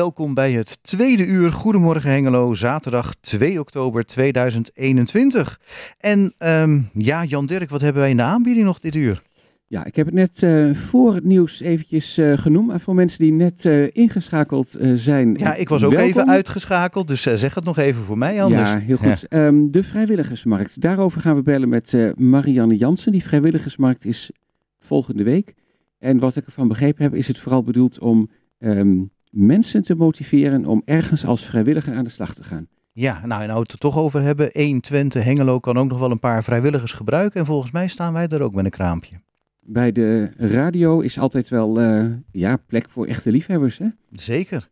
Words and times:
Welkom 0.00 0.34
bij 0.34 0.52
het 0.52 0.78
tweede 0.82 1.26
uur 1.26 1.52
Goedemorgen 1.52 2.10
Hengelo, 2.10 2.54
zaterdag 2.54 3.14
2 3.14 3.60
oktober 3.60 4.04
2021. 4.04 5.60
En 5.98 6.34
ehm, 6.38 6.80
ja, 6.92 7.24
Jan 7.24 7.46
Dirk, 7.46 7.70
wat 7.70 7.80
hebben 7.80 8.02
wij 8.02 8.10
in 8.10 8.16
de 8.16 8.22
aanbieding 8.22 8.66
nog 8.66 8.78
dit 8.78 8.94
uur? 8.94 9.22
Ja, 9.66 9.84
ik 9.84 9.96
heb 9.96 10.06
het 10.06 10.14
net 10.14 10.42
uh, 10.42 10.74
voor 10.74 11.14
het 11.14 11.24
nieuws 11.24 11.60
eventjes 11.60 12.18
uh, 12.18 12.38
genoemd. 12.38 12.66
Maar 12.66 12.80
voor 12.80 12.94
mensen 12.94 13.18
die 13.18 13.32
net 13.32 13.64
uh, 13.64 13.88
ingeschakeld 13.92 14.76
zijn. 14.94 15.34
Ja, 15.34 15.54
ik 15.54 15.68
was 15.68 15.82
ook 15.82 15.92
welkom. 15.92 16.08
even 16.08 16.28
uitgeschakeld, 16.28 17.08
dus 17.08 17.22
zeg 17.22 17.54
het 17.54 17.64
nog 17.64 17.78
even 17.78 18.02
voor 18.02 18.18
mij 18.18 18.42
anders. 18.42 18.70
Ja, 18.70 18.78
heel 18.78 18.96
goed. 18.96 19.26
Ja. 19.28 19.46
Um, 19.46 19.70
de 19.70 19.82
vrijwilligersmarkt. 19.82 20.80
Daarover 20.80 21.20
gaan 21.20 21.36
we 21.36 21.42
bellen 21.42 21.68
met 21.68 22.14
Marianne 22.16 22.76
Jansen. 22.76 23.12
Die 23.12 23.22
vrijwilligersmarkt 23.22 24.04
is 24.04 24.30
volgende 24.78 25.22
week. 25.22 25.54
En 25.98 26.18
wat 26.18 26.36
ik 26.36 26.46
ervan 26.46 26.68
begrepen 26.68 27.02
heb, 27.02 27.14
is 27.14 27.28
het 27.28 27.38
vooral 27.38 27.62
bedoeld 27.62 27.98
om 27.98 28.30
um, 28.58 29.10
mensen 29.30 29.82
te 29.82 29.94
motiveren 29.94 30.66
om 30.66 30.82
ergens 30.84 31.24
als 31.24 31.46
vrijwilliger 31.46 31.94
aan 31.94 32.04
de 32.04 32.10
slag 32.10 32.34
te 32.34 32.44
gaan. 32.44 32.68
Ja, 32.92 33.26
nou 33.26 33.42
en 33.42 33.48
nou 33.48 33.60
het 33.62 33.72
er 33.72 33.78
toch 33.78 33.98
over 33.98 34.22
hebben. 34.22 34.52
1 34.52 34.80
Twente 34.80 35.18
Hengelo 35.18 35.60
kan 35.60 35.78
ook 35.78 35.88
nog 35.88 35.98
wel 35.98 36.10
een 36.10 36.18
paar 36.18 36.44
vrijwilligers 36.44 36.92
gebruiken. 36.92 37.40
En 37.40 37.46
volgens 37.46 37.72
mij 37.72 37.88
staan 37.88 38.12
wij 38.12 38.28
er 38.28 38.42
ook 38.42 38.54
met 38.54 38.64
een 38.64 38.70
kraampje. 38.70 39.20
Bij 39.60 39.92
de 39.92 40.30
radio 40.36 41.00
is 41.00 41.18
altijd 41.18 41.48
wel 41.48 41.80
uh, 41.80 42.06
ja, 42.32 42.56
plek 42.56 42.88
voor 42.88 43.06
echte 43.06 43.30
liefhebbers, 43.30 43.78
hè? 43.78 43.86
Zeker. 44.12 44.68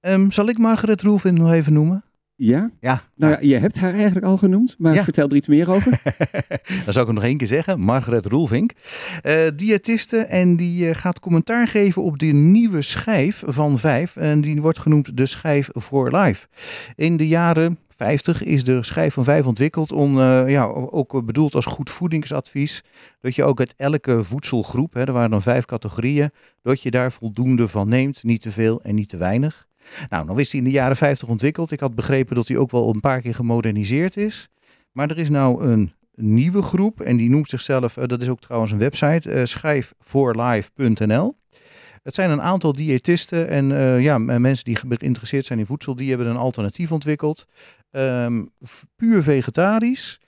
Um, 0.00 0.30
zal 0.30 0.48
ik 0.48 0.58
Margaret 0.58 1.02
Roelvin 1.02 1.34
nog 1.34 1.52
even 1.52 1.72
noemen? 1.72 2.04
Ja? 2.44 2.70
Ja. 2.80 3.02
Nou 3.16 3.32
ja, 3.32 3.38
je 3.40 3.56
hebt 3.58 3.78
haar 3.78 3.94
eigenlijk 3.94 4.26
al 4.26 4.36
genoemd, 4.36 4.74
maar 4.78 4.94
Ja. 4.94 5.04
vertel 5.04 5.28
er 5.28 5.36
iets 5.36 5.46
meer 5.46 5.70
over. 5.70 6.00
Dan 6.84 6.92
zou 6.92 6.98
ik 7.00 7.06
hem 7.06 7.14
nog 7.14 7.24
één 7.24 7.36
keer 7.36 7.46
zeggen. 7.46 7.80
Margaret 7.80 8.26
Roelvink. 8.26 8.70
Eh 9.22 9.46
diëtiste 9.56 10.16
en 10.16 10.56
die 10.56 10.88
eh, 10.88 10.94
gaat 10.94 11.20
commentaar 11.20 11.68
geven 11.68 12.02
op 12.02 12.18
de 12.18 12.26
nieuwe 12.26 12.82
schijf 12.82 13.42
van 13.46 13.78
Vijf. 13.78 14.16
En 14.16 14.40
die 14.40 14.60
wordt 14.62 14.78
genoemd 14.78 15.16
de 15.16 15.26
schijf 15.26 15.68
voor 15.72 16.16
life. 16.16 16.46
In 16.94 17.16
de 17.16 17.28
jaren 17.28 17.78
50 17.96 18.42
is 18.42 18.64
de 18.64 18.82
schijf 18.82 19.14
van 19.14 19.24
Vijf 19.24 19.46
ontwikkeld 19.46 19.92
om, 19.92 20.18
eh, 20.20 20.48
ja, 20.50 20.64
ook 20.90 21.26
bedoeld 21.26 21.54
als 21.54 21.64
goed 21.66 21.90
voedingsadvies. 21.90 22.84
Dat 23.20 23.34
je 23.34 23.44
ook 23.44 23.58
uit 23.58 23.74
elke 23.76 24.24
voedselgroep, 24.24 24.94
hè, 24.94 25.04
er 25.04 25.12
waren 25.12 25.30
dan 25.30 25.42
vijf 25.42 25.64
categorieën, 25.64 26.30
dat 26.62 26.82
je 26.82 26.90
daar 26.90 27.12
voldoende 27.12 27.68
van 27.68 27.88
neemt. 27.88 28.22
Niet 28.22 28.42
te 28.42 28.50
veel 28.50 28.82
en 28.82 28.94
niet 28.94 29.08
te 29.08 29.16
weinig. 29.16 29.66
Nou, 30.08 30.26
dan 30.26 30.40
is 30.40 30.50
hij 30.50 30.60
in 30.60 30.66
de 30.66 30.72
jaren 30.72 30.96
50 30.96 31.28
ontwikkeld. 31.28 31.70
Ik 31.70 31.80
had 31.80 31.94
begrepen 31.94 32.34
dat 32.34 32.48
hij 32.48 32.56
ook 32.56 32.70
wel 32.70 32.94
een 32.94 33.00
paar 33.00 33.20
keer 33.20 33.34
gemoderniseerd 33.34 34.16
is. 34.16 34.48
Maar 34.92 35.10
er 35.10 35.18
is 35.18 35.30
nou 35.30 35.64
een 35.64 35.92
nieuwe 36.14 36.62
groep 36.62 37.00
en 37.00 37.16
die 37.16 37.30
noemt 37.30 37.48
zichzelf, 37.48 37.96
uh, 37.96 38.04
dat 38.06 38.22
is 38.22 38.28
ook 38.28 38.40
trouwens 38.40 38.72
een 38.72 38.78
website, 38.78 39.30
uh, 39.30 39.44
schijfvoorlife.nl. 39.44 41.36
Het 42.02 42.14
zijn 42.14 42.30
een 42.30 42.42
aantal 42.42 42.72
diëtisten 42.72 43.48
en 43.48 43.70
uh, 43.70 44.00
ja, 44.00 44.18
mensen 44.18 44.64
die 44.64 44.76
geïnteresseerd 44.76 45.46
zijn 45.46 45.58
in 45.58 45.66
voedsel, 45.66 45.94
die 45.94 46.08
hebben 46.08 46.26
een 46.26 46.36
alternatief 46.36 46.92
ontwikkeld. 46.92 47.46
Um, 47.90 48.50
puur 48.96 49.22
vegetarisch 49.22 50.20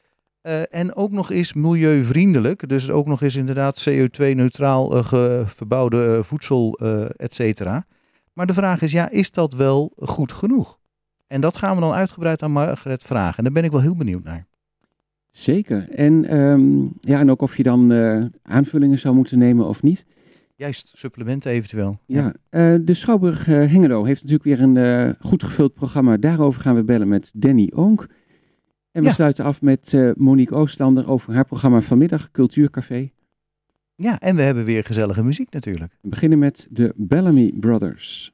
en 0.70 0.94
ook 0.94 1.10
nog 1.10 1.30
eens 1.30 1.52
milieuvriendelijk. 1.52 2.68
Dus 2.68 2.90
ook 2.90 3.06
nog 3.06 3.22
eens 3.22 3.36
inderdaad 3.36 3.88
CO2-neutraal 3.90 4.96
uh, 4.96 5.46
verbouwde 5.46 6.24
voedsel, 6.24 6.78
et 7.16 7.34
cetera. 7.34 7.86
Maar 8.34 8.46
de 8.46 8.54
vraag 8.54 8.82
is, 8.82 8.92
ja, 8.92 9.10
is 9.10 9.30
dat 9.30 9.52
wel 9.54 9.92
goed 9.96 10.32
genoeg? 10.32 10.78
En 11.26 11.40
dat 11.40 11.56
gaan 11.56 11.74
we 11.74 11.80
dan 11.80 11.92
uitgebreid 11.92 12.42
aan 12.42 12.52
Margaret 12.52 13.02
vragen. 13.02 13.36
En 13.38 13.44
daar 13.44 13.52
ben 13.52 13.64
ik 13.64 13.70
wel 13.70 13.80
heel 13.80 13.96
benieuwd 13.96 14.24
naar. 14.24 14.46
Zeker. 15.30 15.88
En, 15.90 16.36
um, 16.36 16.92
ja, 17.00 17.18
en 17.20 17.30
ook 17.30 17.42
of 17.42 17.56
je 17.56 17.62
dan 17.62 17.92
uh, 17.92 18.24
aanvullingen 18.42 18.98
zou 18.98 19.14
moeten 19.14 19.38
nemen 19.38 19.66
of 19.66 19.82
niet. 19.82 20.04
Juist, 20.56 20.90
supplementen 20.94 21.50
eventueel. 21.50 21.98
Ja, 22.06 22.26
uh, 22.26 22.74
de 22.80 22.94
Schouwburg 22.94 23.46
uh, 23.46 23.54
Hengelo 23.54 24.04
heeft 24.04 24.22
natuurlijk 24.22 24.48
weer 24.58 24.60
een 24.68 25.16
goed 25.20 25.42
gevuld 25.42 25.74
programma. 25.74 26.16
Daarover 26.16 26.60
gaan 26.60 26.74
we 26.74 26.84
bellen 26.84 27.08
met 27.08 27.30
Danny 27.34 27.70
Oonk. 27.74 28.06
En 28.90 29.02
we 29.02 29.08
Ja. 29.08 29.14
sluiten 29.14 29.44
af 29.44 29.62
met 29.62 29.96
Monique 30.16 30.54
Oostlander 30.56 31.08
over 31.08 31.34
haar 31.34 31.44
programma 31.44 31.80
vanmiddag, 31.80 32.30
Cultuurcafé. 32.30 33.10
Ja, 33.96 34.20
en 34.20 34.36
we 34.36 34.42
hebben 34.42 34.64
weer 34.64 34.84
gezellige 34.84 35.22
muziek 35.22 35.50
natuurlijk. 35.50 35.92
We 36.00 36.08
beginnen 36.08 36.38
met 36.38 36.66
de 36.70 36.92
Bellamy 36.96 37.52
Brothers. 37.60 38.33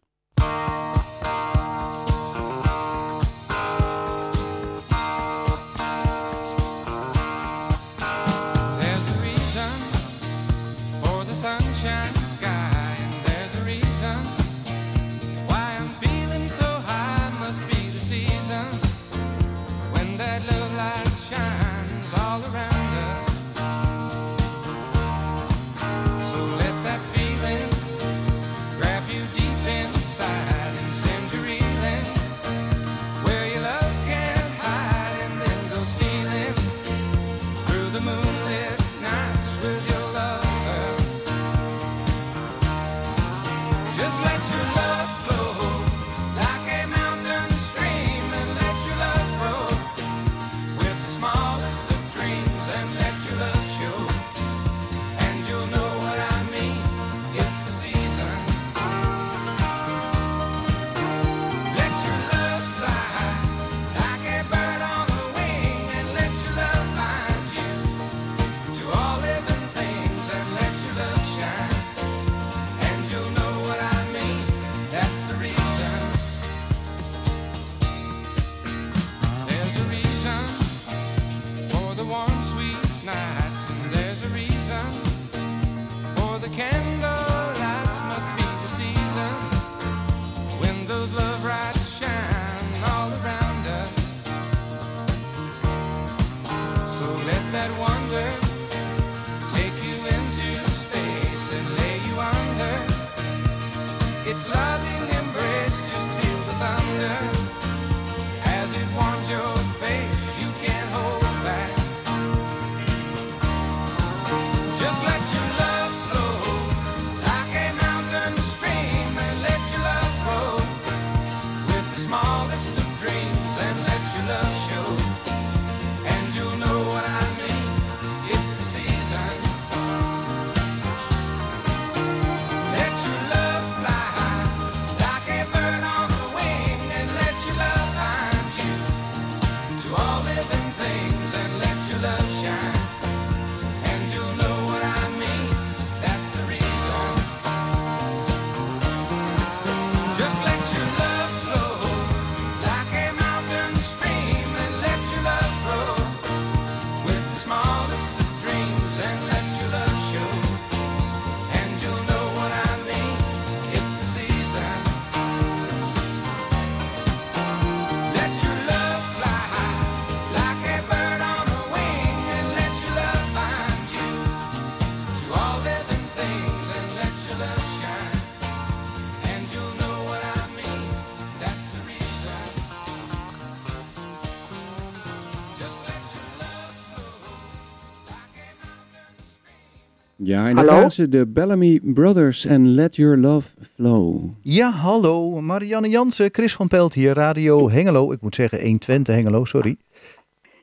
Ja, 190.30 190.48
en 190.48 190.54
dat 190.54 190.64
Hallo? 190.64 190.76
waren 190.76 190.92
ze, 190.92 191.08
de 191.08 191.26
Bellamy 191.26 191.80
Brothers 191.82 192.44
en 192.44 192.74
Let 192.74 192.96
Your 192.96 193.16
Love 193.18 193.48
Flow. 193.74 194.24
Ja, 194.40 194.70
hallo. 194.70 195.40
Marianne 195.40 195.88
Jansen, 195.88 196.28
Chris 196.32 196.54
van 196.54 196.68
Pelt 196.68 196.94
hier, 196.94 197.14
Radio 197.14 197.70
Hengelo. 197.70 198.12
Ik 198.12 198.20
moet 198.20 198.34
zeggen 198.34 198.60
120 198.60 199.14
Hengelo, 199.14 199.44
sorry. 199.44 199.76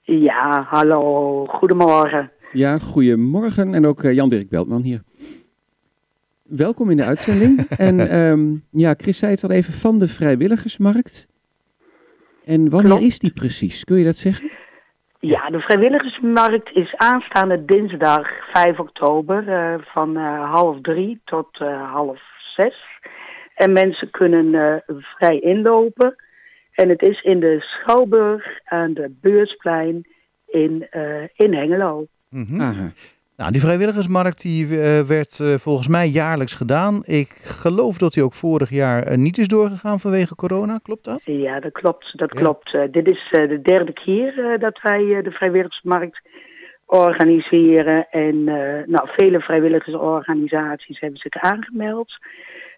Ja, 0.02 0.66
hallo. 0.70 1.46
Goedemorgen. 1.46 2.32
Ja, 2.52 2.80
goedemorgen. 2.80 3.74
En 3.74 3.88
ook 3.88 4.04
eh, 4.04 4.14
Jan-Dirk 4.14 4.50
Beltman 4.50 4.82
hier. 4.82 5.04
Welkom 6.44 6.90
in 6.90 6.98
de 6.98 7.04
uitzending. 7.04 7.60
en 7.90 8.10
ehm, 8.10 8.56
ja, 8.72 8.94
Chris 8.98 9.18
zei 9.18 9.32
het 9.32 9.44
al 9.44 9.52
even 9.52 9.74
van 9.74 10.00
de 10.00 10.08
vrijwilligersmarkt. 10.08 11.28
En 12.46 12.70
wanneer 12.70 12.90
Klopt. 12.92 13.06
is 13.06 13.20
die 13.20 13.34
precies? 13.34 13.84
Kun 13.84 13.98
je 13.98 14.04
dat 14.04 14.16
zeggen? 14.16 14.50
Ja, 15.20 15.50
de 15.50 15.60
vrijwilligersmarkt 15.60 16.72
is 16.72 16.96
aanstaande 16.96 17.66
dinsdag 17.66 18.30
5 18.52 18.80
oktober 18.80 19.48
eh, 19.48 19.76
van 19.82 20.18
eh, 20.18 20.52
half 20.52 20.82
drie 20.82 21.22
tot 21.26 21.60
eh, 21.60 21.92
half 21.92 22.22
zes. 22.56 22.76
En 23.56 23.74
mensen 23.74 24.10
kunnen 24.10 24.54
eh, 24.54 24.96
vrij 25.00 25.40
inlopen. 25.40 26.16
En 26.72 26.90
het 26.90 27.02
is 27.02 27.22
in 27.22 27.40
de 27.40 27.58
Schouwburg 27.60 28.60
aan 28.64 28.94
de 28.94 29.16
Beursplein 29.22 30.08
in, 30.46 30.88
eh, 30.90 31.24
in 31.36 31.54
Hengelo. 31.54 32.08
Mhm. 32.30 32.88
Nou, 33.38 33.52
die 33.52 33.62
vrijwilligersmarkt 33.62 34.42
die, 34.42 34.82
eh, 34.82 35.02
werd 35.02 35.40
eh, 35.40 35.54
volgens 35.54 35.88
mij 35.88 36.08
jaarlijks 36.08 36.56
gedaan. 36.56 37.02
Ik 37.06 37.30
geloof 37.44 37.98
dat 37.98 38.14
die 38.14 38.24
ook 38.24 38.34
vorig 38.34 38.70
jaar 38.70 39.04
eh, 39.04 39.18
niet 39.18 39.38
is 39.38 39.48
doorgegaan 39.48 40.00
vanwege 40.00 40.36
corona. 40.36 40.80
Klopt 40.84 41.04
dat? 41.04 41.22
Ja, 41.26 41.60
dat 41.60 41.72
klopt. 41.72 42.18
Dat 42.18 42.32
Ja. 42.34 42.40
klopt. 42.40 42.78
Dit 42.92 43.10
is 43.12 43.28
de 43.32 43.60
derde 43.62 43.94
keer 43.94 44.58
dat 44.60 44.80
wij 44.82 45.22
de 45.22 45.32
vrijwilligersmarkt 45.32 46.22
organiseren. 46.86 48.08
En 48.10 48.44
nou, 48.88 49.08
vele 49.16 49.40
vrijwilligersorganisaties 49.40 51.00
hebben 51.00 51.20
zich 51.20 51.42
aangemeld. 51.42 52.14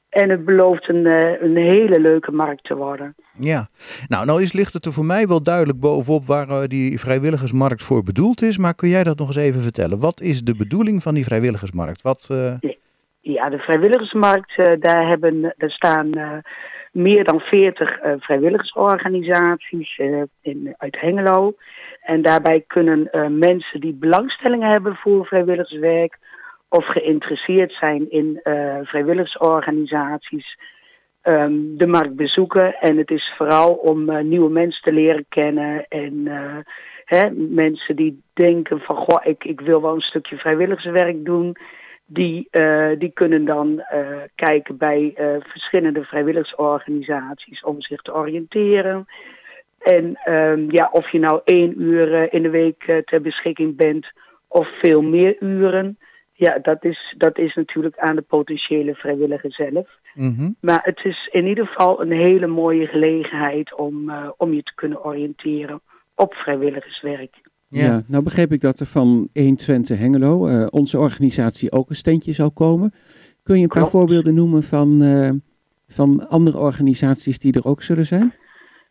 En 0.10 0.30
het 0.30 0.46
belooft 0.46 0.90
een, 0.90 1.06
eh, 1.06 1.42
een 1.42 1.58
hele 1.58 2.00
leuke 2.00 2.32
markt 2.32 2.64
te 2.64 2.76
worden. 2.76 3.16
Ja. 3.40 3.70
Nou, 4.08 4.26
nou 4.26 4.42
is, 4.42 4.54
ligt 4.54 4.74
het 4.74 4.86
er 4.86 4.94
voor 4.94 5.06
mij 5.06 5.28
wel 5.28 5.44
duidelijk 5.44 5.80
bovenop 5.80 6.26
waar 6.26 6.50
eh, 6.50 6.68
die 6.68 7.00
vrijwilligersmarkt 7.00 7.84
voor 7.84 8.04
bedoeld 8.04 8.42
is. 8.42 8.58
Maar 8.58 8.76
kun 8.76 8.90
jij 8.90 9.04
dat 9.04 9.18
nog 9.18 9.28
eens 9.28 9.36
even 9.36 9.62
vertellen? 9.62 10.00
Wat 10.00 10.22
is 10.22 10.42
de 10.42 10.56
bedoeling 10.56 11.04
van 11.04 11.14
die 11.14 11.24
vrijwilligersmarkt? 11.24 12.02
Wat, 12.02 12.28
eh, 12.32 12.72
Ja, 13.22 13.50
de 13.50 13.58
vrijwilligersmarkt, 13.58 14.56
daar, 14.80 15.08
hebben, 15.08 15.54
daar 15.58 15.72
staan 15.72 16.10
meer 16.92 17.24
dan 17.24 17.40
40 17.40 18.00
eh, 18.00 18.14
vrijwilligersorganisaties 18.20 19.98
in, 20.42 20.76
uit 20.78 21.00
Hengelo. 21.00 21.54
En 22.02 22.22
daarbij 22.22 22.64
kunnen 22.68 23.10
mensen 23.38 23.80
die 23.80 23.94
belangstellingen 23.94 24.70
hebben 24.70 24.96
voor 24.96 25.26
vrijwilligerswerk 25.26 26.18
of 26.70 26.86
geïnteresseerd 26.86 27.72
zijn 27.72 28.12
in 28.12 28.40
eh, 28.44 28.80
vrijwilligersorganisaties 28.84 30.58
ehm, 31.22 31.54
de 31.78 31.88
markt 31.88 32.16
bezoeken. 32.16 32.76
En 32.76 32.98
het 32.98 33.12
is 33.12 33.34
vooral 33.38 33.74
om 33.74 34.10
eh, 34.10 34.24
nieuwe 34.24 34.50
mensen 34.50 34.82
te 34.84 34.94
leren 34.94 35.26
kennen 35.30 35.88
en 35.88 36.28
eh, 36.28 36.58
hè, 37.06 37.30
mensen 37.32 37.96
die 37.96 38.22
denken 38.34 38.80
van 38.80 38.96
goh, 38.96 39.20
ik, 39.24 39.44
ik 39.44 39.62
wil 39.62 39.82
wel 39.82 39.94
een 39.94 40.02
stukje 40.02 40.38
vrijwilligerswerk 40.38 41.26
doen 41.26 41.56
die, 42.06 42.50
die 42.98 43.12
kunnen 43.14 43.46
dan 43.46 43.84
kijken 44.36 44.78
bij 44.78 45.14
verschillende 45.48 46.04
vrijwilligersorganisaties 46.04 47.64
om 47.64 47.82
zich 47.82 48.02
te 48.02 48.14
oriënteren. 48.14 49.08
En 49.80 50.16
ehm, 50.24 50.72
ja, 50.72 50.90
of 50.92 51.12
je 51.12 51.20
nou 51.20 51.42
één 51.44 51.82
uur 51.82 52.34
in 52.34 52.42
de 52.42 52.50
week 52.50 53.02
ter 53.06 53.22
beschikking 53.22 53.76
bent 53.76 54.12
of 54.48 54.68
veel 54.80 55.02
meer 55.02 55.36
uren, 55.40 55.98
ja, 56.40 56.60
dat 56.62 56.84
is, 56.84 57.16
dat 57.18 57.38
is 57.38 57.56
natuurlijk 57.56 57.98
aan 57.98 58.16
de 58.16 58.22
potentiële 58.22 58.96
vrijwilliger 58.96 59.54
zelf. 59.54 59.88
mhm. 60.14 60.50
Maar 60.62 60.80
het 60.84 61.00
is 61.04 61.30
in 61.32 61.46
ieder 61.46 61.68
geval 61.68 62.02
een 62.02 62.12
hele 62.12 62.48
mooie 62.48 62.88
gelegenheid 62.88 63.76
om, 63.76 64.10
eh, 64.10 64.30
om 64.38 64.54
je 64.54 64.64
te 64.64 64.72
kunnen 64.76 65.04
oriënteren 65.04 65.82
op 66.16 66.34
vrijwilligerswerk. 66.34 67.36
Ja. 67.68 67.84
Ja. 67.84 68.04
nou 68.08 68.24
begreep 68.24 68.52
ik 68.52 68.62
dat 68.62 68.80
er 68.80 68.86
van 68.86 69.30
120 69.34 69.98
Hengelo, 69.98 70.48
eh, 70.48 70.68
onze 70.70 70.98
organisatie, 70.98 71.72
ook 71.72 71.90
een 71.90 71.96
standje 71.96 72.34
zou 72.34 72.50
komen. 72.50 72.94
Kun 73.44 73.56
je 73.56 73.62
een 73.62 73.68
paar 73.68 73.78
Klopt. 73.78 73.92
voorbeelden 73.92 74.34
noemen 74.34 74.64
van, 74.64 75.02
eh, 75.02 75.32
van 75.88 76.30
andere 76.30 76.58
organisaties 76.58 77.40
die 77.40 77.54
er 77.54 77.66
ook 77.66 77.82
zullen 77.82 78.06
zijn? 78.06 78.34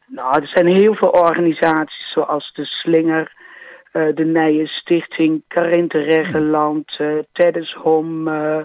Nou, 0.07 0.43
er 0.43 0.49
zijn 0.49 0.67
heel 0.67 0.95
veel 0.95 1.11
organisaties 1.11 2.13
zoals 2.13 2.53
de 2.53 2.65
Slinger, 2.65 3.33
eh, 3.99 4.15
de 4.15 4.25
Nije 4.25 4.67
Stichting, 4.67 5.43
Carinte 5.49 5.99
Reggeland, 5.99 6.97
eh 6.99 7.19
Teddeshom, 7.33 8.29
eh, 8.29 8.61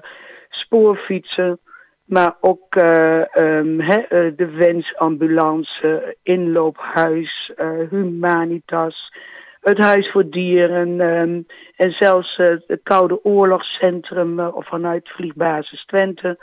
Spoorfietsen. 0.50 1.59
Maar 2.06 2.35
ook 2.41 2.75
eh, 2.75 3.35
ehm, 3.35 3.80
hè, 3.80 4.00
eh, 4.00 4.31
de 4.35 4.50
Wensambulance, 4.50 6.15
Inloophuis, 6.24 7.51
Humanitas, 7.89 9.13
het 9.62 9.77
Huis 9.77 10.12
voor 10.12 10.30
Dieren 10.30 11.02
ehm, 11.02 11.42
en 11.75 11.92
zelfs 11.92 12.35
het 12.37 12.80
Koude 12.83 13.23
Oorlogscentrum 13.23 14.40
of 14.40 14.68
vanuit 14.68 15.09
Vliegbasis 15.09 15.85
Twente. 15.85 16.37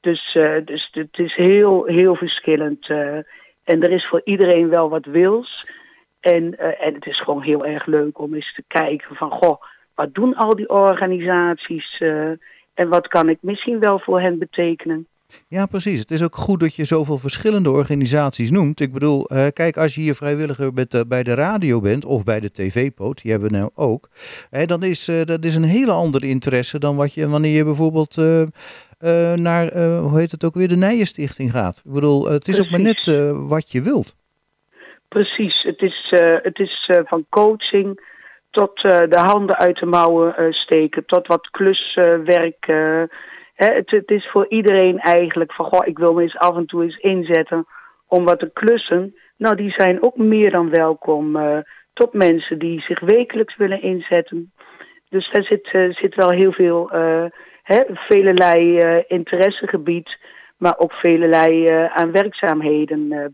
Dus, 0.00 0.38
dus 0.64 0.88
het 0.92 1.18
is 1.18 1.34
heel, 1.34 1.84
heel 1.84 2.14
verschillend. 2.14 2.86
en 3.64 3.82
er 3.82 3.90
is 3.90 4.06
voor 4.06 4.20
iedereen 4.24 4.68
wel 4.68 4.88
wat 4.88 5.04
wils. 5.04 5.64
En, 6.20 6.58
eh, 6.58 6.86
en 6.86 6.94
het 6.94 7.06
is 7.06 7.20
gewoon 7.20 7.42
heel 7.42 7.66
erg 7.66 7.86
leuk 7.86 8.18
om 8.18 8.34
eens 8.34 8.54
te 8.54 8.64
kijken 8.66 9.16
van, 9.16 9.30
goh, 9.30 9.62
wat 9.94 10.14
doen 10.14 10.34
al 10.34 10.56
die 10.56 10.68
organisaties 10.68 11.98
eh, 11.98 12.30
en 12.74 12.88
wat 12.88 13.08
kan 13.08 13.28
ik 13.28 13.38
misschien 13.40 13.78
wel 13.78 13.98
voor 13.98 14.20
hen 14.20 14.38
betekenen? 14.38 15.06
Ja, 15.48 15.66
precies. 15.66 16.00
Het 16.00 16.10
is 16.10 16.22
ook 16.22 16.36
goed 16.36 16.60
dat 16.60 16.74
je 16.74 16.84
zoveel 16.84 17.18
verschillende 17.18 17.70
organisaties 17.70 18.50
noemt. 18.50 18.80
Ik 18.80 18.92
bedoel, 18.92 19.26
eh, 19.26 19.46
kijk, 19.52 19.76
als 19.76 19.94
je 19.94 20.00
hier 20.00 20.14
vrijwilliger 20.14 20.72
met, 20.72 21.04
bij 21.08 21.22
de 21.22 21.34
radio 21.34 21.80
bent 21.80 22.04
of 22.04 22.24
bij 22.24 22.40
de 22.40 22.50
tv-poot, 22.50 23.22
die 23.22 23.30
hebben 23.30 23.50
we 23.50 23.56
nou 23.56 23.70
ook, 23.74 24.08
hè, 24.50 24.66
dan 24.66 24.82
is 24.82 25.04
dat 25.24 25.44
is 25.44 25.54
een 25.54 25.62
hele 25.62 25.92
andere 25.92 26.26
interesse 26.26 26.78
dan 26.78 26.96
wat 26.96 27.14
je 27.14 27.28
wanneer 27.28 27.56
je 27.56 27.64
bijvoorbeeld 27.64 28.16
naar, 29.34 29.78
hoe 29.98 30.18
heet 30.18 30.30
het 30.30 30.44
ook 30.44 30.54
weer, 30.54 30.68
de 30.68 30.76
Nijenstichting 30.76 31.50
gaat. 31.50 31.82
Ik 31.84 31.92
bedoel, 31.92 32.28
het 32.28 32.48
is 32.48 32.60
ook 32.60 32.70
maar 32.70 32.80
net 32.80 33.04
wat 33.48 33.72
je 33.72 33.82
wilt. 33.82 34.16
Precies, 35.10 35.62
het 35.62 35.82
is, 35.82 36.08
eh, 36.10 36.36
het 36.42 36.58
is 36.58 36.84
eh, 36.86 37.00
van 37.04 37.26
coaching 37.28 38.00
tot 38.50 38.82
eh, 38.82 39.00
de 39.08 39.18
handen 39.18 39.56
uit 39.56 39.78
de 39.78 39.86
mouwen 39.86 40.54
steken, 40.54 41.06
tot 41.06 41.26
wat 41.26 41.50
kluswerk. 41.50 42.66
het, 43.54 44.02
is 44.06 44.28
voor 44.30 44.46
iedereen 44.48 44.98
eigenlijk 44.98 45.52
van, 45.52 45.64
goh, 45.64 45.86
ik 45.86 45.98
wil 45.98 46.14
me 46.14 46.22
eens 46.22 46.38
af 46.38 46.56
en 46.56 46.66
toe 46.66 46.82
eens 46.82 46.96
inzetten 46.96 47.66
om 48.06 48.24
wat 48.24 48.38
te 48.38 48.50
klussen. 48.52 49.14
Nou, 49.36 49.56
die 49.56 49.70
zijn 49.70 50.02
ook 50.02 50.16
meer 50.16 50.50
dan 50.50 50.70
welkom 50.70 51.38
tot 51.92 52.12
mensen 52.12 52.58
die 52.58 52.80
zich 52.80 53.00
wekelijks 53.00 53.56
willen 53.56 53.82
inzetten. 53.82 54.52
Dus 55.08 55.30
daar 55.30 55.44
zit, 55.44 55.96
zit 55.96 56.14
wel 56.14 56.30
heel 56.30 56.52
veel, 56.52 56.90
hè, 57.62 57.82
velelei 57.88 58.78
interessegebied, 59.08 60.18
maar 60.56 60.74
ook 60.78 60.92
velelei 60.92 61.68
aan 61.88 62.12
werkzaamheden 62.12 63.12
eh, 63.12 63.24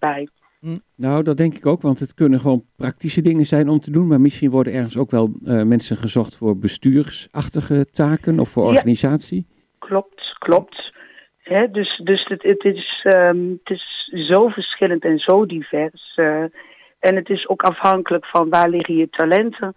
bij. 0.70 0.80
Nou, 0.96 1.22
dat 1.22 1.36
denk 1.36 1.54
ik 1.54 1.66
ook, 1.66 1.82
want 1.82 1.98
het 2.00 2.14
kunnen 2.14 2.40
gewoon 2.40 2.64
praktische 2.76 3.20
dingen 3.20 3.46
zijn 3.46 3.68
om 3.68 3.80
te 3.80 3.90
doen. 3.90 4.06
Maar 4.06 4.20
misschien 4.20 4.50
worden 4.50 4.72
ergens 4.72 4.96
ook 4.96 5.10
wel 5.10 5.30
eh, 5.44 5.62
mensen 5.62 5.96
gezocht 5.96 6.36
voor 6.36 6.58
bestuursachtige 6.58 7.86
taken 7.92 8.40
of 8.40 8.48
voor 8.48 8.62
Ja. 8.62 8.68
organisatie. 8.68 9.46
Klopt, 9.78 10.36
klopt. 10.38 10.94
Dus 11.72 12.00
dus 12.04 12.24
het, 12.28 12.42
het, 12.42 12.64
is, 12.64 13.00
ehm, 13.02 13.50
het 13.64 13.70
is 13.70 14.10
zo 14.28 14.48
verschillend 14.48 15.04
en 15.04 15.18
zo 15.18 15.46
divers. 15.46 16.12
eh, 16.16 16.42
en 16.98 17.16
het 17.16 17.28
is 17.28 17.48
ook 17.48 17.62
afhankelijk 17.62 18.26
van 18.26 18.48
waar 18.48 18.68
liggen 18.68 18.96
je 18.96 19.08
talenten. 19.10 19.74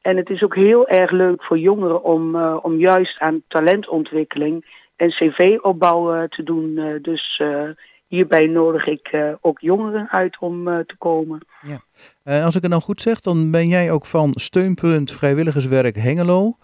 En 0.00 0.16
het 0.16 0.30
is 0.30 0.42
ook 0.42 0.54
heel 0.54 0.88
erg 0.88 1.10
leuk 1.10 1.42
voor 1.44 1.58
jongeren 1.58 2.02
om, 2.04 2.36
eh, 2.36 2.58
om 2.62 2.78
juist 2.78 3.18
aan 3.18 3.42
talentontwikkeling 3.48 4.64
en 4.96 5.08
cv-opbouw 5.10 6.26
te 6.28 6.42
doen. 6.42 6.98
Dus 7.02 7.42
hierbij 8.12 8.46
nodig 8.46 8.86
ik 8.86 9.08
eh, 9.08 9.32
ook 9.40 9.60
jongeren 9.60 10.08
uit 10.10 10.38
om 10.38 10.68
eh, 10.68 10.78
te 10.78 10.96
komen. 10.98 11.40
Eh, 12.22 12.44
als 12.44 12.56
ik 12.56 12.62
het 12.62 12.70
nou 12.70 12.82
goed 12.82 13.00
zeg, 13.00 13.20
dan 13.20 13.50
ben 13.50 13.68
jij 13.68 13.90
ook 13.90 14.06
van 14.06 14.32
Steunpunt 14.34 15.12
Vrijwilligerswerk 15.12 15.96
Hengelo 15.96 16.56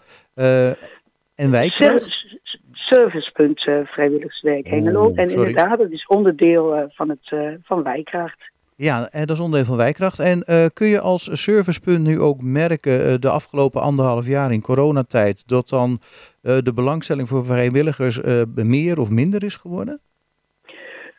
en 1.35 1.51
Wijkracht. 1.51 2.03
Ser- 2.03 2.39
Servicepunt 2.71 3.61
vrijwilligerswerk 3.85 4.67
Hengelo. 4.67 5.05
Oeh, 5.05 5.19
en 5.19 5.29
inderdaad, 5.29 5.79
dat 5.79 5.91
is 5.91 6.07
onderdeel 6.07 6.89
van, 6.89 7.09
het, 7.09 7.33
van 7.63 7.83
Wijkracht. 7.83 8.51
Ja, 8.75 9.09
dat 9.11 9.29
is 9.29 9.39
onderdeel 9.39 9.65
van 9.67 9.77
Wijkracht. 9.77 10.19
En 10.19 10.43
kun 10.73 10.87
je 10.87 10.99
als 10.99 11.29
servicepunt 11.31 12.03
nu 12.03 12.19
ook 12.19 12.41
merken 12.41 13.21
de 13.21 13.29
afgelopen 13.29 13.81
anderhalf 13.81 14.27
jaar 14.27 14.51
in 14.51 14.61
coronatijd 14.61 15.47
dat 15.47 15.69
dan 15.69 16.01
de 16.41 16.71
belangstelling 16.75 17.27
voor 17.27 17.45
vrijwilligers 17.45 18.19
meer 18.55 18.99
of 18.99 19.09
minder 19.09 19.43
is 19.43 19.55
geworden? 19.55 20.01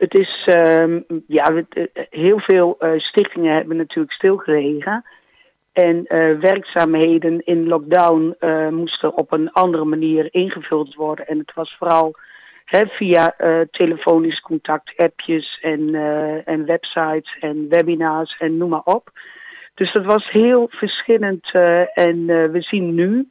Het 0.00 0.14
is, 0.14 0.42
ehm, 0.46 1.00
ja, 1.26 1.64
eh, 1.68 1.84
heel 2.10 2.38
veel 2.38 2.76
eh, 2.78 2.98
stichtingen 2.98 3.54
hebben 3.54 3.76
natuurlijk 3.76 4.12
stilgelegen. 4.12 5.04
En 5.72 6.06
eh, 6.06 6.38
werkzaamheden 6.38 7.44
in 7.44 7.68
lockdown 7.68 8.36
moesten 8.70 9.16
op 9.16 9.32
een 9.32 9.52
andere 9.52 9.84
manier 9.84 10.28
ingevuld 10.30 10.94
worden. 10.94 11.26
En 11.26 11.38
het 11.38 11.54
was 11.54 11.76
vooral 11.78 12.14
hè, 12.64 12.86
via 12.86 13.34
telefonisch 13.70 14.40
contact, 14.40 14.92
appjes 14.96 15.58
en, 15.60 15.94
en 16.44 16.66
websites 16.66 17.36
en 17.40 17.68
webinars 17.68 18.36
en 18.38 18.56
noem 18.56 18.68
maar 18.68 18.84
op. 18.84 19.10
Dus 19.74 19.92
dat 19.92 20.04
was 20.04 20.30
heel 20.30 20.66
verschillend 20.70 21.50
en 21.94 22.26
we 22.26 22.60
zien 22.60 22.94
nu 22.94 23.28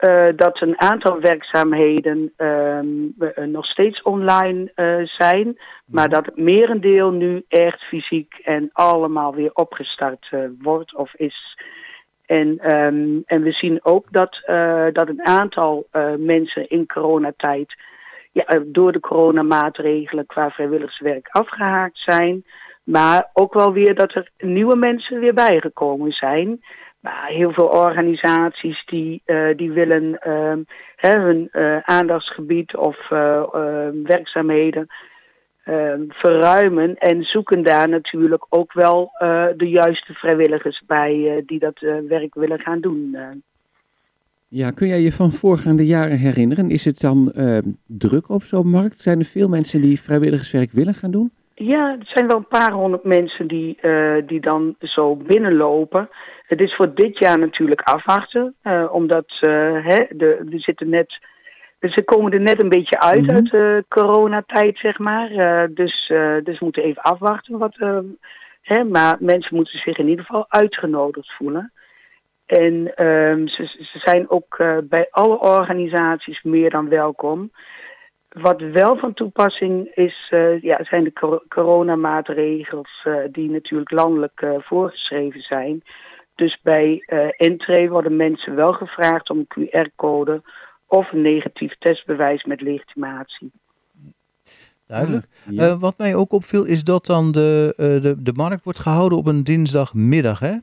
eh, 0.00 0.26
dat 0.36 0.60
een 0.60 0.80
aantal 0.80 1.20
werkzaamheden 1.20 2.32
ehm, 2.36 2.86
eh, 3.18 3.44
nog 3.44 3.66
steeds 3.66 4.02
online 4.02 4.72
eh, 4.74 4.96
zijn, 5.04 5.58
maar 5.84 6.08
dat 6.08 6.26
het 6.26 6.36
merendeel 6.36 7.10
nu 7.10 7.44
echt 7.48 7.82
fysiek 7.82 8.34
en 8.44 8.70
allemaal 8.72 9.34
weer 9.34 9.50
opgestart 9.52 10.30
wordt 10.58 10.94
of 10.94 11.14
is. 11.14 11.58
En, 12.26 12.58
ehm, 12.58 13.18
en 13.26 13.42
we 13.42 13.52
zien 13.52 13.80
ook 13.82 14.06
dat, 14.10 14.42
dat 14.92 15.08
een 15.08 15.26
aantal 15.26 15.86
mensen 16.18 16.68
in 16.68 16.86
coronatijd 16.86 17.74
ja, 18.32 18.62
door 18.66 18.92
de 18.92 19.00
coronamaatregelen 19.00 20.26
qua 20.26 20.50
vrijwilligerswerk 20.50 21.28
afgehaakt 21.30 21.98
zijn. 21.98 22.44
Maar 22.84 23.30
ook 23.32 23.54
wel 23.54 23.72
weer 23.72 23.94
dat 23.94 24.14
er 24.14 24.30
nieuwe 24.38 24.76
mensen 24.76 25.20
weer 25.20 25.34
bijgekomen 25.34 26.12
zijn. 26.12 26.60
Maar 27.00 27.26
heel 27.26 27.52
veel 27.52 27.68
organisaties 27.68 28.82
die, 28.86 29.22
eh, 29.24 29.56
die 29.56 29.70
willen 29.70 30.18
ehm, 30.18 30.62
hè, 31.00 31.18
hun 31.18 31.48
eh, 31.52 31.76
aandachtsgebied 31.76 32.76
of 32.76 33.10
eh, 33.10 33.36
eh, 33.36 33.88
werkzaamheden 34.04 34.86
ehm, 35.64 36.00
verruimen 36.08 36.96
en 36.98 37.22
zoeken 37.22 37.62
daar 37.62 37.88
natuurlijk 37.88 38.46
ook 38.48 38.72
wel 38.72 39.10
de 39.56 39.68
juiste 39.68 40.12
vrijwilligers 40.12 40.82
bij 40.86 41.42
die 41.46 41.58
dat 41.58 41.80
werk 42.08 42.34
willen 42.34 42.60
gaan 42.60 42.80
doen. 42.80 43.16
Ja, 44.48 44.70
kun 44.70 44.88
jij 44.88 45.00
je 45.00 45.12
van 45.12 45.32
voorgaande 45.32 45.86
jaren 45.86 46.16
herinneren? 46.16 46.70
Is 46.70 46.84
het 46.84 47.00
dan 47.00 47.32
druk 47.86 48.28
op 48.28 48.42
zo'n 48.42 48.70
markt? 48.70 48.98
Zijn 48.98 49.18
er 49.18 49.24
veel 49.24 49.48
mensen 49.48 49.80
die 49.80 50.00
vrijwilligerswerk 50.00 50.72
willen 50.72 50.94
gaan 50.94 51.10
doen? 51.10 51.30
Ja, 51.54 51.90
er 51.90 52.06
zijn 52.06 52.26
wel 52.26 52.36
een 52.36 52.46
paar 52.46 52.72
honderd 52.72 53.04
mensen 53.04 53.48
die, 53.48 53.78
die 54.26 54.40
dan 54.40 54.74
zo 54.78 55.16
binnenlopen. 55.16 56.08
Het 56.50 56.60
is 56.62 56.74
voor 56.74 56.94
dit 56.94 57.18
jaar 57.18 57.38
natuurlijk 57.38 57.80
afwachten, 57.80 58.54
eh, 58.62 58.88
omdat 58.92 59.26
eh, 59.40 59.50
hè, 59.86 60.04
de, 60.08 60.42
we 60.44 60.58
zitten 60.58 60.88
net, 60.88 61.18
dus 61.78 61.94
ze 61.94 62.02
komen 62.04 62.32
er 62.32 62.40
net 62.40 62.62
een 62.62 62.68
beetje 62.68 63.00
uit 63.00 63.22
Mhm. 63.22 63.34
uit 63.34 63.50
de 63.50 63.84
coronatijd, 63.88 64.78
zeg 64.78 64.98
maar. 64.98 65.30
Eh, 65.30 65.68
dus, 65.74 66.10
eh, 66.10 66.36
dus 66.42 66.58
we 66.58 66.64
moeten 66.64 66.82
even 66.82 67.02
afwachten. 67.02 67.58
Wat, 67.58 67.76
eh, 67.78 67.98
hè, 68.62 68.84
maar 68.84 69.16
mensen 69.20 69.56
moeten 69.56 69.78
zich 69.78 69.98
in 69.98 70.08
ieder 70.08 70.24
geval 70.24 70.44
uitgenodigd 70.48 71.32
voelen. 71.32 71.72
En 72.46 72.94
ehm, 72.94 73.46
ze, 73.46 73.64
ze 73.66 73.98
zijn 73.98 74.30
ook 74.30 74.58
eh, 74.58 74.76
bij 74.84 75.06
alle 75.10 75.38
organisaties 75.40 76.42
meer 76.42 76.70
dan 76.70 76.88
welkom. 76.88 77.50
Wat 78.28 78.60
wel 78.60 78.96
van 78.96 79.14
toepassing 79.14 79.90
is, 79.94 80.26
eh, 80.30 80.62
ja, 80.62 80.78
zijn 80.84 81.04
de 81.04 81.12
cor- 81.12 81.44
coronamaatregels 81.48 83.00
eh, 83.04 83.14
die 83.32 83.50
natuurlijk 83.50 83.90
landelijk 83.90 84.40
eh, 84.40 84.50
voorgeschreven 84.58 85.40
zijn. 85.40 85.82
Dus 86.40 86.58
bij 86.62 87.02
eh 87.06 87.28
entree 87.36 87.90
worden 87.90 88.16
mensen 88.16 88.54
wel 88.54 88.72
gevraagd 88.72 89.30
om 89.30 89.46
een 89.48 89.68
QR-code 89.70 90.42
of 90.86 91.12
een 91.12 91.22
negatief 91.22 91.74
testbewijs 91.78 92.44
met 92.44 92.60
legitimatie. 92.60 93.50
Duidelijk. 94.86 95.26
Ja. 95.50 95.66
Eh, 95.66 95.80
wat 95.80 95.98
mij 95.98 96.14
ook 96.14 96.32
opviel 96.32 96.64
is 96.64 96.84
dat 96.84 97.06
dan 97.06 97.32
de, 97.32 97.74
eh, 97.76 98.02
de, 98.02 98.22
de 98.22 98.32
markt 98.32 98.64
wordt 98.64 98.78
gehouden 98.78 99.18
op 99.18 99.26
een 99.26 99.44
dinsdagmiddag, 99.44 100.38
hè? 100.38 100.54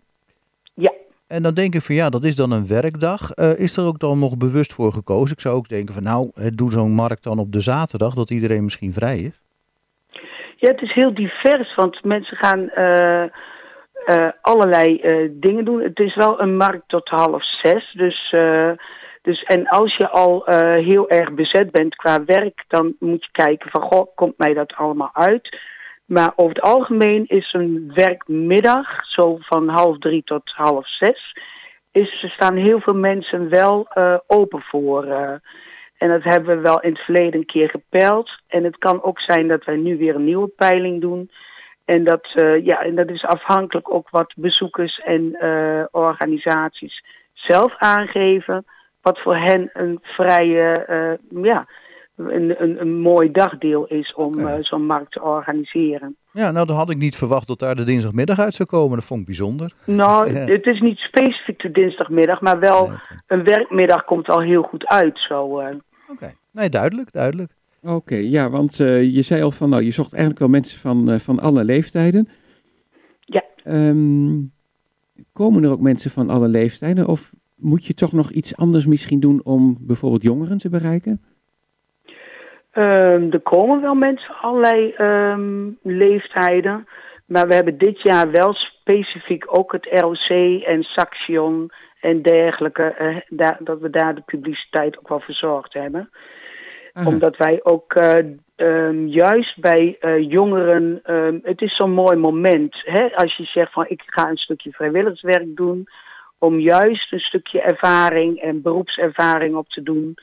Ja. 0.74 0.92
En 1.28 1.44
dan 1.44 1.54
denk 1.54 1.76
ik 1.76 1.82
van 1.82 1.96
ja, 1.96 2.10
dat 2.10 2.24
is 2.24 2.36
dan 2.36 2.52
een 2.52 2.68
werkdag. 2.68 3.32
Eh, 3.32 3.60
is 3.60 3.78
er 3.78 3.86
ook 3.86 4.00
dan 4.00 4.20
nog 4.20 4.38
bewust 4.38 4.74
voor 4.74 4.94
gekozen? 4.94 5.36
Ik 5.36 5.42
zou 5.42 5.56
ook 5.56 5.70
denken 5.70 5.94
van 5.94 6.04
nou, 6.04 6.32
doe 6.56 6.72
zo'n 6.72 6.92
markt 6.92 7.24
dan 7.24 7.40
op 7.40 7.52
de 7.52 7.62
zaterdag, 7.62 8.14
dat 8.14 8.30
iedereen 8.30 8.64
misschien 8.64 8.94
vrij 8.94 9.18
is. 9.18 9.42
Ja, 10.56 10.72
het 10.72 10.82
is 10.82 10.94
heel 10.94 11.14
divers, 11.14 11.76
want 11.76 12.04
mensen 12.04 12.38
gaan 12.38 12.70
eh, 14.08 14.28
allerlei 14.42 15.00
eh, 15.00 15.30
dingen 15.32 15.66
doen. 15.66 15.82
Het 15.82 16.00
is 16.00 16.16
wel 16.16 16.42
een 16.42 16.58
markt 16.58 16.84
tot 16.88 17.10
half 17.10 17.44
zes, 17.44 17.94
dus... 17.94 18.32
eh, 18.32 18.72
dus 19.22 19.44
en 19.44 19.68
als 19.68 19.96
je 19.96 20.10
al 20.10 20.44
heel 20.76 21.10
erg 21.10 21.32
bezet 21.32 21.72
bent 21.72 21.96
qua 21.96 22.24
werk, 22.26 22.64
dan 22.68 22.96
moet 23.00 23.24
je 23.24 23.32
kijken 23.32 23.70
van, 23.70 23.82
goh, 23.82 24.16
komt 24.16 24.38
mij 24.38 24.54
dat 24.54 24.74
allemaal 24.76 25.10
uit? 25.14 25.58
Maar 26.06 26.34
over 26.36 26.56
het 26.56 26.64
algemeen 26.64 27.26
is 27.26 27.54
een 27.54 27.92
werkmiddag, 27.94 29.06
zo 29.06 29.38
van 29.40 29.68
half 29.68 29.98
drie 29.98 30.24
tot 30.24 30.52
half 30.56 30.88
zes, 30.88 31.38
is, 31.92 32.24
er 32.24 32.30
staan 32.30 32.56
heel 32.56 32.80
veel 32.80 32.96
mensen 32.96 33.50
wel 33.50 33.88
open 34.28 34.62
voor. 34.62 35.06
en 35.98 36.10
dat 36.10 36.24
hebben 36.24 36.56
we 36.56 36.62
wel 36.62 36.82
in 36.82 36.90
het 36.90 37.02
verleden 37.02 37.40
een 37.40 37.46
keer 37.46 37.70
gepeild. 37.70 38.32
En 38.48 38.64
het 38.64 38.78
kan 38.78 39.04
ook 39.04 39.20
zijn 39.20 39.48
dat 39.48 39.64
wij 39.64 39.76
nu 39.76 39.98
weer 39.98 40.16
een 40.16 40.26
nieuwe 40.26 40.48
peiling 40.48 41.02
doen. 41.02 41.30
En 41.88 42.04
dat, 42.04 42.28
eh, 42.34 42.66
ja, 42.66 42.84
en 42.84 42.96
dat 42.96 43.10
is 43.10 43.26
afhankelijk 43.26 43.94
ook 43.94 44.10
wat 44.10 44.34
bezoekers 44.36 45.00
en 45.00 45.34
eh, 45.34 45.84
organisaties 45.92 47.04
zelf 47.34 47.76
aangeven. 47.78 48.66
Wat 49.02 49.20
voor 49.20 49.36
hen 49.36 49.70
een 49.74 50.00
vrije, 50.02 50.86
eh, 50.86 51.42
ja, 51.44 51.68
een, 52.16 52.64
een, 52.64 52.82
een 52.82 53.00
mooi 53.00 53.32
dagdeel 53.32 53.86
is 53.86 54.14
om 54.14 54.64
zo'n 54.64 54.86
markt 54.86 55.12
te 55.12 55.22
organiseren. 55.22 56.16
Ja, 56.32 56.52
nou 56.52 56.66
dan 56.66 56.76
had 56.76 56.90
ik 56.90 56.98
niet 56.98 57.16
verwacht 57.16 57.48
dat 57.48 57.60
daar 57.60 57.76
de 57.76 57.84
dinsdagmiddag 57.84 58.40
uit 58.40 58.56
zou 58.56 58.70
komen. 58.70 58.98
Dat 58.98 59.06
vond 59.06 59.20
ik 59.20 59.26
bijzonder. 59.26 59.72
Nou, 59.86 60.34
het 60.56 60.66
is 60.66 60.80
niet 60.80 60.98
specifiek 60.98 61.60
de 61.60 61.72
dinsdagmiddag, 61.72 62.42
maar 62.42 62.60
wel 62.60 62.90
een 63.28 63.44
werkmiddag 63.44 64.04
komt 64.04 64.30
al 64.30 64.42
heel 64.42 64.64
goed 64.64 64.88
uit. 64.88 65.20
Zo. 65.20 65.44
Oké, 66.08 66.34
nee, 66.52 66.70
duidelijk, 66.70 67.12
duidelijk. 67.12 67.52
Oké, 67.88 68.16
ja, 68.16 68.50
want 68.50 68.80
eh, 68.80 69.14
je 69.14 69.22
zei 69.22 69.42
al 69.42 69.52
van, 69.52 69.70
nou, 69.70 69.84
je 69.84 69.92
zocht 69.92 70.12
eigenlijk 70.12 70.40
wel 70.40 70.50
mensen 70.50 70.80
van, 70.80 71.12
eh, 71.12 71.20
van 71.20 71.40
alle 71.40 71.64
leeftijden. 71.64 72.30
Ja. 73.20 73.44
Ehm, 73.64 74.40
komen 75.34 75.64
er 75.64 75.72
ook 75.72 75.80
mensen 75.80 76.12
van 76.12 76.30
alle 76.30 76.48
leeftijden? 76.48 77.08
Of 77.08 77.32
moet 77.56 77.86
je 77.86 77.94
toch 77.94 78.12
nog 78.12 78.32
iets 78.32 78.58
anders 78.58 78.86
misschien 78.86 79.20
doen 79.20 79.42
om 79.44 79.78
bijvoorbeeld 79.80 80.24
jongeren 80.24 80.58
te 80.58 80.70
bereiken? 80.70 81.22
Ehm, 82.72 83.32
er 83.32 83.40
komen 83.44 83.82
wel 83.82 83.96
mensen 83.96 84.28
van 84.28 84.50
allerlei 84.50 84.92
ehm, 84.92 85.70
leeftijden. 85.82 86.88
Maar 87.26 87.48
we 87.48 87.54
hebben 87.54 87.78
dit 87.78 88.02
jaar 88.02 88.32
wel 88.32 88.54
specifiek 88.54 89.58
ook 89.58 89.72
het 89.72 89.88
ROC 89.92 90.30
en 90.64 90.84
Saxion 90.84 91.72
en 92.02 92.22
dergelijke, 92.22 92.84
eh, 92.84 93.56
dat 93.60 93.80
we 93.80 93.90
daar 93.90 94.16
de 94.16 94.24
publiciteit 94.26 95.00
ook 95.00 95.08
wel 95.08 95.20
verzorgd 95.20 95.74
hebben. 95.74 96.10
Omdat 97.06 97.38
wij 97.38 97.60
ook 97.64 97.94
eh, 97.94 98.18
ehm, 98.56 99.06
juist 99.06 99.60
bij 99.60 99.98
eh, 100.00 100.30
jongeren, 100.32 101.00
ehm, 101.04 101.40
het 101.44 101.62
is 101.62 101.76
zo'n 101.76 101.92
mooi 101.92 102.18
moment. 102.18 102.82
Hè? 102.84 103.16
Als 103.16 103.38
je 103.38 103.44
zegt 103.44 103.72
van 103.72 103.86
ik 103.88 104.04
ga 104.06 104.30
een 104.30 104.38
stukje 104.38 104.72
vrijwilligerswerk 104.72 105.56
doen. 105.56 105.88
Om 106.38 106.60
juist 106.60 107.12
een 107.12 107.20
stukje 107.20 107.62
ervaring 107.62 108.42
en 108.42 108.62
beroepservaring 108.62 109.56
op 109.56 109.70
te 109.70 109.84
doen. 109.84 110.16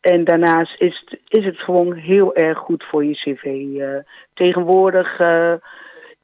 En 0.00 0.24
daarnaast 0.24 0.80
is 0.80 1.04
het, 1.04 1.20
is 1.28 1.44
het 1.44 1.58
gewoon 1.58 1.92
heel 1.92 2.34
erg 2.34 2.58
goed 2.58 2.84
voor 2.84 3.04
je 3.04 3.14
cv. 3.14 3.44
eh. 3.44 4.04
tegenwoordig 4.34 5.20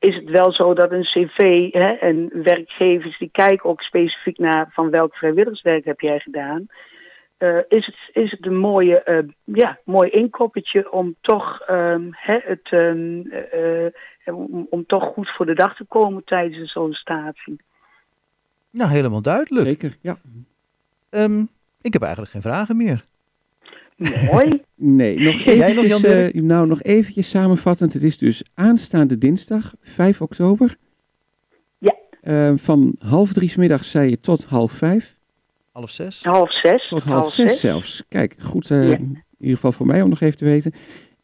is 0.05 0.15
het 0.15 0.31
wel 0.31 0.53
zo 0.53 0.75
dat 0.75 0.93
een 0.93 1.03
cv 1.03 1.73
hè, 1.73 1.93
en 1.93 2.31
werkgevers 2.33 3.19
die 3.19 3.29
kijken 3.33 3.71
ook 3.71 3.83
specifiek 3.83 4.39
naar 4.39 4.71
van 4.73 4.91
welk 4.91 5.17
vrijwilligerswerk 5.17 5.85
heb 5.85 6.01
jij 6.01 6.19
gedaan. 6.19 6.67
Eh, 7.45 7.59
is, 7.69 7.87
het, 7.87 8.25
is 8.25 8.31
het 8.31 8.47
een 8.47 8.59
mooie, 8.59 9.03
eh, 9.03 9.25
ja, 9.45 9.79
mooi 9.85 10.11
inkoppertje 10.11 10.93
om 10.93 11.15
toch, 11.21 11.61
ehm, 11.61 12.09
hè, 12.11 12.39
het, 12.43 12.69
ehm, 12.71 13.21
eh, 13.27 14.35
om, 14.35 14.67
om 14.71 14.87
toch 14.87 15.05
goed 15.05 15.31
voor 15.31 15.47
de 15.47 15.55
dag 15.55 15.77
te 15.77 15.85
komen 15.85 16.25
tijdens 16.25 16.61
een 16.61 16.67
sollicitatie. 16.67 17.61
Nou, 18.71 18.91
helemaal 18.91 19.23
duidelijk. 19.23 19.67
Zeker, 19.67 19.97
ja. 20.01 20.19
Ehm, 21.11 21.41
ik 21.81 21.93
heb 21.93 22.03
eigenlijk 22.03 22.33
geen 22.33 22.43
vragen 22.43 22.77
meer. 22.77 23.05
Mooi. 24.31 24.63
Nee, 24.77 25.19
nog 25.19 25.43
Jij 25.43 25.57
nog, 25.57 25.67
eventjes, 25.67 25.91
Jan-Dirk? 25.91 26.35
eh, 26.35 26.43
nou, 26.43 26.67
nog 26.67 26.83
eventjes 26.83 27.31
samenvattend. 27.31 27.93
Het 27.93 28.03
is 28.03 28.19
dus 28.19 28.43
aanstaande 28.55 29.19
dinsdag, 29.19 29.75
5 29.83 30.21
oktober. 30.21 30.77
Ja. 31.79 32.57
Van 32.57 32.97
half 32.99 33.33
drie 33.33 33.49
's 33.49 33.57
middags 33.57 33.91
zei 33.91 34.11
je 34.11 34.21
tot 34.21 34.45
half 34.45 34.73
vijf. 34.73 35.17
Half 35.75 35.91
zes. 35.91 36.23
half 36.23 36.53
zes. 36.53 36.89
Tot 36.89 37.03
half, 37.03 37.33
zes, 37.33 37.61
zelfs. 37.61 38.03
Kijk, 38.09 38.37
goed, 38.41 38.71
eh, 38.71 38.89
Ja. 38.89 38.97
in 38.97 39.25
ieder 39.39 39.55
geval 39.55 39.73
voor 39.73 39.87
mij 39.87 40.03
om 40.03 40.09
nog 40.09 40.21
even 40.21 40.37
te 40.39 40.45
weten. 40.45 40.73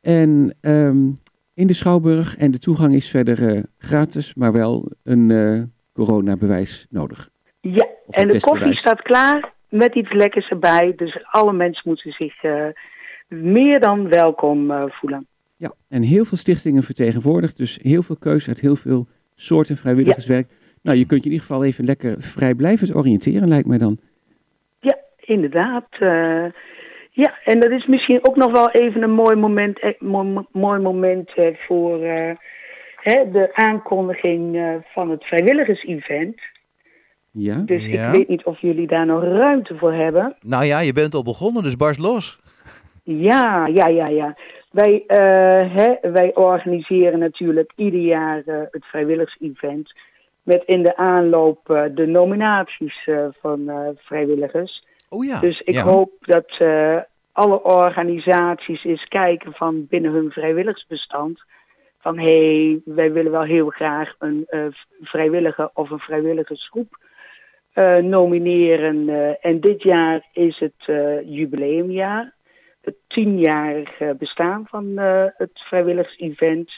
En 0.01 0.57
ehm, 0.61 1.09
in 1.55 1.67
de 1.67 1.75
Schouwburg 1.75 2.37
en 2.37 2.51
de 2.51 2.59
toegang 2.59 2.95
is 2.95 3.11
verder 3.11 3.57
eh, 3.57 3.63
gratis, 3.79 4.35
maar 4.35 4.53
wel 4.53 4.91
een 5.03 5.31
eh, 5.31 5.63
coronabewijs 5.93 6.87
nodig. 6.89 7.29
Ja, 7.61 7.87
en 8.09 8.29
de 8.29 8.41
koffie 8.41 8.77
staat 8.77 9.03
klaar 9.03 9.53
met 9.69 9.95
iets 9.95 10.13
lekkers 10.13 10.49
erbij. 10.49 10.93
Dus 10.97 11.25
alle 11.25 11.53
mensen 11.53 11.83
moeten 11.85 12.13
zich 12.13 12.43
meer 13.29 13.81
dan 13.81 14.09
welkom 14.09 14.73
voelen. 14.89 15.27
Ja, 15.57 15.73
en 15.89 16.03
heel 16.03 16.25
veel 16.25 16.39
stichtingen 16.39 16.83
vertegenwoordigd, 16.83 17.57
dus 17.57 17.79
heel 17.83 18.03
veel 18.03 18.17
keuze 18.17 18.49
uit 18.49 18.61
heel 18.61 18.77
veel 18.77 19.07
soorten 19.35 19.77
vrijwilligerswerk. 19.77 20.51
Nou, 20.83 20.99
je 20.99 21.07
kunt 21.07 21.25
je 21.25 21.29
in 21.31 21.33
ieder 21.35 21.47
geval 21.47 21.65
even 21.65 21.85
lekker 21.85 22.15
vrijblijvend 22.19 22.95
oriënteren, 22.95 23.49
lijkt 23.49 23.69
mij 23.69 23.79
dan. 23.79 23.99
Inderdaad. 25.31 25.87
eh, 25.91 26.45
ja, 27.11 27.39
en 27.45 27.61
dat 27.61 27.71
is 27.71 27.87
misschien 27.87 28.19
ook 28.27 28.37
nog 28.37 28.53
wel 28.53 28.71
even 28.71 29.03
een 29.03 29.11
mooi 29.11 29.37
moment, 29.37 29.79
eh, 29.81 29.93
mooi, 29.99 30.47
mooi 30.53 30.81
moment 30.81 31.31
eh, 31.35 31.57
voor 31.67 32.03
eh, 32.03 32.37
hè, 32.97 33.31
de 33.31 33.55
aankondiging 33.55 34.57
eh, 34.57 34.75
van 34.93 35.11
het 35.11 35.25
vrijwilligers-event. 35.25 36.41
Ja? 37.31 37.55
Dus 37.67 37.87
Ja. 37.87 38.07
ik 38.07 38.13
weet 38.17 38.29
niet 38.29 38.45
of 38.45 38.61
jullie 38.61 38.87
daar 38.87 39.07
nog 39.07 39.23
ruimte 39.23 39.77
voor 39.77 39.93
hebben. 39.93 40.37
Nou 40.41 40.65
ja, 40.65 40.81
je 40.81 40.93
bent 40.93 41.15
al 41.15 41.23
begonnen, 41.23 41.63
dus 41.63 41.77
barst 41.77 42.01
los. 42.01 42.41
Ja, 43.03 43.67
ja, 43.67 43.87
ja, 43.87 44.07
ja. 44.07 44.37
Wij, 44.71 45.05
eh, 45.07 45.75
hè, 45.77 46.11
wij 46.13 46.35
organiseren 46.35 47.19
natuurlijk 47.19 47.73
ieder 47.77 48.01
jaar 48.01 48.43
het 48.47 48.85
vrijwilligers-event. 48.85 49.93
Met 50.43 50.63
in 50.67 50.83
de 50.83 50.97
aanloop 50.97 51.91
de 51.95 52.07
nominaties 52.07 53.03
eh, 53.07 53.27
van 53.41 53.69
eh, 53.69 53.89
vrijwilligers. 53.97 54.89
Oh 55.13 55.25
ja. 55.25 55.41
Dus 55.41 55.61
ik 55.61 55.75
ja. 55.75 55.83
hoop 55.83 56.13
dat 56.21 56.57
eh, 56.59 56.99
alle 57.33 57.63
organisaties 57.63 58.85
eens 58.85 59.05
kijken 59.05 59.53
van 59.53 59.87
binnen 59.87 60.13
hun 60.13 60.31
vrijwilligersbestand. 60.31 61.43
Van 61.99 62.19
hé, 62.19 62.67
hey, 62.67 62.81
wij 62.85 63.13
willen 63.13 63.33
wel 63.33 63.43
heel 63.43 63.69
graag 63.69 64.15
een 64.19 64.45
eh, 64.49 64.67
vrijwilliger 65.01 65.71
of 65.75 65.91
een 65.91 65.99
vrijwilligersgroep 65.99 66.99
eh, 67.73 67.97
nomineren. 67.97 69.09
en 69.41 69.61
dit 69.61 69.83
jaar 69.83 70.29
is 70.33 70.59
het 70.59 70.85
jubileumjaar. 71.25 72.33
Het 72.81 72.97
tienjarig 73.09 74.17
bestaan 74.19 74.67
van 74.69 74.97
het 75.37 75.51
vrijwilligersevent. 75.53 76.73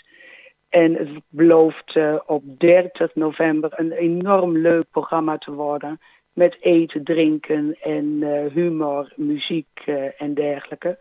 En 0.69 0.95
het 0.95 1.09
belooft 1.29 1.99
op 2.27 2.43
30 2.59 3.15
november 3.15 3.73
een 3.77 3.93
enorm 3.93 4.59
leuk 4.59 4.85
programma 4.91 5.39
te 5.39 5.53
worden. 5.53 6.01
Met 6.33 6.57
eten, 6.61 7.05
drinken 7.05 7.77
en 7.83 8.19
eh, 8.21 8.53
humor, 8.53 9.12
muziek 9.17 9.67
eh, 9.85 9.95
en 10.23 10.35
dergelijke. 10.35 10.99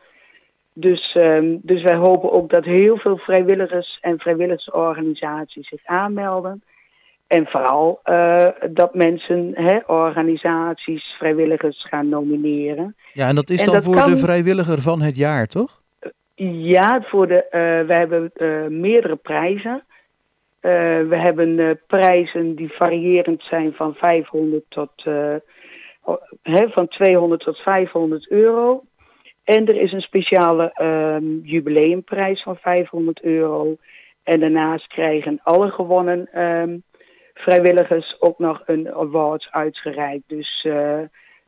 Dus, 0.74 1.14
ehm, 1.16 1.58
dus 1.62 1.82
wij 1.82 1.96
hopen 1.96 2.32
ook 2.32 2.50
dat 2.50 2.64
heel 2.66 2.98
veel 2.98 3.18
vrijwilligers 3.18 3.98
en 4.02 4.20
vrijwilligersorganisaties 4.20 5.68
zich 5.68 5.82
aanmelden. 5.86 6.64
En 7.28 7.46
vooral 7.48 8.00
eh, 8.04 8.46
dat 8.70 8.94
mensen, 8.96 9.52
hè, 9.54 9.78
organisaties, 9.88 11.16
vrijwilligers 11.18 11.86
gaan 11.90 12.10
nomineren. 12.10 12.96
Ja, 13.14 13.28
en 13.28 13.36
dat 13.36 13.50
is 13.50 13.60
En 13.60 13.66
dan 13.66 13.74
dat 13.76 13.84
voor 13.84 13.96
kan- 13.96 14.12
de 14.12 14.18
vrijwilliger 14.18 14.82
van 14.82 15.02
het 15.02 15.16
jaar, 15.16 15.48
toch? 15.48 15.82
Ja, 16.36 17.02
voor 17.02 17.28
de, 17.28 17.44
eh, 17.44 17.60
we 17.88 17.94
hebben 17.94 18.32
meerdere 18.80 19.16
prijzen. 19.16 19.84
Eh, 20.62 21.02
we 21.08 21.18
hebben 21.18 21.60
eh, 21.60 21.70
prijzen 21.88 22.56
die 22.56 22.72
variërend 22.72 23.44
zijn 23.44 23.74
van 23.74 23.96
500 23.96 24.64
tot 24.70 24.92
eh, 25.04 25.36
van 26.72 26.88
200 26.88 27.42
tot 27.42 27.58
500 27.58 28.30
euro. 28.30 28.84
En 29.44 29.68
er 29.68 29.76
is 29.76 29.92
een 29.92 30.02
speciale 30.02 30.72
ehm, 30.74 31.40
jubileumprijs 31.44 32.42
van 32.44 32.56
500 32.56 33.22
euro. 33.22 33.78
En 34.24 34.40
daarnaast 34.40 34.88
krijgen 34.88 35.40
alle 35.44 35.72
gewonnen 35.72 36.28
ehm, 36.32 36.78
vrijwilligers 37.34 38.16
ook 38.20 38.40
nog 38.40 38.62
een 38.66 38.94
award 38.94 39.48
uitgereikt. 39.52 40.24
Dus, 40.28 40.68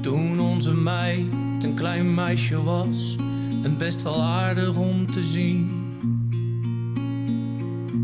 Toen 0.00 0.40
onze 0.40 0.74
meid 0.74 1.34
een 1.62 1.74
klein 1.74 2.14
meisje 2.14 2.62
was 2.62 3.16
en 3.62 3.76
best 3.76 4.02
wel 4.02 4.22
aardig 4.22 4.76
om 4.76 5.06
te 5.06 5.22
zien. 5.22 5.70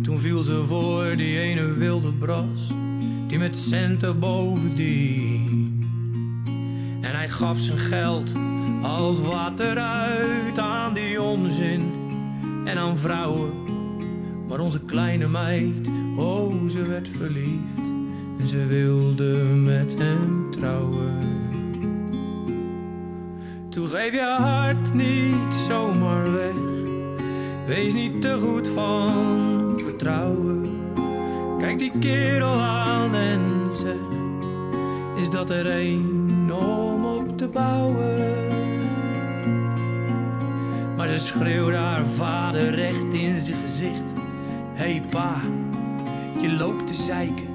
Toen 0.02 0.18
viel 0.18 0.42
ze 0.42 0.64
voor 0.66 1.16
die 1.16 1.38
ene 1.38 1.72
wilde 1.72 2.12
bras, 2.12 2.68
die 3.26 3.38
met 3.38 3.58
centen 3.58 4.18
bovendien. 4.18 5.84
En 7.00 7.14
hij 7.14 7.28
gaf 7.28 7.58
zijn 7.58 7.78
geld 7.78 8.32
als 8.82 9.20
water 9.20 9.78
uit 9.78 10.58
aan 10.58 10.94
die 10.94 11.22
onzin 11.22 11.92
en 12.64 12.78
aan 12.78 12.98
vrouwen. 12.98 13.50
Maar 14.48 14.60
onze 14.60 14.80
kleine 14.80 15.28
meid, 15.28 15.90
oh 16.16 16.68
ze 16.70 16.82
werd 16.82 17.08
verliefd 17.08 17.80
en 18.38 18.48
ze 18.48 18.66
wilde 18.66 19.44
met 19.44 19.94
hem 19.98 20.50
trouwen. 20.50 21.45
Toen 23.76 23.88
geef 23.88 24.12
je 24.12 24.36
hart 24.38 24.94
niet 24.94 25.54
zomaar 25.68 26.32
weg. 26.32 26.54
Wees 27.66 27.92
niet 27.92 28.20
te 28.20 28.38
goed 28.40 28.68
van 28.68 29.80
vertrouwen. 29.84 30.62
Kijk 31.58 31.78
die 31.78 31.92
kerel 31.98 32.60
aan 32.60 33.14
en 33.14 33.40
zeg: 33.74 34.00
Is 35.16 35.30
dat 35.30 35.50
er 35.50 35.66
een 35.66 36.52
om 36.52 37.04
op 37.04 37.38
te 37.38 37.48
bouwen? 37.48 38.46
Maar 40.96 41.08
ze 41.08 41.18
schreeuwde 41.18 41.76
haar 41.76 42.06
vader 42.06 42.74
recht 42.74 43.14
in 43.14 43.40
zijn 43.40 43.60
gezicht: 43.60 44.12
Hey 44.74 45.02
pa, 45.10 45.40
je 46.40 46.52
loopt 46.52 46.86
te 46.86 46.94
zeiken. 46.94 47.48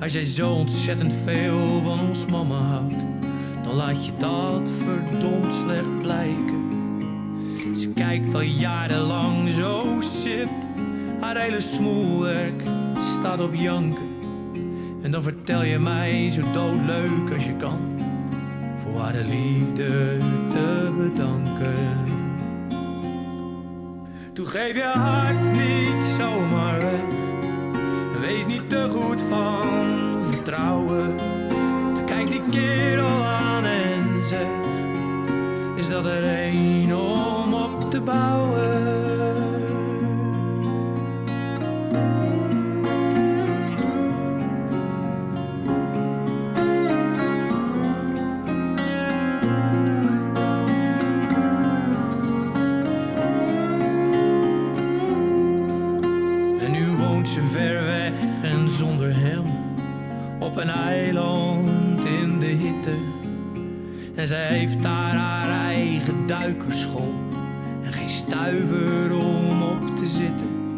Als 0.00 0.12
jij 0.12 0.24
zo 0.24 0.50
ontzettend 0.52 1.14
veel 1.24 1.82
van 1.82 2.00
ons 2.00 2.26
mama 2.26 2.58
houdt 2.58 3.09
laat 3.74 4.06
je 4.06 4.12
dat 4.18 4.70
verdomd 4.78 5.54
slecht 5.54 5.98
blijken. 5.98 6.68
Ze 7.76 7.92
kijkt 7.92 8.34
al 8.34 8.40
jarenlang 8.40 9.50
zo 9.50 9.96
sip, 9.98 10.48
haar 11.20 11.36
hele 11.36 11.60
smoelwerk 11.60 12.62
staat 12.96 13.40
op 13.40 13.54
janken. 13.54 14.08
En 15.02 15.10
dan 15.10 15.22
vertel 15.22 15.64
je 15.64 15.78
mij 15.78 16.30
zo 16.30 16.42
doodleuk 16.52 17.32
als 17.34 17.44
je 17.44 17.56
kan, 17.56 17.80
voor 18.76 19.00
haar 19.00 19.12
de 19.12 19.24
liefde 19.24 20.16
te 20.48 20.90
bedanken. 20.96 22.18
Toen 24.32 24.46
geef 24.46 24.74
je 24.74 24.82
hart 24.82 25.52
niet 25.52 26.04
zomaar 26.04 26.80
weg, 26.80 27.00
wees 28.20 28.46
niet 28.46 28.68
te 28.68 28.88
goed 28.90 29.22
van 29.22 29.64
vertrouwen. 30.30 31.39
Die 32.30 32.42
keer 32.50 33.00
aan 33.00 33.64
en 33.64 34.24
ze 34.24 34.46
is 35.76 35.88
dat 35.88 36.04
er 36.04 36.24
een 36.24 36.94
om 36.94 37.54
op 37.54 37.90
te 37.90 38.00
bouwen. 38.00 38.88
Nu 56.70 56.96
woont 56.96 57.28
ze 57.28 57.42
ver 57.42 57.84
weg 57.84 58.12
en 58.42 58.70
zonder 58.70 59.16
hem 59.16 59.44
op 60.38 60.56
een 60.56 60.70
eiland. 60.70 61.79
En 64.20 64.26
zij 64.26 64.46
heeft 64.46 64.82
daar 64.82 65.14
haar 65.14 65.66
eigen 65.66 66.26
duikerschool. 66.26 67.14
En 67.82 67.92
geen 67.92 68.08
stuiver 68.08 69.14
om 69.16 69.62
op 69.62 69.96
te 69.96 70.06
zitten. 70.06 70.74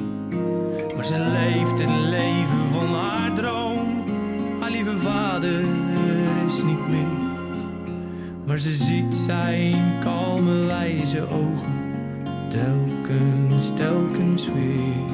Maar 0.97 1.05
ze 1.05 1.19
leeft 1.19 1.79
het 1.79 2.01
leven 2.01 2.71
van 2.73 2.95
haar 2.95 3.35
droom. 3.35 4.05
Haar 4.61 4.71
lieve 4.71 4.99
vader 4.99 5.61
is 6.47 6.63
niet 6.63 6.89
meer. 6.89 7.31
Maar 8.45 8.59
ze 8.59 8.75
ziet 8.75 9.17
zijn 9.17 10.01
kalme 10.01 10.65
wijze 10.65 11.23
ogen. 11.23 11.81
Telkens, 12.49 13.73
telkens 13.75 14.47
weer. 14.47 15.11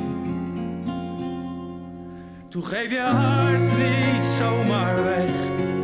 Toe 2.49 2.63
geef 2.63 2.91
je 2.91 3.01
hart 3.01 3.79
niet 3.79 4.25
zomaar 4.39 5.05
weg. 5.05 5.77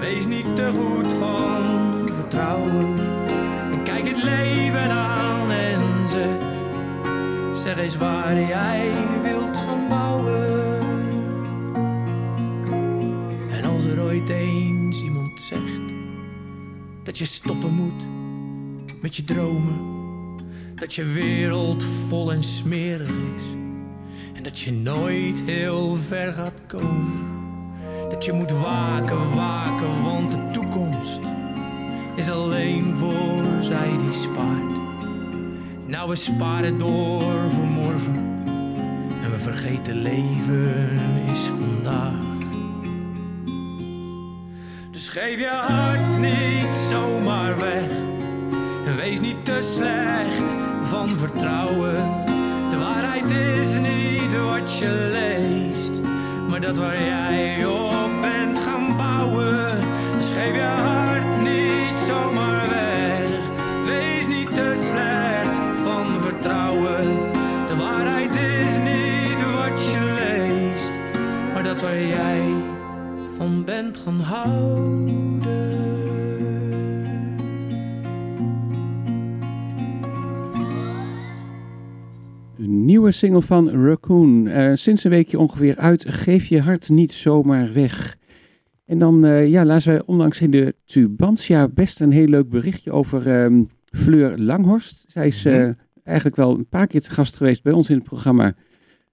Wees 0.00 0.26
niet 0.26 0.56
te 0.56 0.70
goed 0.72 1.12
van 1.12 2.08
vertrouwen. 2.14 2.98
En 3.72 3.82
kijk 3.82 4.08
het 4.08 4.22
leven 4.22 4.90
aan 4.90 5.50
en 5.50 6.10
zeg. 6.10 6.46
Zeg 7.54 7.78
eens 7.78 7.96
waar 7.96 8.40
jij 8.40 8.92
wilt 9.22 9.56
gaan 9.56 9.88
bouwen. 9.88 10.88
En 13.50 13.64
als 13.64 13.84
er 13.84 14.02
ooit 14.02 14.28
eens 14.28 15.02
iemand 15.02 15.42
zegt 15.42 15.62
dat 17.02 17.18
je 17.18 17.24
stoppen 17.24 17.74
moet 17.74 18.08
met 19.02 19.16
je 19.16 19.24
dromen, 19.24 19.78
dat 20.74 20.94
je 20.94 21.04
wereld 21.04 21.84
vol 22.08 22.32
en 22.32 22.42
smerig 22.42 23.08
is 23.08 23.44
en 24.34 24.42
dat 24.42 24.60
je 24.60 24.72
nooit 24.72 25.42
heel 25.46 25.96
ver 25.96 26.32
gaat 26.32 26.60
komen. 26.66 27.26
Dat 28.10 28.24
je 28.24 28.32
moet 28.32 28.50
waken, 28.50 29.34
waken, 29.34 29.87
Nou, 35.98 36.10
we 36.10 36.16
sparen 36.16 36.78
door 36.78 37.50
voor 37.50 37.64
morgen 37.64 38.42
en 39.22 39.30
we 39.30 39.38
vergeten 39.38 39.94
leven 39.94 40.98
is 41.32 41.40
vandaag. 41.40 42.24
Dus 44.90 45.08
geef 45.08 45.38
je 45.38 45.48
hart 45.48 46.18
niet 46.18 46.76
zomaar 46.90 47.58
weg 47.58 47.90
en 48.86 48.96
wees 48.96 49.20
niet 49.20 49.44
te 49.44 49.58
slecht 49.60 50.54
van 50.82 51.18
vertrouwen. 51.18 51.94
De 52.70 52.76
waarheid 52.76 53.30
is 53.30 53.78
niet 53.78 54.40
wat 54.40 54.78
je 54.78 55.08
leest, 55.12 55.92
maar 56.48 56.60
dat 56.60 56.76
waar 56.76 57.02
jij 57.02 57.64
op 57.66 58.20
bent 58.20 58.58
gaan 58.58 58.96
bouwen. 58.96 59.80
Dus 60.16 60.30
geef 60.30 60.54
je 60.54 60.77
dat 71.80 71.86
waar 71.86 72.02
jij 72.02 72.52
van 73.36 73.64
bent 73.64 73.98
gaan 73.98 74.20
houden. 74.20 75.40
Een 82.58 82.84
nieuwe 82.84 83.12
single 83.12 83.42
van 83.42 83.70
Raccoon. 83.70 84.46
Eh, 84.46 84.70
sinds 84.74 85.04
een 85.04 85.10
weekje 85.10 85.38
ongeveer 85.38 85.76
uit. 85.76 86.04
Geef 86.08 86.46
je 86.46 86.60
hart 86.60 86.88
niet 86.88 87.12
zomaar 87.12 87.72
weg. 87.72 88.16
En 88.84 88.98
dan 88.98 89.24
eh, 89.24 89.48
ja, 89.48 89.64
lazen 89.64 89.92
wij 89.92 90.02
onlangs 90.06 90.40
in 90.40 90.50
de 90.50 90.74
Tubantia 90.84 91.68
best 91.68 92.00
een 92.00 92.12
heel 92.12 92.28
leuk 92.28 92.48
berichtje 92.48 92.92
over 92.92 93.26
ehm, 93.26 93.62
Fleur 93.84 94.38
Langhorst. 94.38 95.04
Zij 95.08 95.26
is 95.26 95.44
eh, 95.44 95.68
eigenlijk 96.04 96.36
wel 96.36 96.54
een 96.54 96.68
paar 96.68 96.86
keer 96.86 97.00
te 97.00 97.10
gast 97.10 97.36
geweest 97.36 97.62
bij 97.62 97.72
ons 97.72 97.88
in 97.90 97.96
het 97.96 98.04
programma. 98.04 98.54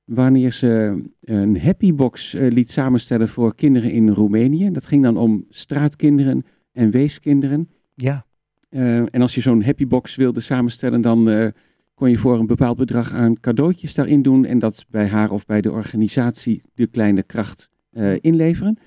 Wanneer 0.05 0.51
ze 0.51 1.01
een 1.21 1.59
happy 1.59 1.93
box 1.93 2.33
eh, 2.33 2.51
liet 2.51 2.71
samenstellen 2.71 3.27
voor 3.27 3.55
kinderen 3.55 3.91
in 3.91 4.09
Roemenië. 4.09 4.71
Dat 4.71 4.85
ging 4.85 5.03
dan 5.03 5.17
om 5.17 5.45
straatkinderen 5.49 6.45
en 6.71 6.91
weeskinderen. 6.91 7.69
Ja, 7.95 8.25
Eh, 8.69 8.97
en 8.97 9.21
als 9.21 9.35
je 9.35 9.41
zo'n 9.41 9.63
happy 9.63 9.87
box 9.87 10.15
wilde 10.15 10.39
samenstellen, 10.39 11.01
dan 11.01 11.29
eh, 11.29 11.47
kon 11.93 12.09
je 12.09 12.17
voor 12.17 12.39
een 12.39 12.45
bepaald 12.47 12.77
bedrag 12.77 13.13
aan 13.13 13.39
cadeautjes 13.39 13.93
daarin 13.95 14.21
doen. 14.21 14.45
En 14.45 14.59
dat 14.59 14.85
bij 14.89 15.07
haar 15.07 15.31
of 15.31 15.45
bij 15.45 15.61
de 15.61 15.71
organisatie 15.71 16.61
de 16.73 16.87
kleine 16.87 17.23
kracht 17.23 17.69
eh, 17.91 18.13
inleveren. 18.21 18.77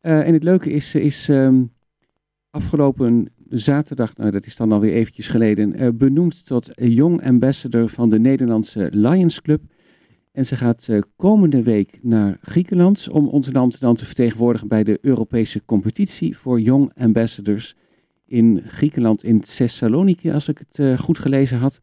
Eh, 0.00 0.26
en 0.26 0.32
het 0.32 0.42
leuke 0.42 0.70
is, 0.70 0.90
ze 0.90 1.00
is 1.02 1.28
ehm, 1.28 1.62
afgelopen 2.50 3.28
zaterdag, 3.48 4.16
nou 4.16 4.30
dat 4.30 4.46
is 4.46 4.56
dan 4.56 4.72
alweer 4.72 4.92
eventjes 4.92 5.28
geleden, 5.28 5.74
eh, 5.74 5.88
benoemd 5.94 6.46
tot 6.46 6.70
Young 6.74 7.26
Ambassador 7.26 7.88
van 7.88 8.10
de 8.10 8.18
Nederlandse 8.18 8.88
Lions 8.92 9.42
Club. 9.42 9.62
En 10.38 10.46
ze 10.46 10.56
gaat 10.56 10.86
eh, 10.88 10.98
komende 11.16 11.62
week 11.62 11.98
naar 12.02 12.38
Griekenland 12.42 13.08
om 13.08 13.28
ons 13.28 13.52
land 13.52 13.80
dan 13.80 13.94
te 13.94 14.04
vertegenwoordigen 14.04 14.68
bij 14.68 14.84
de 14.84 14.98
Europese 15.00 15.64
competitie 15.64 16.36
voor 16.36 16.60
Young 16.60 16.92
Ambassadors 16.96 17.76
in 18.26 18.62
Griekenland, 18.66 19.24
in 19.24 19.40
Thessaloniki, 19.40 20.30
als 20.30 20.48
ik 20.48 20.58
het 20.58 20.78
eh, 20.78 20.98
goed 20.98 21.18
gelezen 21.18 21.58
had. 21.58 21.80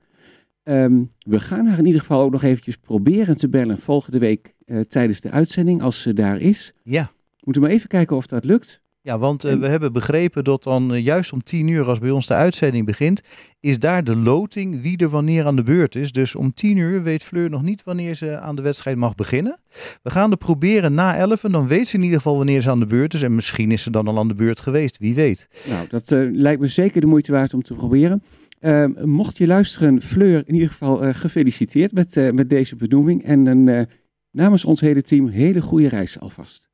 Ehm, 0.64 1.04
we 1.20 1.40
gaan 1.40 1.66
haar 1.66 1.78
in 1.78 1.86
ieder 1.86 2.02
geval 2.02 2.22
ook 2.22 2.32
nog 2.32 2.44
eventjes 2.44 2.78
proberen 2.78 3.38
te 3.38 3.50
bellen 3.50 3.80
volgende 3.80 4.20
week 4.20 4.56
eh, 4.66 4.80
tijdens 4.80 5.22
de 5.22 5.32
uitzending, 5.32 5.82
als 5.82 6.02
ze 6.02 6.14
daar 6.14 6.40
is. 6.40 6.74
ja. 6.84 7.12
Moeten 7.44 7.62
we 7.62 7.68
maar 7.68 7.78
even 7.78 7.90
kijken 7.90 8.16
of 8.16 8.28
dat 8.28 8.44
lukt. 8.44 8.82
Ja, 9.06 9.18
want 9.18 9.44
eh, 9.44 9.56
we 9.56 9.68
hebben 9.68 9.94
begrepen 9.94 10.44
dat 10.44 10.64
dan 10.64 10.94
eh, 10.94 11.04
juist 11.04 11.34
om 11.34 11.44
tien 11.44 11.68
uur, 11.68 11.86
als 11.86 12.00
bij 12.00 12.10
ons 12.10 12.28
de 12.28 12.34
uitzending 12.34 12.86
begint, 12.86 13.22
is 13.60 13.80
daar 13.80 14.04
de 14.04 14.16
loting 14.16 14.82
wie 14.82 14.98
er 14.98 15.10
wanneer 15.10 15.46
aan 15.46 15.56
de 15.56 15.64
beurt 15.64 15.96
is. 15.96 16.12
Dus 16.12 16.36
om 16.36 16.54
tien 16.54 16.78
uur 16.78 17.04
weet 17.04 17.24
Fleur 17.24 17.50
nog 17.50 17.62
niet 17.62 17.84
wanneer 17.84 18.16
ze 18.16 18.40
aan 18.40 18.56
de 18.56 18.62
wedstrijd 18.62 18.98
mag 18.98 19.16
beginnen. 19.16 19.60
We 20.04 20.10
gaan 20.10 20.32
er 20.32 20.38
proberen 20.38 20.94
na 20.94 21.16
elf 21.16 21.44
en 21.44 21.52
dan 21.52 21.68
weet 21.68 21.88
ze 21.88 21.96
in 21.96 22.04
ieder 22.04 22.18
geval 22.18 22.38
wanneer 22.38 22.62
ze 22.62 22.70
aan 22.70 22.80
de 22.80 22.86
beurt 22.86 23.14
is. 23.14 23.22
En 23.22 23.36
misschien 23.36 23.72
is 23.72 23.82
ze 23.82 23.92
dan 23.92 24.08
al 24.08 24.18
aan 24.18 24.28
de 24.28 24.36
beurt 24.36 24.60
geweest, 24.60 24.98
wie 24.98 25.16
weet. 25.16 25.48
Nou, 25.70 25.88
dat 25.88 26.12
eh, 26.12 26.20
lijkt 26.32 26.62
me 26.62 26.68
zeker 26.68 27.02
de 27.02 27.08
moeite 27.08 27.32
waard 27.32 27.54
om 27.54 27.62
te 27.62 27.74
proberen. 27.74 28.24
Ehm, 28.60 28.92
mocht 29.10 29.38
je 29.38 29.48
luisteren, 29.48 30.02
Fleur, 30.02 30.44
in 30.46 30.54
ieder 30.54 30.70
geval 30.70 31.14
gefeliciteerd 31.14 31.92
met, 31.92 32.32
met 32.34 32.50
deze 32.50 32.76
benoeming. 32.76 33.24
En 33.24 33.46
een, 33.46 33.88
namens 34.32 34.66
ons 34.66 34.80
hele 34.80 35.02
team, 35.02 35.28
hele 35.28 35.62
goede 35.62 35.90
reis 35.90 36.20
alvast. 36.20 36.65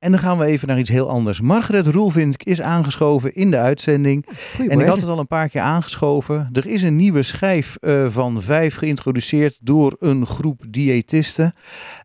En 0.00 0.10
dan 0.10 0.20
gaan 0.20 0.38
we 0.38 0.44
even 0.44 0.68
naar 0.68 0.78
iets 0.78 0.90
heel 0.90 1.08
anders. 1.08 1.40
Margaret 1.40 1.86
Roelvink 1.86 2.42
is 2.42 2.60
aangeschoven 2.60 3.34
in 3.34 3.50
de 3.50 3.58
uitzending. 3.58 4.26
En 4.68 4.80
ik 4.80 4.86
had 4.86 5.00
het 5.00 5.08
al 5.08 5.18
een 5.18 5.26
paar 5.26 5.48
keer 5.48 5.60
aangeschoven. 5.60 6.48
Er 6.52 6.66
is 6.66 6.82
een 6.82 6.96
nieuwe 6.96 7.22
schijf 7.22 7.76
eh, 7.76 8.08
van 8.08 8.42
vijf 8.42 8.74
geïntroduceerd 8.74 9.58
door 9.60 9.96
een 9.98 10.26
groep 10.26 10.62
diëtisten. 10.68 11.52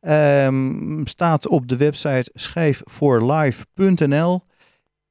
Ehm, 0.02 1.06
staat 1.06 1.48
op 1.48 1.68
de 1.68 1.78
website 1.78 2.32
schijfvoorlife.nl. 2.34 4.44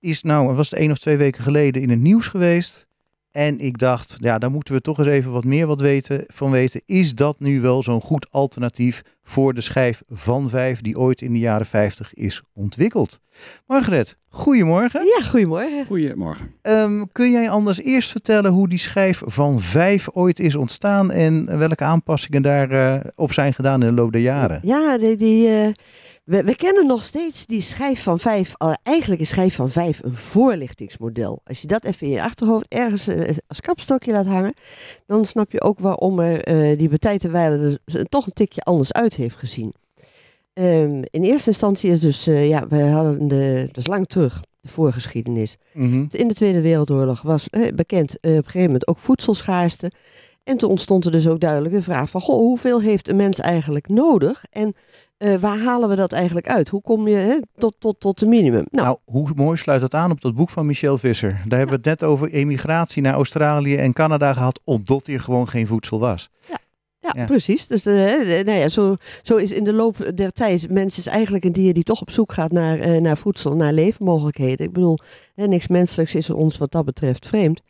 Is 0.01 0.23
nou, 0.23 0.55
was 0.55 0.71
het 0.71 0.79
één 0.79 0.91
of 0.91 0.99
twee 0.99 1.17
weken 1.17 1.43
geleden 1.43 1.83
in 1.83 1.91
het 1.91 2.01
nieuws 2.01 2.29
geweest. 2.29 2.87
En 3.35 3.59
ik 3.59 3.79
dacht, 3.79 4.17
ja, 4.21 4.39
daar 4.39 4.51
moeten 4.51 4.75
we 4.75 4.81
toch 4.81 4.99
eens 4.99 5.07
even 5.07 5.33
wat 5.33 5.45
meer 5.45 5.67
wat 5.67 5.81
weten, 5.81 6.25
van 6.27 6.51
weten. 6.51 6.83
Is 6.87 7.15
dat 7.15 7.41
nu 7.41 7.61
wel 7.61 7.83
zo'n 7.83 8.01
goed 8.01 8.27
alternatief 8.31 9.03
voor 9.23 9.55
de 9.55 9.61
schijf 9.61 10.03
van 10.09 10.49
vijf 10.49 10.81
die 10.81 10.99
ooit 10.99 11.23
in 11.23 11.33
de 11.33 11.39
jaren 11.39 11.67
50 11.67 12.15
is 12.15 12.43
ontwikkeld? 12.53 13.21
Margaret, 13.67 14.17
goedemorgen. 14.29 15.05
Ja, 15.05 15.27
goedemorgen. 15.27 15.87
Goedemorgen. 15.87 16.55
Ehm, 16.63 17.05
kun 17.13 17.31
jij 17.31 17.51
anders 17.51 17.81
eerst 17.81 18.11
vertellen 18.11 18.51
hoe 18.51 18.69
die 18.69 18.79
schijf 18.79 19.23
van 19.25 19.61
vijf 19.61 20.09
ooit 20.13 20.39
is 20.39 20.57
ontstaan 20.57 21.11
en 21.11 21.59
welke 21.59 21.85
aanpassingen 21.85 22.43
daar 22.43 22.71
eh, 22.71 23.11
op 23.15 23.33
zijn 23.33 23.55
gedaan 23.55 23.83
in 23.83 23.89
de 23.89 23.95
loop 23.95 24.13
der 24.13 24.21
jaren? 24.21 24.61
Ja, 24.63 24.99
die, 24.99 25.17
die, 25.17 25.49
eh, 25.49 25.69
we, 26.25 26.43
we 26.43 26.57
kennen 26.57 26.87
nog 26.87 27.05
steeds 27.05 27.47
die 27.47 27.61
schijf 27.61 28.03
van 28.03 28.21
vijf. 28.21 28.55
eigenlijk 28.83 29.21
is 29.21 29.29
schijf 29.29 29.55
van 29.55 29.71
vijf 29.71 30.03
een 30.03 30.15
voorlichtingsmodel. 30.15 31.41
Als 31.45 31.61
je 31.61 31.67
dat 31.67 31.85
even 31.85 32.07
in 32.07 32.13
je 32.13 32.23
achterhoofd 32.23 32.67
ergens 32.69 33.09
eh, 33.09 33.37
als 33.47 33.61
kapstokje 33.61 34.13
laat 34.13 34.27
hangen, 34.27 34.55
dan 35.07 35.25
snap 35.25 35.53
je 35.53 35.63
ook 35.63 35.79
waarom 35.79 36.21
er 36.21 36.43
eh, 36.43 36.79
die 36.79 36.91
en 36.99 37.33
wijle 37.33 37.81
er 37.85 38.09
toch 38.09 38.27
een 38.27 38.33
tikje 38.33 38.63
anders 38.63 38.93
uit 38.93 39.15
heeft 39.15 39.37
gezien. 39.37 39.75
Ehm, 40.55 41.03
in 41.11 41.23
eerste 41.23 41.49
instantie 41.49 41.91
is 41.91 42.01
dus, 42.01 42.27
eh, 42.27 42.49
ja, 42.49 42.67
we 42.69 42.81
hadden 42.81 43.29
de, 43.29 43.63
dat 43.67 43.77
is 43.77 43.87
lang 43.87 44.07
terug, 44.07 44.43
de 44.61 44.69
voorgeschiedenis. 44.69 45.57
Mhm. 45.73 46.05
In 46.11 46.29
de 46.29 46.35
Tweede 46.35 46.61
Wereldoorlog 46.61 47.23
was 47.23 47.49
eh, 47.51 47.75
bekend 47.75 48.17
op 48.17 48.25
een 48.25 48.45
gegeven 48.45 48.67
moment 48.67 48.87
ook 48.87 48.99
voedselschaarste. 48.99 49.91
En 50.45 50.57
toen 50.57 50.71
ontstond 50.71 51.05
er 51.05 51.13
dus 51.13 51.29
ook 51.29 51.41
duidelijk 51.41 51.75
de 51.75 51.83
vraag 51.83 52.11
van, 52.11 52.21
goh, 52.21 52.37
hoeveel 52.37 52.81
heeft 52.81 53.09
een 53.09 53.17
mens 53.17 53.39
eigenlijk 53.39 53.89
nodig? 53.89 54.45
En 54.51 54.75
eh, 55.17 55.35
waar 55.35 55.59
halen 55.59 55.89
we 55.89 55.95
dat 55.95 56.13
eigenlijk 56.13 56.49
uit? 56.49 56.69
Hoe 56.69 56.81
kom 56.81 57.09
je 57.09 57.17
hè, 57.17 57.39
tot, 57.57 57.75
tot, 57.79 58.01
tot 58.01 58.19
de 58.19 58.27
minimum? 58.27 58.65
Nou, 58.71 58.87
Nou, 58.87 58.99
hoe 59.05 59.29
mooi 59.37 59.57
sluit 59.57 59.81
dat 59.81 59.95
aan 59.95 60.11
op 60.11 60.21
dat 60.21 60.35
boek 60.35 60.51
van 60.51 60.67
Michel 60.67 60.99
Visser. 60.99 61.31
Daar 61.31 61.59
hebben 61.59 61.81
we 61.81 61.91
het 61.91 62.01
net 62.01 62.09
over 62.09 62.31
emigratie 62.31 63.03
naar 63.03 63.15
Australië 63.15 63.77
en 63.77 63.93
Canada 63.93 64.33
gehad, 64.33 64.61
omdat 64.65 65.07
hier 65.07 65.21
gewoon 65.21 65.49
geen 65.49 65.67
voedsel 65.67 65.99
was. 65.99 66.31
Ja, 66.49 67.13
Ja. 67.17 67.25
precies. 67.25 67.67
Dus 67.67 67.87
eh, 67.87 67.95
nou 68.45 68.51
ja, 68.59 68.69
zo, 68.69 68.97
zo 69.23 69.37
is 69.37 69.53
in 69.53 69.65
de 69.65 69.73
loop 69.73 70.13
der 70.15 70.33
tijd 70.33 70.71
mens 70.71 70.99
is 70.99 71.07
eigenlijk 71.07 71.45
een 71.45 71.53
dier 71.53 71.75
die 71.75 71.83
toch 71.83 72.01
op 72.01 72.11
zoek 72.11 72.33
gaat 72.33 72.53
naar, 72.53 72.79
eh, 72.79 73.01
naar 73.01 73.17
voedsel, 73.17 73.57
naar 73.57 73.73
leefmogelijkheden. 73.73 74.67
Ik 74.67 74.73
bedoel, 74.73 74.99
hè, 75.35 75.47
niks 75.47 75.69
menselijks 75.69 76.15
is 76.15 76.31
ons 76.31 76.59
wat 76.59 76.73
dat 76.73 76.85
betreft 76.85 77.27
vreemd. 77.29 77.61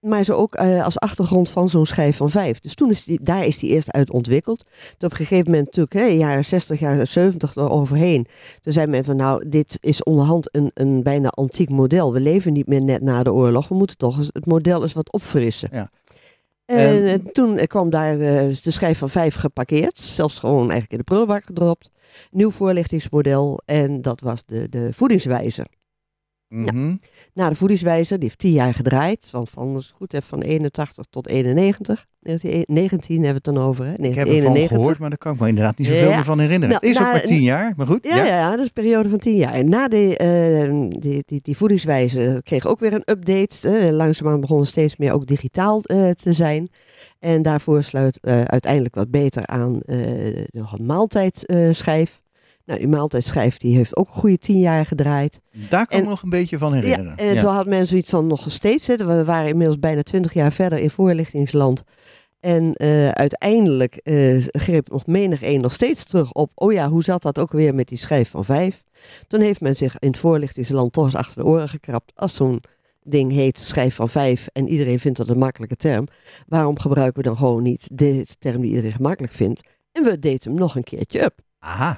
Maar 0.00 0.24
zo 0.24 0.34
ook 0.34 0.54
eh, 0.54 0.84
als 0.84 0.98
achtergrond 0.98 1.50
van 1.50 1.68
zo'n 1.68 1.86
schijf 1.86 2.16
van 2.16 2.30
vijf. 2.30 2.60
Dus 2.60 2.74
toen 2.74 2.90
is 2.90 3.04
die, 3.04 3.20
daar 3.22 3.46
is 3.46 3.58
die 3.58 3.70
eerst 3.70 3.90
uit 3.92 4.10
ontwikkeld. 4.10 4.58
Toen 4.98 5.10
op 5.10 5.18
een 5.18 5.26
gegeven 5.26 5.50
moment 5.50 5.64
natuurlijk, 5.64 5.94
hè, 5.94 6.04
jaren 6.04 6.44
60, 6.44 6.80
jaren 6.80 7.08
70 7.08 7.56
eroverheen. 7.56 8.26
Toen 8.62 8.72
zei 8.72 8.86
men 8.86 9.04
van 9.04 9.16
nou, 9.16 9.48
dit 9.48 9.78
is 9.80 10.02
onderhand 10.02 10.48
een, 10.56 10.70
een 10.74 11.02
bijna 11.02 11.28
antiek 11.28 11.68
model. 11.68 12.12
We 12.12 12.20
leven 12.20 12.52
niet 12.52 12.66
meer 12.66 12.82
net 12.82 13.02
na 13.02 13.22
de 13.22 13.32
oorlog. 13.32 13.68
We 13.68 13.74
moeten 13.74 13.96
toch 13.96 14.16
eens 14.16 14.30
het 14.32 14.46
model 14.46 14.82
eens 14.82 14.92
wat 14.92 15.12
opfrissen. 15.12 15.68
Ja. 15.72 15.90
En 16.64 16.78
En- 16.78 17.04
eh, 17.06 17.32
toen 17.32 17.58
eh, 17.58 17.66
kwam 17.66 17.90
daar 17.90 18.18
de 18.18 18.54
schijf 18.62 18.98
van 18.98 19.10
vijf 19.10 19.34
geparkeerd. 19.34 19.98
Zelfs 19.98 20.38
gewoon 20.38 20.60
eigenlijk 20.60 20.92
in 20.92 20.98
de 20.98 21.04
prullenbak 21.04 21.44
gedropt. 21.44 21.90
Nieuw 22.30 22.50
voorlichtingsmodel. 22.50 23.60
En 23.64 24.02
dat 24.02 24.20
was 24.20 24.44
de, 24.46 24.68
de 24.68 24.88
voedingswijzer. 24.92 25.66
Mhm. 26.50 26.94
Nou, 27.34 27.50
de 27.50 27.56
voedingswijzer, 27.56 28.16
die 28.18 28.24
heeft 28.26 28.38
tien 28.38 28.52
jaar 28.52 28.74
gedraaid. 28.74 29.28
Want 29.30 29.50
van, 29.50 29.74
als 29.74 29.84
ik 29.84 29.88
het 29.88 29.96
goed 29.96 30.12
heb, 30.12 30.24
van 30.24 30.40
81 30.42 31.04
tot 31.10 31.26
91. 31.28 32.06
1919 32.20 33.14
hebben 33.24 33.42
we 33.42 33.50
het 33.50 33.56
dan 33.56 33.68
over, 33.68 33.84
hè? 33.84 33.90
Ik 33.92 33.96
heb 33.98 34.06
ervan 34.06 34.14
1991. 34.26 34.76
gehoord, 34.78 34.98
maar 34.98 35.08
daar 35.08 35.18
kan 35.18 35.32
ik 35.34 35.40
me 35.40 35.48
inderdaad 35.48 35.78
niet 35.78 35.86
zoveel 35.86 36.08
Ja. 36.08 36.14
meer 36.14 36.24
van 36.24 36.38
herinneren. 36.38 36.68
Nou, 36.74 36.80
het 36.86 36.90
is 36.96 37.00
ook 37.00 37.06
na- 37.06 37.12
maar 37.12 37.22
tien 37.22 37.42
jaar, 37.42 37.72
maar 37.76 37.86
goed. 37.86 38.04
Ja, 38.04 38.16
ja. 38.16 38.24
ja, 38.26 38.50
dat 38.50 38.58
is 38.58 38.66
een 38.66 38.72
periode 38.72 39.08
van 39.08 39.18
tien 39.18 39.36
jaar. 39.36 39.52
En 39.52 39.68
na 39.68 39.88
de, 39.88 40.16
eh, 40.16 41.00
die, 41.00 41.22
die, 41.26 41.40
die 41.42 41.56
voedingswijze 41.56 42.40
kreeg 42.44 42.66
ook 42.66 42.80
weer 42.80 42.92
een 42.94 43.02
update. 43.10 43.68
Eh, 43.68 43.90
langzaamaan 43.90 44.40
begon 44.40 44.58
het 44.58 44.68
steeds 44.68 44.96
meer 44.96 45.12
ook 45.12 45.26
digitaal 45.26 45.82
eh, 45.82 46.10
te 46.10 46.32
zijn. 46.32 46.68
En 47.18 47.42
daarvoor 47.42 47.82
sluit 47.82 48.18
eh, 48.20 48.40
uiteindelijk 48.42 48.94
wat 48.94 49.10
beter 49.10 49.46
aan 49.46 49.80
een 49.84 50.56
maaltijdschijf. 50.86 52.20
Nou, 52.64 52.78
die 52.78 52.88
maaltijdschijf 52.88 53.56
die 53.56 53.76
heeft 53.76 53.96
ook 53.96 54.06
een 54.06 54.12
goede 54.12 54.38
tien 54.38 54.58
jaar 54.58 54.86
gedraaid. 54.86 55.40
Daar 55.68 55.86
kan 55.86 55.98
ik 55.98 56.04
me 56.04 56.10
nog 56.10 56.22
een 56.22 56.30
beetje 56.30 56.58
van 56.58 56.74
herinneren. 56.74 57.14
Ja, 57.16 57.16
en 57.16 57.38
toen 57.38 57.50
had 57.50 57.66
men 57.66 57.86
zoiets 57.86 58.10
van 58.10 58.26
nog 58.26 58.44
steeds 58.48 58.84
zitten. 58.84 59.16
We 59.16 59.24
waren 59.24 59.48
inmiddels 59.48 59.78
bijna 59.78 60.02
twintig 60.02 60.32
jaar 60.32 60.52
verder 60.52 60.78
in 60.78 60.90
voorlichtingsland. 60.90 61.84
En 62.40 62.74
eh, 62.74 63.08
uiteindelijk 63.08 63.96
eh, 63.96 64.44
greep 64.46 64.90
nog 64.90 65.06
menig 65.06 65.42
een 65.42 65.60
nog 65.60 65.72
steeds 65.72 66.04
terug 66.04 66.32
op. 66.32 66.50
Oh 66.54 66.72
ja, 66.72 66.88
hoe 66.88 67.02
zat 67.02 67.22
dat 67.22 67.38
ook 67.38 67.52
weer 67.52 67.74
met 67.74 67.88
die 67.88 67.98
schijf 67.98 68.30
van 68.30 68.44
vijf? 68.44 68.82
Toen 69.28 69.40
heeft 69.40 69.60
men 69.60 69.76
zich 69.76 69.98
in 69.98 70.08
het 70.08 70.18
voorlichtingsland 70.18 70.92
toch 70.92 71.04
eens 71.04 71.14
achter 71.14 71.42
de 71.42 71.48
oren 71.48 71.68
gekrapt. 71.68 72.12
Als 72.14 72.34
zo'n 72.34 72.62
ding 73.02 73.32
heet 73.32 73.60
schijf 73.60 73.94
van 73.94 74.08
vijf 74.08 74.48
en 74.52 74.68
iedereen 74.68 74.98
vindt 74.98 75.18
dat 75.18 75.28
een 75.28 75.38
makkelijke 75.38 75.76
term. 75.76 76.06
Waarom 76.46 76.78
gebruiken 76.78 77.22
we 77.22 77.28
dan 77.28 77.36
gewoon 77.36 77.62
niet 77.62 77.88
de 77.92 78.26
term 78.38 78.60
die 78.60 78.70
iedereen 78.70 78.92
gemakkelijk 78.92 79.32
vindt? 79.32 79.60
En 79.92 80.02
we 80.02 80.18
deden 80.18 80.50
hem 80.50 80.60
nog 80.60 80.76
een 80.76 80.84
keertje 80.84 81.22
up. 81.22 81.34
Aha. 81.58 81.96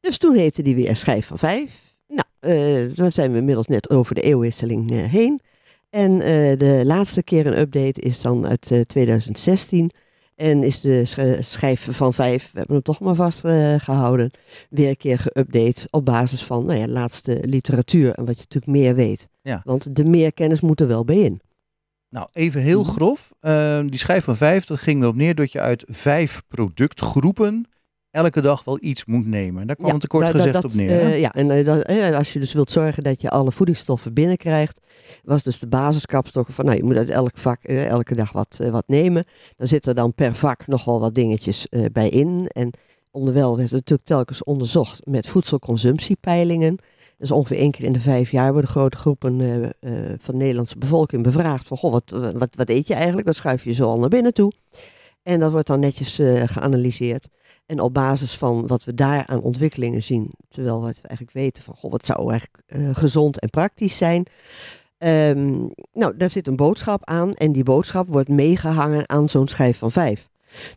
Dus 0.00 0.18
toen 0.18 0.34
heette 0.36 0.62
die 0.62 0.74
weer 0.74 0.96
schijf 0.96 1.26
van 1.26 1.38
vijf. 1.38 1.94
Nou, 2.08 2.24
eh 2.40 2.96
dan 2.96 3.12
zijn 3.12 3.32
we 3.32 3.38
inmiddels 3.38 3.66
net 3.66 3.90
over 3.90 4.14
de 4.14 4.20
eeuwwisseling 4.20 4.90
eh, 4.90 5.04
heen. 5.04 5.40
En 5.90 6.20
eh, 6.20 6.58
de 6.58 6.82
laatste 6.84 7.22
keer 7.22 7.46
een 7.46 7.58
update 7.58 8.00
is 8.00 8.20
dan 8.20 8.46
uit 8.46 8.70
eh, 8.70 8.80
2016. 8.80 9.90
En 10.34 10.62
is 10.62 10.80
de 10.80 11.04
sch- 11.04 11.18
schijf 11.40 11.88
van 11.90 12.14
vijf, 12.14 12.42
we 12.52 12.58
hebben 12.58 12.74
hem 12.74 12.84
toch 12.84 13.00
maar 13.00 13.14
vastgehouden, 13.14 14.30
weer 14.70 14.88
een 14.88 14.96
keer 14.96 15.18
geüpdate 15.20 15.84
op 15.90 16.04
basis 16.04 16.44
van 16.44 16.64
nou 16.64 16.78
ja, 16.78 16.86
laatste 16.88 17.38
literatuur 17.42 18.14
en 18.14 18.24
wat 18.24 18.34
je 18.36 18.44
natuurlijk 18.48 18.72
meer 18.72 18.94
weet. 18.94 19.28
Ja. 19.42 19.60
Want 19.64 19.96
de 19.96 20.04
meer 20.04 20.32
kennis 20.32 20.60
moet 20.60 20.80
er 20.80 20.86
wel 20.86 21.04
bij 21.04 21.16
in. 21.18 21.40
Nou, 22.10 22.28
even 22.32 22.60
heel 22.60 22.82
Mhm. 22.82 22.90
grof. 22.90 23.30
Eh, 23.40 23.80
die 23.86 23.98
schijf 23.98 24.24
van 24.24 24.36
vijf, 24.36 24.64
dat 24.64 24.78
ging 24.78 25.02
erop 25.02 25.14
neer 25.16 25.34
dat 25.34 25.52
je 25.52 25.60
uit 25.60 25.84
vijf 25.88 26.42
productgroepen 26.48 27.64
elke 28.18 28.40
dag 28.40 28.64
wel 28.64 28.78
iets 28.80 29.04
moet 29.04 29.26
nemen. 29.26 29.66
Daar 29.66 29.76
kwam 29.76 29.88
Ja, 29.88 29.94
het 29.94 30.02
er 30.02 30.08
kort 30.08 30.22
daar- 30.24 30.32
gezegd 30.32 30.52
dat- 30.54 30.64
op 30.64 30.72
neer. 30.74 31.00
eh, 31.00 31.20
ja, 31.20 31.32
en 31.32 31.50
eh, 31.50 31.64
dat- 31.64 31.82
eh, 31.82 32.16
als 32.16 32.32
je 32.32 32.38
dus 32.38 32.52
wilt 32.52 32.70
zorgen 32.70 33.02
dat 33.02 33.20
je 33.20 33.30
alle 33.30 33.52
voedingsstoffen 33.52 34.12
binnenkrijgt, 34.14 34.80
was 35.24 35.42
dus 35.42 35.58
de 35.58 35.66
basiskapstokken 35.68 36.54
van, 36.54 36.64
nou, 36.64 36.76
je 36.76 36.84
moet 36.84 36.96
uit 36.96 37.08
elk 37.08 37.38
vak 37.38 37.62
elke 37.64 38.14
dag 38.14 38.32
wat, 38.32 38.58
wat 38.70 38.84
nemen. 38.86 39.24
Dan 39.56 39.66
zitten 39.66 39.90
er 39.90 39.96
dan 39.96 40.14
per 40.14 40.34
vak 40.34 40.66
nog 40.66 40.84
wel 40.84 41.00
wat 41.00 41.14
dingetjes 41.14 41.66
bij 41.92 42.08
in. 42.08 42.48
En 42.52 42.70
onderwijl 43.10 43.50
werd 43.56 43.70
het 43.70 43.78
natuurlijk 43.78 44.08
telkens 44.08 44.44
onderzocht 44.44 45.00
met 45.06 45.26
voedselconsumptiepeilingen. 45.28 46.78
Dus 47.18 47.30
ongeveer 47.30 47.56
één 47.58 47.70
keer 47.70 47.84
in 47.84 47.92
de 47.92 48.00
vijf 48.00 48.30
jaar 48.30 48.52
worden 48.52 48.70
grote 48.70 48.96
groepen 48.96 49.32
van 50.18 50.34
de 50.34 50.38
Nederlandse 50.38 50.78
bevolking 50.78 51.22
bevraagd 51.22 51.66
van, 51.68 51.76
goh, 51.76 51.92
wat, 51.92 52.10
wat, 52.34 52.48
wat 52.54 52.68
eet 52.68 52.86
je 52.86 52.94
eigenlijk? 52.94 53.26
Wat 53.26 53.36
schuif 53.36 53.64
je 53.64 53.72
zo 53.72 53.86
al 53.86 53.98
naar 53.98 54.08
binnen 54.08 54.34
toe? 54.34 54.52
En 55.28 55.40
dat 55.40 55.52
wordt 55.52 55.66
dan 55.66 55.80
netjes 55.80 56.18
eh, 56.18 56.42
geanalyseerd. 56.46 57.28
En 57.66 57.80
op 57.80 57.94
basis 57.94 58.36
van 58.36 58.66
wat 58.66 58.84
we 58.84 58.94
daar 58.94 59.26
aan 59.26 59.40
ontwikkelingen 59.40 60.02
zien, 60.02 60.30
terwijl 60.48 60.80
we 60.80 60.84
eigenlijk 60.84 61.32
weten 61.32 61.62
van, 61.62 61.74
goh, 61.74 61.90
wat 61.90 62.06
zou 62.06 62.30
eigenlijk 62.30 62.62
eh, 62.66 62.88
gezond 62.92 63.40
en 63.40 63.50
praktisch 63.50 63.96
zijn. 63.96 64.26
Ehm, 64.98 65.66
nou, 65.92 66.16
daar 66.16 66.30
zit 66.30 66.46
een 66.46 66.56
boodschap 66.56 67.04
aan 67.04 67.32
en 67.32 67.52
die 67.52 67.62
boodschap 67.62 68.08
wordt 68.08 68.28
meegehangen 68.28 69.08
aan 69.08 69.28
zo'n 69.28 69.48
schijf 69.48 69.78
van 69.78 69.90
vijf. 69.90 70.28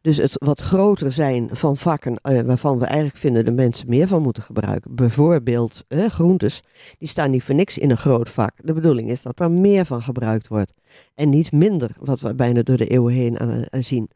Dus 0.02 0.18
het 0.18 0.36
wat 0.38 0.62
groter 0.62 1.12
zijn 1.12 1.50
van 1.52 1.78
vakken 1.78 2.16
eh, 2.16 2.42
waarvan 2.42 2.80
we 2.80 2.86
eigenlijk 2.86 3.18
vinden 3.18 3.46
de 3.46 3.52
mensen 3.52 3.90
meer 3.90 4.08
van 4.08 4.22
moeten 4.22 4.44
gebruiken. 4.44 4.96
Bijvoorbeeld 4.96 5.86
groentes, 5.90 6.62
die 6.98 7.08
staan 7.08 7.32
niet 7.32 7.44
voor 7.44 7.56
niks 7.56 7.78
in 7.78 7.90
een 7.90 7.98
groot 7.98 8.30
vak. 8.30 8.54
De 8.64 8.74
bedoeling 8.74 9.10
is 9.10 9.22
dat 9.22 9.40
er 9.40 9.52
meer 9.52 9.86
van 9.86 10.02
gebruikt 10.02 10.48
wordt. 10.48 10.74
En 11.16 11.30
niet 11.30 11.52
minder, 11.52 11.92
wat 12.00 12.20
we 12.20 12.34
bijna 12.34 12.62
door 12.62 12.78
de 12.78 12.88
eeuwen 12.88 13.14
heen 13.14 13.40
aan 13.40 13.84
zien. 13.84 14.10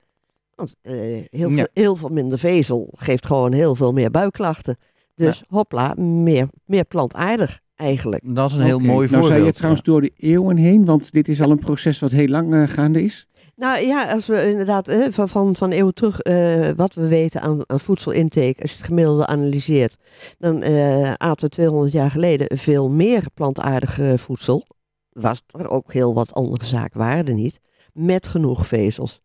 Want 0.56 0.76
eh, 0.82 0.94
heel, 1.30 1.50
Ja. 1.50 1.56
veel, 1.56 1.68
heel 1.74 1.96
veel 1.96 2.10
minder 2.10 2.40
vezel 2.40 2.90
geeft 2.92 3.26
gewoon 3.26 3.54
heel 3.54 3.76
veel 3.76 3.94
meer 3.94 4.12
buikklachten. 4.12 4.78
Dus 5.16 5.44
hopla, 5.48 5.94
meer, 5.98 6.48
meer 6.66 6.86
plantaardig 6.86 7.60
eigenlijk. 7.76 8.36
Dat 8.36 8.50
is 8.50 8.56
een 8.56 8.64
heel 8.64 8.80
mooi 8.80 9.10
nou, 9.10 9.10
voorbeeld. 9.10 9.28
zei 9.28 9.44
je 9.44 9.52
trouwens 9.52 9.84
door 9.84 10.02
de 10.02 10.12
eeuwen 10.18 10.58
heen, 10.58 10.86
want 10.86 11.12
dit 11.12 11.28
is 11.28 11.42
al 11.42 11.52
een 11.52 11.60
proces 11.60 12.00
wat 12.00 12.12
heel 12.12 12.28
lang 12.28 12.54
eh, 12.54 12.68
gaande 12.68 13.04
is. 13.04 13.28
Nou 13.56 13.86
ja, 13.86 14.12
als 14.12 14.26
we 14.26 14.50
inderdaad 14.50 14.88
eh, 14.88 15.06
van, 15.10 15.30
van, 15.30 15.56
van 15.56 15.72
eeuwen 15.72 15.94
terug 15.94 16.20
eh, 16.20 16.70
wat 16.76 16.94
we 16.94 17.08
weten 17.08 17.42
aan, 17.42 17.64
aan 17.68 17.80
voedselintake, 17.80 18.62
als 18.62 18.72
je 18.72 18.78
het 18.78 18.86
gemiddelde 18.86 19.26
analyseert, 19.26 19.96
dan 20.38 20.62
eh 20.62 21.14
aten 21.14 21.46
we 21.46 21.50
200 21.50 21.92
jaar 21.92 22.12
geleden 22.12 22.58
veel 22.58 22.90
meer 22.90 23.24
plantaardig 23.34 24.00
voedsel. 24.16 24.66
Was 25.10 25.42
er 25.48 25.70
ook 25.70 25.94
heel 25.94 26.14
wat 26.14 26.34
andere 26.34 26.78
er 26.98 27.34
niet, 27.34 27.60
met 27.94 28.28
genoeg 28.28 28.68
vezels. 28.68 29.22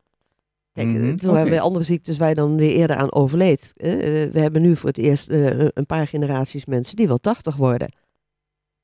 Kijk, 0.72 0.86
eh, 0.86 0.92
Mhm, 0.94 1.16
toen 1.16 1.28
waren 1.30 1.40
oké. 1.46 1.50
bij 1.50 1.60
andere 1.60 1.84
ziektes 1.84 2.18
waar 2.18 2.28
je 2.28 2.34
dan 2.34 2.56
weer 2.56 2.74
eerder 2.74 2.96
aan 2.96 3.12
overleed. 3.12 3.72
eh, 3.76 4.22
eh, 4.22 4.32
we 4.32 4.40
hebben 4.40 4.62
nu 4.62 4.76
voor 4.76 4.88
het 4.88 4.98
eerst 4.98 5.28
eh, 5.28 5.58
een 5.74 5.86
paar 5.86 6.06
generaties 6.06 6.64
mensen 6.64 6.96
die 6.96 7.06
wel 7.08 7.18
80 7.18 7.56
worden. 7.56 7.92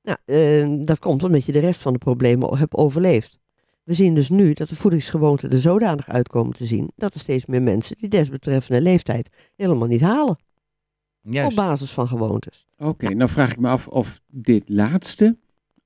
Nou, 0.02 0.18
eh, 0.24 0.84
dat 0.86 0.98
komt 0.98 1.22
omdat 1.24 1.44
je 1.44 1.52
de 1.52 1.58
rest 1.58 1.82
van 1.82 1.92
de 1.92 1.98
problemen 1.98 2.58
hebt 2.58 2.74
overleefd. 2.74 3.38
We 3.84 3.92
zien 3.92 4.14
dus 4.14 4.28
nu 4.28 4.52
dat 4.52 4.68
de 4.68 4.76
voedingsgewoonten 4.76 5.50
er 5.50 5.60
zodanig 5.60 6.08
uitkomen 6.08 6.52
te 6.52 6.64
zien 6.64 6.90
dat 6.96 7.14
er 7.14 7.20
steeds 7.20 7.46
meer 7.46 7.62
mensen 7.62 7.96
die 7.96 8.08
desbetreffende 8.08 8.80
leeftijd 8.80 9.28
helemaal 9.56 9.88
niet 9.88 10.00
halen. 10.00 10.36
Juist. 11.20 11.50
Op 11.58 11.64
basis 11.64 11.90
van 11.90 12.08
gewoontes. 12.08 12.66
Oké, 12.78 13.14
nou 13.14 13.30
vraag 13.30 13.50
ik 13.50 13.58
me 13.60 13.68
af 13.68 13.88
of 13.88 14.20
dit 14.26 14.62
laatste, 14.68 15.36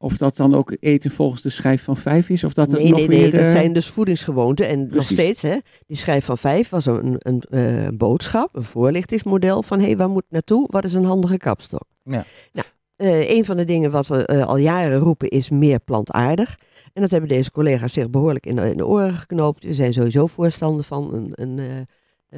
of 0.03 0.17
dat 0.17 0.37
dan 0.37 0.55
ook 0.55 0.77
eten 0.81 1.11
volgens 1.11 1.43
de 1.43 1.51
schijf 1.51 1.85
van 1.85 1.97
vijf 1.97 2.29
is, 2.29 2.45
of 2.45 2.53
dat 2.53 2.71
het 2.71 2.81
nee, 2.81 2.91
nog 2.91 2.99
nee, 2.99 3.09
weer... 3.09 3.21
nee, 3.21 3.31
dat 3.31 3.41
eh, 3.41 3.51
zijn 3.51 3.73
dus 3.73 3.89
voedingsgewoonten. 3.89 4.69
En 4.69 4.89
nog 4.91 5.05
steeds, 5.05 5.43
hè, 5.43 5.57
die 5.87 5.97
schijf 5.97 6.25
van 6.25 6.39
vijf 6.39 6.69
was 6.69 6.87
een, 6.87 7.17
een 7.19 7.43
eh, 7.51 7.89
boodschap, 7.95 8.49
een 8.53 8.63
voorlichtingsmodel 8.63 9.63
van 9.63 9.79
hé, 9.79 9.87
hey, 9.87 9.97
waar 9.97 10.09
moet 10.09 10.23
het 10.23 10.33
naartoe? 10.33 10.67
Wat 10.71 10.85
is 10.85 10.95
een 10.95 11.05
handige 11.05 11.37
kapstok? 11.37 11.85
Ja. 12.05 12.25
Nou, 12.53 12.67
eh, 12.97 13.31
een 13.31 13.45
van 13.45 13.57
de 13.57 13.65
dingen 13.65 13.91
wat 13.91 14.07
we 14.07 14.27
eh, 14.27 14.47
al 14.47 14.57
jaren 14.57 14.99
roepen 14.99 15.29
is 15.29 15.51
meer 15.51 15.81
plantaardig. 15.81 16.59
En 16.93 17.03
dat 17.03 17.11
hebben 17.11 17.29
deze 17.29 17.51
collega's 17.51 17.93
zich 17.93 18.11
behoorlijk 18.11 18.47
in 18.47 18.57
de, 18.57 18.71
in 18.71 18.77
de 18.77 18.87
oren 18.87 19.15
geknoopt. 19.15 19.65
We 19.65 19.75
zijn 19.75 19.93
sowieso 19.93 20.27
voorstander 20.27 20.85
van 20.85 21.15
een, 21.15 21.31
een 21.35 21.59
eh, 21.59 21.79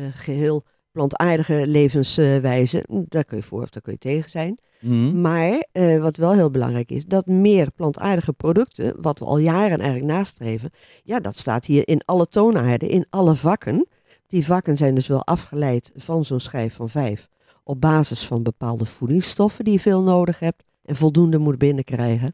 eh, 0.07 0.13
geheel 0.15 0.65
plantaardige 0.93 1.67
levenswijze. 1.67 2.85
Daar 2.89 3.25
kun 3.25 3.37
je 3.37 3.43
voor 3.43 3.63
of 3.63 3.71
daar 3.71 3.83
kun 3.83 3.93
je 3.93 3.99
tegen 3.99 4.31
zijn. 4.31 4.59
Mhm. 4.81 5.21
Maar 5.21 5.67
eh, 5.73 5.99
wat 5.99 6.17
wel 6.17 6.33
heel 6.33 6.51
belangrijk 6.51 6.91
is, 6.91 7.07
dat 7.07 7.27
meer 7.27 7.71
plantaardige 7.71 8.33
producten, 8.33 8.95
wat 9.01 9.19
we 9.19 9.25
al 9.25 9.39
jaren 9.39 9.79
eigenlijk 9.79 10.13
nastreven, 10.13 10.71
ja, 11.03 11.21
dat 11.21 11.37
staat 11.37 11.65
hier 11.65 11.89
in 11.89 12.03
alle 12.05 12.27
toonaarden, 12.27 12.89
in 12.89 13.07
alle 13.11 13.35
vakken. 13.35 13.87
Die 14.27 14.47
vakken 14.47 14.77
zijn 14.77 14.95
dus 14.95 15.07
wel 15.07 15.25
afgeleid 15.25 15.91
van 15.95 16.25
zo'n 16.25 16.41
schijf 16.41 16.75
van 16.75 16.89
vijf. 16.89 17.29
Op 17.65 17.81
basis 17.81 18.27
van 18.27 18.43
bepaalde 18.43 18.85
voedingsstoffen 18.85 19.65
die 19.65 19.73
je 19.73 19.81
veel 19.81 20.03
nodig 20.03 20.39
hebt 20.39 20.63
en 20.85 20.97
voldoende 20.97 21.39
moet 21.39 21.59
binnenkrijgen. 21.59 22.33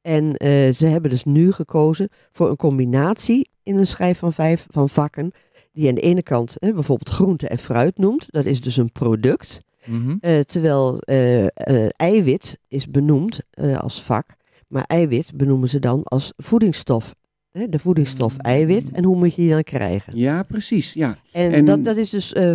En 0.00 0.36
eh, 0.36 0.72
ze 0.72 0.86
hebben 0.86 1.10
dus 1.10 1.24
nu 1.24 1.52
gekozen 1.52 2.08
voor 2.32 2.48
een 2.50 2.56
combinatie 2.56 3.48
in 3.62 3.76
een 3.76 3.86
schijf 3.86 4.18
van 4.18 4.32
vijf 4.32 4.66
van 4.70 4.88
vakken. 4.88 5.32
Die 5.74 5.88
aan 5.88 5.94
de 5.94 6.00
ene 6.00 6.22
kant 6.22 6.58
eh, 6.58 6.72
bijvoorbeeld 6.74 7.08
groente 7.08 7.48
en 7.48 7.58
fruit 7.58 7.98
noemt. 7.98 8.26
Dat 8.30 8.44
is 8.44 8.60
dus 8.60 8.76
een 8.76 8.92
product. 8.92 9.60
Mhm. 9.84 10.16
Eh, 10.20 10.40
terwijl 10.40 10.98
eh, 11.00 11.44
eh, 11.44 11.88
eiwit 11.96 12.58
is 12.68 12.90
benoemd 12.90 13.40
als 13.76 14.02
vak, 14.02 14.26
maar 14.68 14.84
eiwit 14.86 15.36
benoemen 15.36 15.68
ze 15.68 15.78
dan 15.78 16.02
als 16.04 16.32
voedingsstof 16.36 17.14
hè, 17.58 17.68
de 17.68 17.78
voedingsstof 17.78 18.36
eiwit 18.36 18.90
en 18.90 19.04
hoe 19.04 19.16
moet 19.16 19.34
je 19.34 19.42
die 19.42 19.50
dan 19.50 19.62
krijgen. 19.62 20.16
Ja, 20.16 20.42
precies. 20.42 20.92
Ja. 20.92 21.18
En, 21.32 21.52
En- 21.52 21.64
dat, 21.64 21.84
dat 21.84 21.96
is 21.96 22.10
dus 22.10 22.32
eh, 22.32 22.54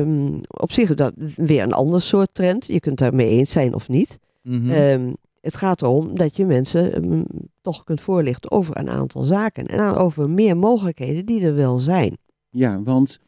ehm, 0.00 0.32
op 0.46 0.72
zich 0.72 0.94
dat 0.94 1.12
weer 1.36 1.62
een 1.62 1.72
ander 1.72 2.00
soort 2.00 2.34
trend. 2.34 2.66
Je 2.66 2.80
kunt 2.80 2.98
daarmee 2.98 3.28
eens 3.28 3.50
zijn 3.50 3.74
of 3.74 3.88
niet. 3.88 4.18
Mhm. 4.42 4.70
Ehm, 4.70 5.12
het 5.40 5.56
gaat 5.56 5.82
erom 5.82 6.16
dat 6.16 6.36
je 6.36 6.44
mensen 6.44 6.94
ehm, 6.94 7.22
toch 7.60 7.84
kunt 7.84 8.00
voorlichten 8.00 8.50
over 8.50 8.76
een 8.76 8.90
aantal 8.90 9.22
zaken. 9.22 9.66
En 9.66 9.80
over 9.80 10.30
meer 10.30 10.56
mogelijkheden 10.56 11.26
die 11.26 11.42
er 11.42 11.54
wel 11.54 11.78
zijn. 11.78 12.16
Ja, 12.50 12.82
want 12.82 13.20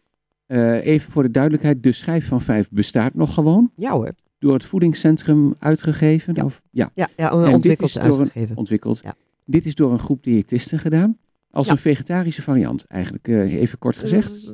eh, 0.47 0.87
even 0.87 1.13
voor 1.13 1.23
de 1.23 1.31
duidelijkheid, 1.31 1.83
de 1.83 1.93
schijf 1.93 2.27
van 2.27 2.41
vijf 2.41 2.69
bestaat 2.71 3.15
nog 3.15 3.35
gewoon. 3.35 3.71
Ja 3.77 3.91
hoor. 3.93 4.11
Door 4.39 4.53
het 4.55 4.65
voedingscentrum 4.65 5.55
uitgegeven. 5.59 6.35
Ja. 6.35 6.45
Of, 6.45 6.61
ja, 6.71 6.91
Ja, 6.95 7.09
ja 7.17 7.31
dit 7.45 7.55
ontwikkeld 7.55 7.89
is 7.89 7.95
door 7.95 8.05
een- 8.05 8.19
uitgegeven. 8.19 8.57
ontwikkeld. 8.57 9.01
Ja. 9.05 9.15
Dit 9.45 9.67
is 9.67 9.75
door 9.75 9.93
een 9.93 9.99
groep 9.99 10.23
diëtisten 10.23 10.79
gedaan. 10.79 11.17
Als 11.51 11.67
Ja. 11.67 11.73
een 11.73 11.79
vegetarische 11.79 12.43
variant, 12.43 12.85
eigenlijk 12.89 13.29
eh, 13.29 13.55
even 13.55 13.79
kort 13.79 13.99
gezegd. 13.99 14.53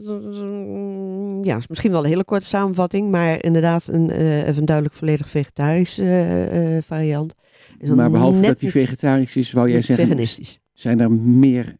Ja, 1.43 1.57
is 1.57 1.69
misschien 1.69 1.91
wel 1.91 2.03
een 2.03 2.09
hele 2.09 2.25
korte 2.25 2.47
samenvatting, 2.47 3.11
maar 3.11 3.45
inderdaad 3.45 3.87
een, 3.89 4.11
even 4.11 4.57
een 4.59 4.65
duidelijk 4.65 4.95
volledig 4.97 5.29
vegetarische 5.29 6.79
variant. 6.85 7.35
Is 7.79 7.91
Maar 7.91 8.11
behalve 8.11 8.41
dat 8.41 8.59
die 8.59 8.71
vegetarisch 8.71 9.37
is, 9.37 9.53
wou 9.53 9.71
jij 9.71 9.83
zeggen, 9.83 10.07
veganistisch. 10.07 10.59
zijn 10.73 11.01
er 11.01 11.11
meer 11.13 11.77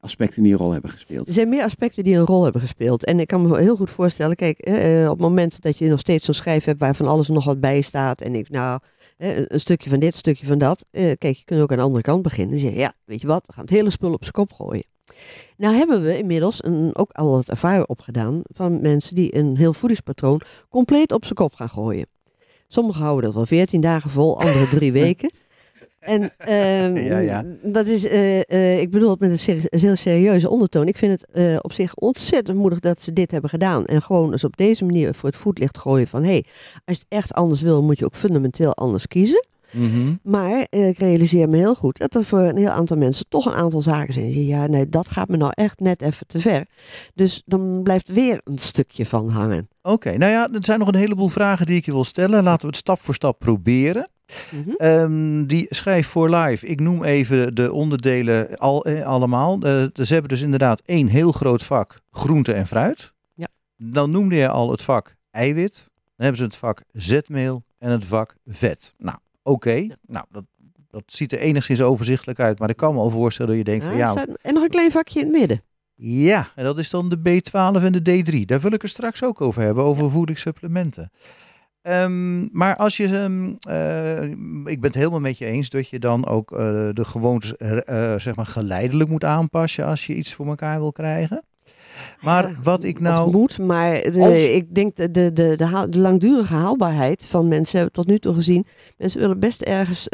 aspecten 0.00 0.42
die 0.42 0.52
een 0.52 0.58
rol 0.58 0.72
hebben 0.72 0.90
gespeeld. 0.90 1.28
Er 1.28 1.34
zijn 1.34 1.48
meer 1.48 1.62
aspecten 1.62 2.04
die 2.04 2.16
een 2.16 2.24
rol 2.26 2.42
hebben 2.42 2.60
gespeeld. 2.60 3.04
En 3.04 3.20
ik 3.20 3.26
kan 3.26 3.42
me 3.42 3.58
heel 3.58 3.76
goed 3.76 3.90
voorstellen, 3.90 4.36
kijk, 4.36 4.58
eh, 4.58 5.02
eh, 5.02 5.10
op 5.10 5.18
het 5.18 5.26
moment 5.28 5.62
dat 5.62 5.78
je 5.78 5.88
nog 5.88 6.00
steeds 6.00 6.24
zo'n 6.24 6.34
schijf 6.34 6.64
hebt 6.64 6.80
waar 6.80 6.94
van 6.94 7.06
alles 7.06 7.28
nog 7.28 7.44
wat 7.44 7.60
bij 7.60 7.80
staat. 7.80 8.20
En 8.20 8.34
ik, 8.34 8.50
nou, 8.50 8.80
eh, 9.16 9.36
een 9.36 9.60
stukje 9.60 9.90
van 9.90 9.98
dit, 10.00 10.12
een 10.12 10.18
stukje 10.18 10.46
van 10.46 10.58
dat. 10.58 10.84
eh, 10.90 11.12
kijk, 11.18 11.36
je 11.36 11.44
kunt 11.44 11.60
ook 11.60 11.70
aan 11.70 11.76
de 11.76 11.82
andere 11.82 12.02
kant 12.02 12.22
beginnen. 12.22 12.54
En 12.54 12.60
zeggen, 12.60 12.78
ja, 12.80 12.92
weet 13.04 13.20
je 13.20 13.26
wat, 13.26 13.44
we 13.46 13.52
gaan 13.52 13.64
het 13.64 13.72
hele 13.72 13.90
spul 13.90 14.12
op 14.12 14.20
zijn 14.22 14.32
kop 14.32 14.52
gooien. 14.52 14.84
Nou 15.56 15.74
hebben 15.74 16.02
we 16.02 16.18
inmiddels 16.18 16.64
een, 16.64 16.90
ook 16.96 17.10
al 17.12 17.30
wat 17.30 17.48
ervaring 17.48 17.86
opgedaan 17.86 18.40
van 18.44 18.80
mensen 18.80 19.14
die 19.14 19.36
een 19.36 19.56
heel 19.56 19.72
voedingspatroon 19.72 20.40
compleet 20.68 21.12
op 21.12 21.22
zijn 21.22 21.34
kop 21.34 21.54
gaan 21.54 21.68
gooien. 21.68 22.06
Sommigen 22.68 23.02
houden 23.02 23.24
dat 23.24 23.34
wel 23.34 23.46
14 23.46 23.80
dagen 23.80 24.10
vol, 24.10 24.40
andere 24.40 24.68
drie 24.68 24.92
weken. 25.02 25.30
En 26.06 26.30
ehm, 26.38 26.96
Ja, 27.10 27.18
ja. 27.18 27.44
dat 27.62 27.86
is, 27.86 28.04
eh, 28.04 28.50
eh, 28.50 28.80
ik 28.80 28.90
bedoel 28.90 29.10
het 29.10 29.20
met 29.20 29.46
een 29.46 29.60
heel 29.70 29.96
serieuze 29.96 30.50
ondertoon. 30.50 30.86
Ik 30.88 30.96
vind 30.96 31.12
het 31.12 31.30
eh, 31.32 31.56
op 31.60 31.72
zich 31.72 31.94
ontzettend 31.94 32.58
moedig 32.58 32.80
dat 32.80 33.00
ze 33.00 33.12
dit 33.12 33.30
hebben 33.30 33.50
gedaan. 33.50 33.84
En 33.84 34.02
gewoon 34.02 34.32
eens 34.32 34.44
op 34.44 34.56
deze 34.56 34.84
manier 34.84 35.14
voor 35.14 35.28
het 35.28 35.38
voetlicht 35.38 35.78
gooien 35.78 36.06
van... 36.06 36.22
hé, 36.22 36.28
hey, 36.28 36.44
als 36.84 36.96
je 36.96 37.02
het 37.08 37.18
echt 37.18 37.32
anders 37.32 37.60
wil, 37.60 37.82
moet 37.82 37.98
je 37.98 38.04
ook 38.04 38.14
fundamenteel 38.14 38.74
anders 38.74 39.06
kiezen. 39.06 39.44
Mhm. 39.72 40.14
Maar 40.22 40.66
ik 40.70 40.98
realiseer 40.98 41.48
me 41.48 41.56
heel 41.56 41.74
goed 41.74 41.98
dat 41.98 42.14
er 42.14 42.24
voor 42.24 42.38
een 42.38 42.56
heel 42.56 42.68
aantal 42.68 42.96
mensen 42.96 43.26
toch 43.28 43.46
een 43.46 43.52
aantal 43.52 43.82
zaken 43.82 44.12
zijn. 44.12 44.30
die 44.30 44.46
Ja, 44.46 44.66
nee, 44.66 44.88
dat 44.88 45.08
gaat 45.08 45.28
me 45.28 45.36
nou 45.36 45.52
echt 45.54 45.80
net 45.80 46.02
even 46.02 46.26
te 46.26 46.38
ver. 46.38 46.66
Dus 47.14 47.42
dan 47.46 47.80
blijft 47.82 48.12
weer 48.12 48.40
een 48.44 48.58
stukje 48.58 49.06
van 49.06 49.28
hangen. 49.28 49.68
Oké, 49.82 50.16
nou 50.16 50.32
ja, 50.32 50.48
er 50.52 50.64
zijn 50.64 50.78
nog 50.78 50.88
een 50.88 50.94
heleboel 50.94 51.28
vragen 51.28 51.66
die 51.66 51.76
ik 51.76 51.84
je 51.84 51.92
wil 51.92 52.04
stellen. 52.04 52.42
Laten 52.42 52.60
we 52.60 52.66
het 52.66 52.76
stap 52.76 53.00
voor 53.00 53.14
stap 53.14 53.38
proberen. 53.38 54.08
Mhm. 54.50 54.70
Ehm, 54.70 55.44
die 55.46 55.66
schijf 55.68 56.06
voor 56.08 56.30
live. 56.30 56.66
Ik 56.66 56.80
noem 56.80 57.04
even 57.04 57.54
de 57.54 57.72
onderdelen 57.72 58.56
al, 58.58 58.84
eh, 58.84 59.06
allemaal. 59.06 59.58
Eh, 59.62 59.84
ze 59.94 60.12
hebben 60.12 60.28
dus 60.28 60.40
inderdaad 60.42 60.82
één 60.84 61.06
heel 61.06 61.32
groot 61.32 61.62
vak 61.62 62.00
groente 62.10 62.52
en 62.52 62.66
fruit. 62.66 63.12
Ja. 63.34 63.46
Dan 63.76 64.10
noemde 64.10 64.34
je 64.34 64.48
al 64.48 64.70
het 64.70 64.82
vak 64.82 65.14
eiwit. 65.30 65.90
Dan 65.94 66.26
hebben 66.26 66.36
ze 66.36 66.44
het 66.44 66.56
vak 66.56 66.82
zetmeel 66.92 67.62
en 67.78 67.90
het 67.90 68.04
vak 68.04 68.36
vet. 68.46 68.94
Nou, 68.98 69.18
oké. 69.42 69.86
Nou, 70.06 70.24
dat, 70.30 70.44
dat 70.90 71.02
ziet 71.06 71.32
er 71.32 71.38
enigszins 71.38 71.82
overzichtelijk 71.82 72.40
uit. 72.40 72.58
Maar 72.58 72.70
ik 72.70 72.76
kan 72.76 72.94
me 72.94 73.00
al 73.00 73.10
voorstellen 73.10 73.50
dat 73.56 73.58
je 73.66 73.70
denkt 73.70 73.84
Ja, 73.84 73.90
van 73.90 73.98
ja, 73.98 74.10
staat- 74.10 74.28
en 74.42 74.54
nog 74.54 74.62
een 74.62 74.68
klein 74.70 74.90
vakje 74.90 75.20
in 75.20 75.26
het 75.26 75.34
midden. 75.38 75.62
ja, 75.94 76.48
en 76.54 76.64
dat 76.64 76.78
is 76.78 76.90
dan 76.90 77.08
de 77.08 77.18
B12 77.18 77.82
en 77.84 77.92
de 78.02 78.22
D3. 78.22 78.44
Daar 78.44 78.60
wil 78.60 78.72
ik 78.72 78.82
het 78.82 78.90
straks 78.90 79.22
ook 79.22 79.40
over 79.40 79.62
hebben, 79.62 79.84
over 79.84 80.10
voedingssupplementen. 80.10 81.10
Ehm, 81.86 82.46
maar 82.58 82.76
als 82.76 82.96
je, 82.96 83.06
ehm, 83.06 83.52
eh, 83.68 84.22
ik 84.72 84.80
ben 84.80 84.90
het 84.90 84.94
helemaal 84.94 85.20
met 85.20 85.38
je 85.38 85.44
eens 85.44 85.70
dat 85.70 85.88
je 85.88 85.98
dan 85.98 86.26
ook 86.26 86.52
eh, 86.52 86.58
de 86.92 87.04
gewoontes 87.04 87.56
eh, 87.56 88.14
zeg 88.16 88.34
maar 88.34 88.46
geleidelijk 88.46 89.10
moet 89.10 89.24
aanpassen 89.24 89.84
als 89.84 90.06
je 90.06 90.14
iets 90.14 90.34
voor 90.34 90.46
elkaar 90.46 90.78
wil 90.78 90.92
krijgen. 90.92 91.42
Maar 92.20 92.48
Ja, 92.48 92.54
wat 92.62 92.84
ik 92.84 93.00
nou. 93.00 93.30
moet, 93.30 93.58
maar 93.58 93.92
de- 94.02 94.20
Als- 94.20 94.32
ik 94.54 94.74
denk 94.74 94.96
de, 94.96 95.10
de, 95.10 95.32
de, 95.32 95.54
de, 95.88 95.98
langdurige 95.98 96.54
haalbaarheid 96.54 97.26
van 97.26 97.48
mensen 97.48 97.78
hebben 97.78 97.94
we 97.96 98.02
tot 98.02 98.10
nu 98.12 98.18
toe 98.18 98.34
gezien. 98.34 98.64
Mensen 98.98 99.20
willen 99.20 99.38
best 99.38 99.62
ergens, 99.62 100.10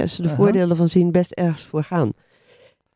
als 0.00 0.14
ze 0.14 0.22
de 0.22 0.28
voordelen 0.28 0.76
van 0.76 0.88
zien, 0.88 1.12
best 1.12 1.30
ergens 1.32 1.62
voor 1.62 1.82
gaan. 1.82 2.10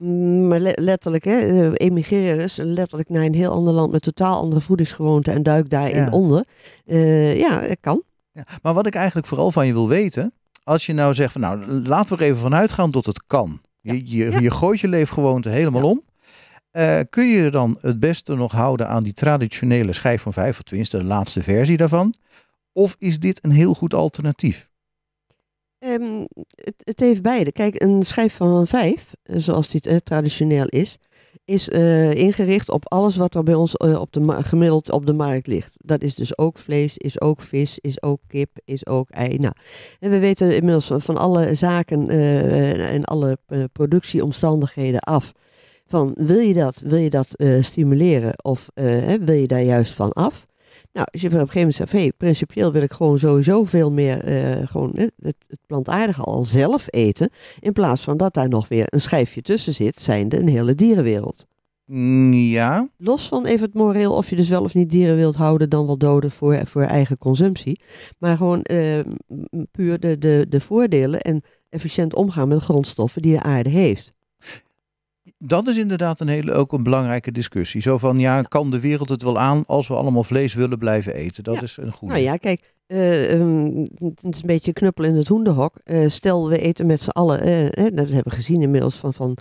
Mm, 0.02 0.48
Maar 0.48 0.58
le- 0.60 0.72
letterlijk, 0.74 1.24
hè, 1.24 1.38
eh, 1.38 1.70
emigreren 1.74 2.44
is 2.44 2.56
letterlijk 2.56 3.08
naar 3.08 3.24
een 3.24 3.34
heel 3.34 3.50
ander 3.52 3.72
land 3.72 3.92
met 3.92 4.02
totaal 4.02 4.36
andere 4.40 4.60
voedingsgewoonten 4.60 5.32
en 5.32 5.42
duik 5.42 5.70
daarin 5.70 5.96
Ja. 6.04 6.10
onder. 6.10 6.44
Eh, 6.86 7.38
ja, 7.38 7.60
dat 7.66 7.76
kan. 7.80 8.02
Ja, 8.32 8.44
maar 8.62 8.74
wat 8.74 8.86
ik 8.86 8.94
eigenlijk 8.94 9.26
vooral 9.26 9.50
van 9.50 9.66
je 9.66 9.72
wil 9.72 9.88
weten, 9.88 10.32
als 10.62 10.86
je 10.86 10.92
nou 10.92 11.14
zegt 11.14 11.32
van 11.32 11.40
nou, 11.40 11.66
laten 11.66 12.16
we 12.16 12.22
er 12.22 12.28
even 12.30 12.40
vanuit 12.40 12.72
gaan 12.72 12.90
dat 12.90 13.06
het 13.06 13.22
kan. 13.26 13.60
Je, 13.80 14.16
je, 14.42 14.50
gooit 14.50 14.80
je 14.80 14.88
leefgewoonte 14.88 15.48
helemaal 15.48 15.82
om. 15.90 16.02
Eh, 16.70 17.00
kun 17.10 17.26
je 17.26 17.42
je 17.42 17.50
dan 17.50 17.78
het 17.80 18.00
beste 18.00 18.34
nog 18.34 18.52
houden 18.52 18.88
aan 18.88 19.02
die 19.02 19.12
traditionele 19.12 19.92
schijf 19.92 20.22
van 20.22 20.32
vijf, 20.32 20.56
of 20.58 20.62
tenminste 20.64 20.98
de 20.98 21.04
laatste 21.04 21.42
versie 21.42 21.76
daarvan? 21.76 22.14
Of 22.72 22.96
is 22.98 23.18
dit 23.18 23.38
een 23.44 23.50
heel 23.50 23.74
goed 23.74 23.94
alternatief? 23.94 24.69
Ehm, 25.80 26.24
het, 26.54 26.74
het 26.84 27.00
heeft 27.00 27.22
beide. 27.22 27.52
Kijk, 27.52 27.82
een 27.82 28.02
schijf 28.02 28.34
van 28.34 28.66
vijf, 28.66 29.12
eh, 29.22 29.36
zoals 29.38 29.68
dit 29.68 29.86
eh, 29.86 29.96
traditioneel 29.96 30.66
is, 30.66 30.96
is 31.44 31.68
eh, 31.68 32.14
ingericht 32.14 32.70
op 32.70 32.92
alles 32.92 33.16
wat 33.16 33.34
er 33.34 33.42
bij 33.42 33.54
ons 33.54 33.76
op 33.76 34.12
de 34.12 34.36
gemiddeld 34.42 34.90
op 34.90 35.06
de 35.06 35.12
markt 35.12 35.46
ligt. 35.46 35.72
Dat 35.76 36.02
is 36.02 36.14
dus 36.14 36.38
ook 36.38 36.58
vlees, 36.58 36.98
is 36.98 37.20
ook 37.20 37.40
vis, 37.40 37.78
is 37.78 38.02
ook 38.02 38.20
kip, 38.26 38.50
is 38.64 38.86
ook 38.86 39.10
ei. 39.10 39.38
Nou, 39.38 39.52
en 40.00 40.10
we 40.10 40.18
weten 40.18 40.54
inmiddels 40.54 40.90
van, 40.94 41.16
alle 41.16 41.54
zaken 41.54 42.08
en 42.78 43.04
alle 43.04 43.38
productieomstandigheden 43.72 45.00
af. 45.00 45.32
Van 45.86 46.14
wil 46.16 46.38
je 46.38 46.54
dat, 46.54 46.82
wil 46.84 46.98
je 46.98 47.10
dat 47.10 47.28
stimuleren 47.60 48.44
of 48.44 48.68
wil 49.20 49.34
je 49.34 49.46
daar 49.46 49.62
juist 49.62 49.94
van 49.94 50.12
af? 50.12 50.46
Nou, 50.92 51.06
als 51.12 51.20
je 51.20 51.26
op 51.26 51.32
een 51.32 51.38
gegeven 51.38 51.58
moment 51.58 51.76
zegt, 51.76 51.92
hey, 51.92 52.12
principieel 52.16 52.72
wil 52.72 52.82
ik 52.82 52.92
gewoon 52.92 53.18
sowieso 53.18 53.64
veel 53.64 53.92
meer 53.92 54.24
eh, 54.24 54.66
gewoon, 54.66 54.92
het, 54.94 55.12
het 55.20 55.58
plantaardige 55.66 56.22
al 56.22 56.44
zelf 56.44 56.86
eten. 56.90 57.30
In 57.60 57.72
plaats 57.72 58.02
van 58.02 58.16
dat 58.16 58.34
daar 58.34 58.48
nog 58.48 58.68
weer 58.68 58.84
een 58.86 59.00
schijfje 59.00 59.42
tussen 59.42 59.74
zit, 59.74 60.00
zijnde 60.00 60.38
een 60.38 60.48
hele 60.48 60.74
dierenwereld. 60.74 61.46
Mm, 61.84 62.32
ja, 62.32 62.88
Los 62.96 63.28
van 63.28 63.46
even 63.46 63.66
het 63.66 63.74
moreel 63.74 64.14
of 64.14 64.30
je 64.30 64.36
dus 64.36 64.48
wel 64.48 64.62
of 64.62 64.74
niet 64.74 64.90
dieren 64.90 65.16
wilt 65.16 65.34
houden, 65.34 65.70
dan 65.70 65.86
wel 65.86 65.98
doden 65.98 66.30
voor, 66.30 66.66
voor 66.66 66.82
eigen 66.82 67.18
consumptie. 67.18 67.80
Maar 68.18 68.36
gewoon 68.36 68.62
eh, 68.62 69.00
puur 69.70 70.00
de, 70.00 70.18
de, 70.18 70.46
de 70.48 70.60
voordelen 70.60 71.20
en 71.20 71.42
efficiënt 71.68 72.14
omgaan 72.14 72.48
met 72.48 72.58
de 72.58 72.64
grondstoffen 72.64 73.22
die 73.22 73.32
de 73.32 73.42
aarde 73.42 73.68
heeft. 73.68 74.12
Dat 75.42 75.66
is 75.68 75.76
inderdaad 75.76 76.20
een 76.20 76.28
hele, 76.28 76.52
ook 76.52 76.72
een 76.72 76.82
belangrijke 76.82 77.32
discussie. 77.32 77.80
Zo 77.80 77.98
van, 77.98 78.18
ja, 78.18 78.42
kan 78.42 78.70
de 78.70 78.80
wereld 78.80 79.08
het 79.08 79.22
wel 79.22 79.38
aan 79.38 79.64
als 79.66 79.88
we 79.88 79.94
allemaal 79.94 80.24
vlees 80.24 80.54
willen 80.54 80.78
blijven 80.78 81.14
eten? 81.14 81.44
Dat 81.44 81.54
Ja. 81.54 81.62
is 81.62 81.76
een 81.76 81.92
goede. 81.92 82.14
Nou 82.14 82.26
ja, 82.26 82.36
kijk, 82.36 82.74
eh, 82.86 83.32
ehm, 83.32 83.86
het 84.04 84.34
is 84.34 84.40
een 84.40 84.46
beetje 84.46 84.72
knuppel 84.72 85.04
in 85.04 85.14
het 85.14 85.28
hoenderhok. 85.28 85.74
Eh, 85.84 86.08
stel, 86.08 86.48
we 86.48 86.58
eten 86.60 86.86
met 86.86 87.00
z'n 87.00 87.08
allen, 87.10 87.40
eh, 87.40 87.66
eh, 87.66 87.94
dat 87.96 88.06
hebben 88.08 88.24
we 88.24 88.30
gezien 88.30 88.62
inmiddels, 88.62 88.94
van, 88.96 89.14
van 89.14 89.36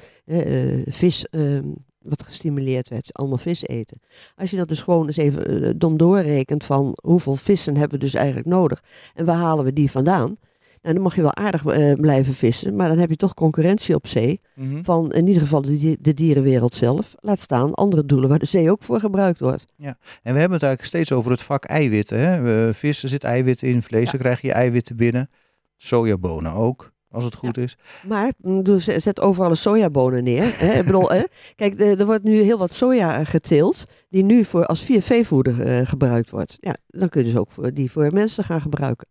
vis, 0.85 1.25
ehm, 1.29 1.63
wat 2.01 2.23
gestimuleerd 2.23 2.89
werd, 2.89 3.13
allemaal 3.13 3.37
vis 3.37 3.63
eten. 3.67 4.01
Als 4.35 4.51
je 4.51 4.57
dat 4.57 4.67
dus 4.67 4.81
gewoon 4.81 5.05
eens 5.05 5.17
even 5.17 5.79
dom 5.79 5.97
doorrekent 5.97 6.63
van 6.63 6.97
hoeveel 7.01 7.35
vissen 7.35 7.77
hebben 7.77 7.99
we 7.99 8.05
dus 8.05 8.13
eigenlijk 8.13 8.47
nodig 8.47 8.83
en 9.13 9.25
waar 9.25 9.35
halen 9.35 9.65
we 9.65 9.73
die 9.73 9.91
vandaan? 9.91 10.37
Nou, 10.81 10.93
dan 10.93 11.03
mag 11.03 11.15
je 11.15 11.21
wel 11.21 11.35
aardig 11.35 11.65
eh, 11.65 11.93
blijven 11.93 12.33
vissen, 12.33 12.75
maar 12.75 12.87
dan 12.89 12.97
heb 12.97 13.09
je 13.09 13.15
toch 13.15 13.33
concurrentie 13.33 13.95
op 13.95 14.07
zee 14.07 14.41
Mhm. 14.55 14.83
van 14.83 15.11
in 15.11 15.27
ieder 15.27 15.41
geval 15.41 15.61
de, 15.61 15.97
de 16.01 16.13
dierenwereld 16.13 16.75
zelf. 16.75 17.15
Laat 17.19 17.39
staan 17.39 17.73
andere 17.73 18.05
doelen 18.05 18.29
waar 18.29 18.39
de 18.39 18.45
zee 18.45 18.71
ook 18.71 18.83
voor 18.83 18.99
gebruikt 18.99 19.39
wordt. 19.39 19.65
En 19.77 20.33
we 20.33 20.39
hebben 20.39 20.51
het 20.57 20.63
eigenlijk 20.63 20.83
steeds 20.85 21.11
over 21.11 21.31
het 21.31 21.41
vak 21.41 21.65
eiwitten. 21.65 22.19
Hè? 22.19 22.73
Vis, 22.73 23.03
er 23.03 23.09
zit 23.09 23.23
eiwit 23.23 23.61
in, 23.61 23.81
vlees, 23.81 24.05
Ja. 24.05 24.11
dan 24.11 24.19
krijg 24.19 24.41
je 24.41 24.51
eiwitten 24.53 24.95
binnen. 24.95 25.29
Sojabonen 25.77 26.53
ook, 26.53 26.91
als 27.09 27.23
het 27.23 27.35
goed 27.35 27.57
is. 27.57 27.77
Maar 28.07 28.31
mm, 28.37 28.63
dus 28.63 28.83
zet- 28.85 29.21
overal 29.21 29.49
een 29.49 29.57
sojabonen 29.57 30.23
neer. 30.23 30.53
Hè? 30.59 30.79
Ik 30.79 30.85
bedoel, 30.85 31.09
hè? 31.11 31.23
Kijk, 31.55 31.79
er 31.79 32.05
wordt 32.05 32.23
nu 32.23 32.41
heel 32.41 32.57
wat 32.57 32.73
soja 32.73 33.19
eh, 33.19 33.25
geteeld, 33.25 33.85
die 34.09 34.23
nu 34.23 34.43
voor, 34.43 34.65
als 34.65 34.81
via 34.83 35.01
veevoeder 35.01 35.61
eh, 35.65 35.85
gebruikt 35.87 36.29
wordt. 36.29 36.57
Ja, 36.59 36.75
dan 36.87 37.09
kun 37.09 37.21
je 37.23 37.27
dus 37.31 37.39
ook 37.39 37.51
voor, 37.51 37.73
die 37.73 37.91
voor 37.91 38.07
mensen 38.13 38.43
gaan 38.43 38.61
gebruiken. 38.61 39.07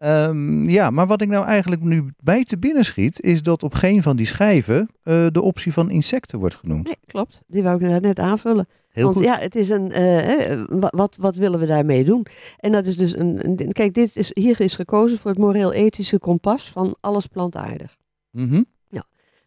Ehm, 0.00 0.68
ja, 0.68 0.90
maar 0.90 1.06
wat 1.06 1.20
ik 1.20 1.28
nou 1.28 1.46
eigenlijk 1.46 1.82
nu 1.82 2.04
bij 2.22 2.44
te 2.44 2.58
binnen 2.58 2.84
schiet, 2.84 3.20
is 3.20 3.42
dat 3.42 3.62
op 3.62 3.74
geen 3.74 4.02
van 4.02 4.16
die 4.16 4.26
schijven 4.26 4.88
eh, 5.02 5.26
de 5.30 5.42
optie 5.42 5.72
van 5.72 5.90
insecten 5.90 6.38
wordt 6.38 6.54
genoemd. 6.56 6.84
Nee, 6.86 6.96
klopt. 7.06 7.40
Die 7.46 7.62
wou 7.62 7.84
ik 7.84 8.00
net- 8.00 8.18
aanvullen. 8.18 8.68
Heel 8.88 9.04
Want 9.04 9.16
goed. 9.16 9.24
ja, 9.26 9.38
het 9.38 9.54
is 9.54 9.68
een. 9.70 9.92
eh, 9.92 10.62
wa- 10.68 10.92
wat, 10.96 11.16
wat 11.16 11.36
willen 11.36 11.58
we 11.60 11.66
daarmee 11.66 12.04
doen? 12.04 12.26
En 12.58 12.72
dat 12.72 12.86
is 12.86 12.96
dus 12.96 13.16
een. 13.16 13.44
een- 13.60 13.72
kijk, 13.72 13.94
dit 13.94 14.16
is, 14.16 14.30
hier 14.34 14.60
is 14.60 14.74
gekozen 14.74 15.18
voor 15.18 15.30
het 15.30 15.40
moreel-ethische 15.40 16.18
kompas 16.18 16.70
van 16.70 16.96
alles 17.00 17.26
plantaardig. 17.26 17.96
Mhm. 18.30 18.62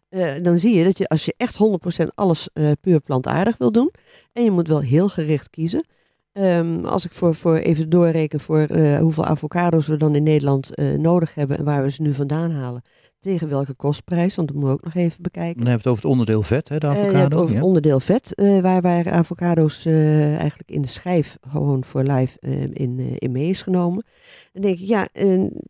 eh, 0.08 0.42
dan 0.42 0.58
zie 0.58 0.74
je 0.74 0.84
dat 0.84 0.98
je 0.98 1.08
als 1.08 1.24
je 1.24 1.34
echt 1.36 1.56
100% 1.56 2.14
alles 2.14 2.48
puur 2.80 3.00
plantaardig 3.00 3.56
wil 3.56 3.72
doen, 3.72 3.90
en 4.32 4.44
je 4.44 4.50
moet 4.50 4.68
wel 4.68 4.80
heel 4.80 5.08
gericht 5.08 5.50
kiezen. 5.50 5.84
Ehm, 6.34 6.84
als 6.84 7.04
ik 7.04 7.12
voor, 7.12 7.34
voor 7.34 7.56
even 7.56 7.88
doorreken 7.90 8.40
voor 8.40 8.60
eh, 8.60 8.98
hoeveel 8.98 9.24
avocado's 9.24 9.86
we 9.86 9.96
dan 9.96 10.14
in 10.14 10.22
Nederland 10.22 10.74
eh, 10.74 10.92
nodig 10.92 11.34
hebben 11.34 11.58
en 11.58 11.64
waar 11.64 11.82
we 11.82 11.90
ze 11.90 12.02
nu 12.02 12.12
vandaan 12.12 12.50
halen. 12.50 12.82
Tegen 13.20 13.48
welke 13.48 13.74
kostprijs, 13.74 14.34
want 14.34 14.48
dat 14.48 14.56
moeten 14.56 14.74
we 14.74 14.80
ook 14.80 14.94
nog 14.94 15.04
even 15.04 15.22
bekijken. 15.22 15.56
Dan 15.56 15.66
hebben 15.66 15.82
we 15.82 15.88
het 15.88 15.98
over 15.98 16.02
het 16.02 16.12
onderdeel 16.12 16.42
vet, 16.42 16.68
hè, 16.68 16.78
de 16.78 16.86
Eh, 16.86 16.92
avocado. 16.92 17.36
over 17.36 17.48
ja. 17.48 17.54
het 17.54 17.64
onderdeel 17.66 18.00
vet, 18.00 18.32
waar, 18.62 18.80
waar 18.80 19.10
avocado's 19.10 19.86
eigenlijk 19.86 20.70
in 20.70 20.82
de 20.82 20.88
schijf 20.88 21.36
gewoon 21.48 21.84
voor 21.84 22.02
live 22.02 22.38
eh, 22.40 22.62
in, 22.62 23.18
in 23.18 23.32
mee 23.32 23.48
is 23.48 23.62
genomen. 23.62 24.04
Dan 24.52 24.62
denk 24.62 24.78
ik, 24.78 24.86
ja, 24.88 25.08
een, 25.12 25.60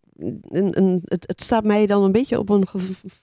een, 0.49 0.79
een, 0.79 1.01
het, 1.05 1.25
het 1.27 1.43
staat 1.43 1.65
mij 1.65 1.87
dan 1.87 2.03
een 2.03 2.13
beetje 2.13 2.39
op 2.39 2.49
een 2.49 2.65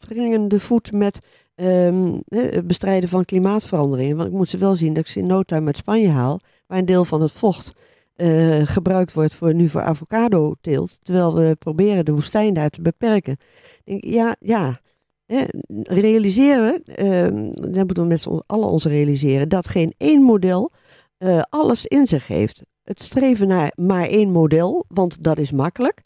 wringende 0.07 0.59
voet 0.59 0.91
met 0.91 1.25
ehm, 1.55 2.13
het 2.27 2.67
bestrijden 2.67 3.09
van 3.09 3.25
klimaatverandering. 3.25 4.15
Want 4.15 4.27
ik 4.29 4.35
moet 4.35 4.49
ze 4.49 4.57
wel 4.57 4.75
zien 4.75 4.93
dat 4.93 5.03
ik 5.03 5.11
ze 5.11 5.19
in 5.19 5.27
no 5.27 5.43
time 5.43 5.65
uit 5.65 5.77
Spanje 5.77 6.09
haal, 6.09 6.39
waar 6.71 6.79
een 6.79 6.85
deel 6.85 7.05
van 7.05 7.21
het 7.21 7.31
vocht 7.31 7.73
eh, 8.15 8.61
gebruikt 8.63 9.13
wordt 9.13 9.33
voor, 9.33 9.53
nu 9.53 9.69
voor 9.69 9.81
avocado 9.81 10.53
teelt, 10.61 11.05
terwijl 11.05 11.35
we 11.35 11.55
proberen 11.59 12.05
de 12.05 12.11
woestijn 12.11 12.53
daar 12.53 12.69
te 12.69 12.81
beperken. 12.81 13.37
Denk, 13.83 14.03
ja, 14.03 14.35
ja, 14.39 14.79
hè, 15.25 15.43
realiseren, 15.83 16.83
ehm 16.83 17.51
dat 17.53 17.85
moeten 17.85 18.03
we 18.03 18.09
met 18.09 18.21
z'n 18.21 18.41
allen 18.45 18.69
ons 18.69 18.85
realiseren, 18.85 19.49
dat 19.49 19.67
geen 19.67 19.93
één 19.97 20.21
model 20.21 20.71
eh, 21.17 21.41
alles 21.49 21.85
in 21.85 22.07
zich 22.07 22.27
heeft. 22.27 22.63
Het 22.83 23.01
streven 23.01 23.47
naar 23.47 23.71
maar 23.75 24.07
één 24.07 24.31
model, 24.31 24.85
want 24.87 25.23
dat 25.23 25.37
is 25.37 25.51
makkelijk, 25.51 26.01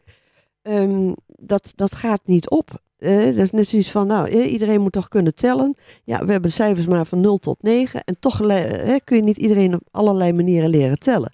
ehm, 0.61 1.13
dat, 1.27 1.73
dat 1.75 1.95
gaat 1.95 2.21
niet 2.23 2.49
op. 2.49 2.83
Eh, 2.97 3.25
dat 3.25 3.35
is 3.35 3.51
net 3.51 3.67
zoiets 3.69 3.91
van, 3.91 4.07
nou, 4.07 4.29
iedereen 4.29 4.81
moet 4.81 4.91
toch 4.91 5.07
kunnen 5.07 5.35
tellen. 5.35 5.75
Ja, 6.03 6.25
we 6.25 6.31
hebben 6.31 6.51
cijfers 6.51 6.87
maar 6.87 7.05
van 7.05 7.21
0 7.21 7.37
tot 7.37 7.57
9 7.61 8.03
en 8.03 8.15
toch 8.19 8.37
kun 9.03 9.17
je 9.17 9.23
niet 9.23 9.37
iedereen 9.37 9.73
op 9.73 9.81
allerlei 9.91 10.33
manieren 10.33 10.69
leren 10.69 10.99
tellen. 10.99 11.33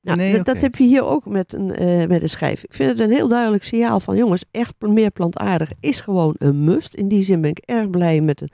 Nou, 0.00 0.16
Nee, 0.16 0.42
dat, 0.42 0.60
heb 0.60 0.76
je 0.76 0.84
hier 0.84 1.04
ook 1.04 1.26
met 1.26 1.52
een, 1.52 1.74
eh, 1.74 2.06
met 2.06 2.22
een 2.22 2.28
schijf. 2.28 2.64
Ik 2.64 2.74
vind 2.74 2.90
het 2.90 3.00
een 3.00 3.10
heel 3.10 3.28
duidelijk 3.28 3.64
signaal 3.64 4.00
van 4.00 4.16
jongens, 4.16 4.44
echt 4.50 4.74
meer 4.80 5.10
plantaardig 5.10 5.72
is 5.80 6.00
gewoon 6.00 6.34
een 6.38 6.64
must. 6.64 6.94
In 6.94 7.08
die 7.08 7.22
zin 7.24 7.40
ben 7.40 7.50
ik 7.50 7.58
erg 7.58 7.90
blij 7.90 8.20
met 8.20 8.38
de, 8.38 8.48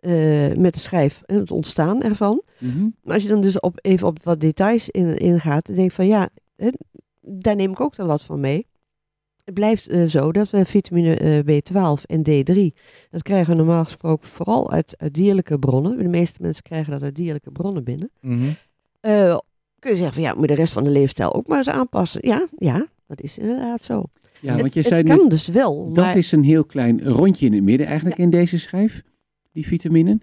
eh, 0.00 0.56
met 0.58 0.74
de 0.74 0.80
schijf 0.80 1.22
en 1.26 1.36
het 1.36 1.50
ontstaan 1.50 2.02
ervan. 2.02 2.42
Mhm. 2.58 2.88
Maar 3.02 3.14
als 3.14 3.22
je 3.22 3.28
dan 3.28 3.40
dus 3.40 3.60
op, 3.60 3.78
even 3.82 4.06
op 4.06 4.22
wat 4.22 4.40
details 4.40 4.88
in- 4.88 5.16
ingaat, 5.16 5.66
dan 5.66 5.74
denk 5.74 5.88
ik 5.88 5.94
van 5.94 6.06
ja, 6.06 6.28
daar 7.20 7.56
neem 7.56 7.70
ik 7.70 7.80
ook 7.80 7.96
dan 7.96 8.06
wat 8.06 8.22
van 8.22 8.40
mee. 8.40 8.66
Het 9.50 9.58
blijft 9.58 9.88
eh, 9.88 10.06
zo 10.06 10.32
dat 10.32 10.50
we 10.50 10.64
vitamine 10.64 11.14
eh, 11.14 11.38
B12 11.38 12.02
en 12.06 12.20
D3, 12.20 12.76
dat 13.10 13.22
krijgen 13.22 13.50
we 13.50 13.56
normaal 13.56 13.84
gesproken 13.84 14.28
vooral 14.28 14.70
uit, 14.70 14.94
uit 14.98 15.14
dierlijke 15.14 15.58
bronnen. 15.58 15.98
De 15.98 16.08
meeste 16.08 16.42
mensen 16.42 16.62
krijgen 16.62 16.92
dat 16.92 17.02
uit 17.02 17.16
dierlijke 17.16 17.50
bronnen 17.50 17.84
binnen. 17.84 18.10
Mhm. 18.20 18.48
Eh, 19.00 19.38
kun 19.78 19.90
je 19.90 19.96
zeggen 19.96 20.14
van 20.14 20.22
ja, 20.22 20.32
moet 20.32 20.40
je 20.40 20.46
de 20.46 20.54
rest 20.54 20.72
van 20.72 20.84
de 20.84 20.90
leefstijl 20.90 21.34
ook 21.34 21.46
maar 21.46 21.58
eens 21.58 21.68
aanpassen. 21.68 22.26
Ja, 22.26 22.48
ja, 22.58 22.86
dat 23.06 23.20
is 23.20 23.38
inderdaad 23.38 23.82
zo. 23.82 24.04
Ja, 24.40 24.52
het, 24.52 24.60
want 24.60 24.72
je 24.72 24.80
het 24.80 24.88
zei 24.88 25.02
kan 25.02 25.28
dus 25.28 25.48
wel. 25.48 25.92
dat 25.92 26.04
maar, 26.04 26.16
is 26.16 26.32
een 26.32 26.44
heel 26.44 26.64
klein 26.64 27.04
rondje 27.04 27.46
in 27.46 27.52
het 27.52 27.62
midden 27.62 27.86
eigenlijk 27.86 28.18
in 28.18 28.30
deze 28.30 28.58
schijf, 28.58 29.02
die 29.52 29.66
vitaminen. 29.66 30.22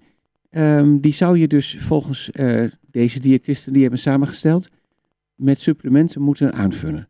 Ehm, 0.50 0.98
die 1.00 1.14
zou 1.14 1.38
je 1.38 1.48
dus 1.48 1.78
volgens 1.80 2.30
deze 2.92 3.20
diëtisten 3.20 3.74
die 3.74 3.82
hebben 3.82 4.00
samengesteld, 4.00 4.70
met 5.36 5.60
supplementen 5.60 6.22
moeten 6.22 6.54
aanvullen. 6.54 7.08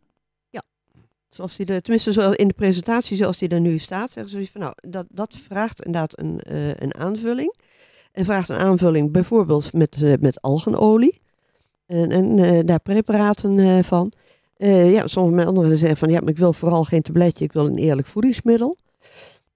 Zoals 1.38 1.56
die 1.56 1.66
er, 1.66 1.82
tenminste 1.82 2.12
zo 2.12 2.32
in 2.32 2.48
de 2.48 2.54
presentatie 2.54 3.18
zoals 3.18 3.38
die 3.38 3.50
er 3.50 3.60
nu 3.60 3.78
staat, 3.78 4.12
zeggen 4.12 4.32
ze 4.44 4.52
van 4.52 4.62
nou, 4.62 4.74
dat, 4.82 5.06
dat 5.10 5.36
vraagt 5.48 5.86
inderdaad 5.86 6.20
een, 6.20 6.40
eh, 6.42 6.68
een 6.70 6.96
aanvulling. 6.96 7.54
En 8.12 8.26
vraagt 8.26 8.50
een 8.50 8.56
aanvulling 8.58 9.12
bijvoorbeeld 9.12 9.74
met, 9.74 10.02
eh, 10.02 10.14
met 10.20 10.42
algenolie. 10.42 11.22
En, 11.86 12.12
en 12.12 12.40
eh, 12.40 12.60
daar 12.66 12.80
preparaten 12.80 13.84
van. 13.84 14.12
Ja, 14.58 15.08
sommige 15.08 15.48
anderen 15.48 15.78
zeggen 15.78 15.98
van 15.98 16.10
ja, 16.10 16.20
maar 16.20 16.30
ik 16.30 16.38
wil 16.38 16.54
vooral 16.54 16.84
geen 16.84 17.02
tabletje, 17.02 17.46
ik 17.46 17.54
wil 17.54 17.66
een 17.66 17.78
eerlijk 17.78 18.08
voedingsmiddel. 18.08 18.78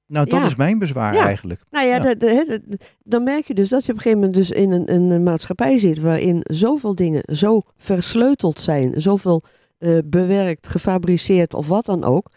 Nou, 0.05 0.29
dat 0.29 0.39
Ja. 0.39 0.45
is 0.45 0.55
mijn 0.55 0.79
bezwaar 0.79 1.13
Ja. 1.13 1.25
eigenlijk. 1.25 1.61
Nou 1.71 1.85
ja, 1.87 1.95
Ja. 1.95 1.99
dat- 2.01 2.19
dat- 2.19 2.47
dat- 2.47 2.79
dan 3.03 3.23
merk 3.23 3.47
je 3.47 3.53
dus 3.53 3.69
dat 3.69 3.85
je 3.85 3.91
op 3.91 3.97
een 3.97 4.03
gegeven 4.03 4.19
moment 4.23 4.37
dus 4.37 4.51
in 4.51 4.71
een, 4.71 5.11
een 5.11 5.23
maatschappij 5.23 5.77
zit 5.77 5.99
waarin 5.99 6.39
zoveel 6.43 6.95
dingen 6.95 7.21
zo 7.35 7.61
versleuteld 7.77 8.59
zijn, 8.59 9.01
zoveel 9.01 9.43
eh, 9.81 9.97
bewerkt, 10.05 10.67
gefabriceerd 10.67 11.53
of 11.53 11.67
wat 11.67 11.85
dan 11.85 12.03
ook, 12.03 12.29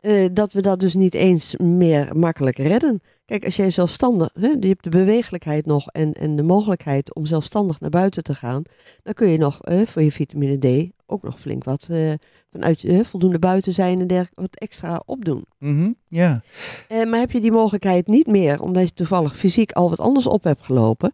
eh, 0.00 0.28
dat 0.32 0.52
we 0.52 0.60
dat 0.60 0.80
dus 0.80 0.94
niet 0.94 1.14
eens 1.14 1.56
meer 1.56 2.16
makkelijk 2.16 2.58
redden. 2.58 3.00
Kijk, 3.24 3.44
als 3.44 3.56
jij 3.56 3.70
zelfstandig, 3.70 4.30
hè, 4.32 4.48
je 4.60 4.66
hebt 4.66 4.84
de 4.84 4.90
beweeglijkheid 4.90 5.66
nog 5.66 5.88
en, 5.88 6.12
en 6.12 6.36
de 6.36 6.42
mogelijkheid 6.42 7.14
om 7.14 7.26
zelfstandig 7.26 7.80
naar 7.80 7.90
buiten 7.90 8.22
te 8.22 8.34
gaan, 8.34 8.62
dan 9.02 9.14
kun 9.14 9.28
je 9.28 9.38
nog 9.38 9.62
eh, 9.62 9.86
voor 9.86 10.02
je 10.02 10.12
vitamine 10.12 10.58
D 10.58 10.90
ook 11.06 11.22
nog 11.22 11.40
flink 11.40 11.64
wat 11.64 11.86
eh, 11.90 12.12
vanuit 12.52 12.84
voldoende 13.02 13.38
buiten 13.38 13.72
zijn 13.72 14.00
en 14.00 14.06
dergelijke 14.06 14.40
wat 14.40 14.54
extra 14.54 15.02
opdoen. 15.06 15.44
Mhm, 15.58 15.92
Ja. 16.08 16.42
Maar 16.88 17.18
heb 17.18 17.30
je 17.30 17.40
die 17.40 17.52
mogelijkheid 17.52 18.06
niet 18.06 18.26
meer, 18.26 18.62
omdat 18.62 18.82
je 18.88 18.94
toevallig 18.94 19.36
fysiek 19.36 19.72
al 19.72 19.90
wat 19.90 20.00
anders 20.00 20.26
op 20.26 20.44
hebt 20.44 20.62
gelopen, 20.62 21.12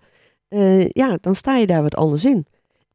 ja, 0.88 1.18
dan 1.20 1.34
sta 1.34 1.56
je 1.56 1.66
daar 1.66 1.82
wat 1.82 1.96
anders 1.96 2.24
in. 2.24 2.46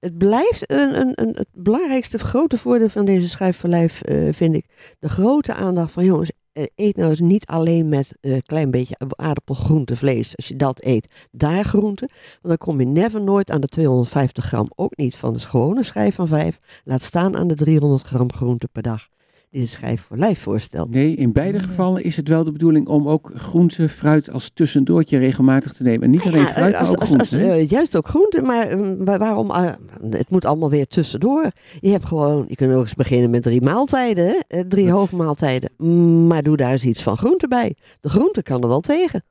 Het 0.02 0.18
blijft 0.18 0.72
een, 0.72 1.00
een, 1.00 1.12
een, 1.16 1.36
het 1.36 1.48
belangrijkste 1.54 2.18
grote 2.18 2.58
voordeel 2.58 2.90
van 2.90 3.06
deze 3.06 3.30
schijf 3.30 3.58
voor 3.58 3.70
lijf, 3.70 4.02
eh, 4.02 4.34
vind 4.34 4.56
ik. 4.56 4.96
De 5.00 5.10
grote 5.10 5.54
aandacht 5.54 5.92
van 5.92 6.06
jongens, 6.06 6.32
eh, 6.54 6.64
eet 6.76 6.96
nou 6.96 7.10
eens 7.10 7.20
niet 7.20 7.46
alleen 7.46 7.90
met 7.90 8.18
een 8.22 8.42
klein 8.42 8.72
beetje 8.72 8.96
aardappel, 9.16 9.56
groente, 9.56 9.96
vlees. 9.96 10.36
Als 10.36 10.48
je 10.48 10.56
dat 10.56 10.84
eet, 10.84 11.28
daar 11.32 11.64
groente. 11.64 12.10
Want 12.10 12.42
dan 12.42 12.58
kom 12.58 12.80
je 12.80 12.86
never 12.86 13.22
nooit 13.22 13.52
aan 13.52 13.62
de 13.62 13.68
250 13.68 14.46
gram. 14.46 14.72
Ook 14.76 14.98
niet 14.98 15.16
van 15.16 15.34
de 15.34 15.40
gewone 15.40 15.84
schijf 15.84 16.16
van 16.16 16.28
5. 16.28 16.60
Laat 16.84 17.02
staan 17.02 17.38
aan 17.38 17.48
de 17.48 17.56
300 17.56 18.04
gram 18.04 18.34
groente 18.34 18.68
per 18.68 18.82
dag. 18.82 19.08
Die 19.52 19.62
de 19.62 19.68
schijf 19.68 20.02
voor 20.02 20.18
lijf 20.18 20.40
voorstelt. 20.42 20.90
Nee, 20.90 21.16
in 21.16 21.32
beide 21.32 21.60
gevallen 21.60 22.04
is 22.04 22.16
het 22.18 22.28
wel 22.28 22.44
de 22.44 22.52
bedoeling 22.52 22.88
om 22.88 23.08
ook 23.08 23.32
groente, 23.36 23.90
fruit 23.90 24.30
als 24.32 24.52
tussendoortje 24.54 25.18
regelmatig 25.18 25.74
te 25.74 25.84
nemen. 25.84 26.02
En 26.02 26.10
niet 26.10 26.22
alleen 26.26 26.42
Ja, 26.42 26.46
fruit, 26.48 26.72
maar 26.72 26.80
als- 26.80 26.90
ook 26.90 26.96
als- 27.00 27.10
groente. 27.10 27.24
als- 27.24 27.58
eh, 27.58 27.70
juist 27.70 27.96
ook 27.98 28.08
groente, 28.08 28.42
maar 28.42 28.68
eh, 28.68 28.80
wa- 28.98 29.18
waarom? 29.18 29.52
eh, 29.52 29.72
het 30.10 30.30
moet 30.30 30.46
allemaal 30.46 30.70
weer 30.70 30.88
tussendoor. 30.88 31.52
Je 31.80 31.90
hebt 31.90 32.06
gewoon, 32.06 32.46
je 32.48 32.56
kunt 32.56 32.74
ook 32.74 32.82
eens 32.82 32.94
beginnen 32.96 33.30
met 33.30 33.44
drie 33.44 33.62
maaltijden, 33.62 34.26
hè? 34.26 34.38
eh, 34.48 34.60
drie 34.68 34.92
hoofdmaaltijden. 34.92 35.70
Mm, 35.78 36.28
Maar 36.28 36.44
doe 36.44 36.58
daar 36.58 36.72
eens 36.72 36.86
iets 36.86 37.04
van 37.04 37.18
groente 37.18 37.48
bij. 37.48 37.76
De 38.00 38.10
groente 38.10 38.44
kan 38.44 38.62
er 38.62 38.68
wel 38.68 38.82
tegen. 38.82 39.24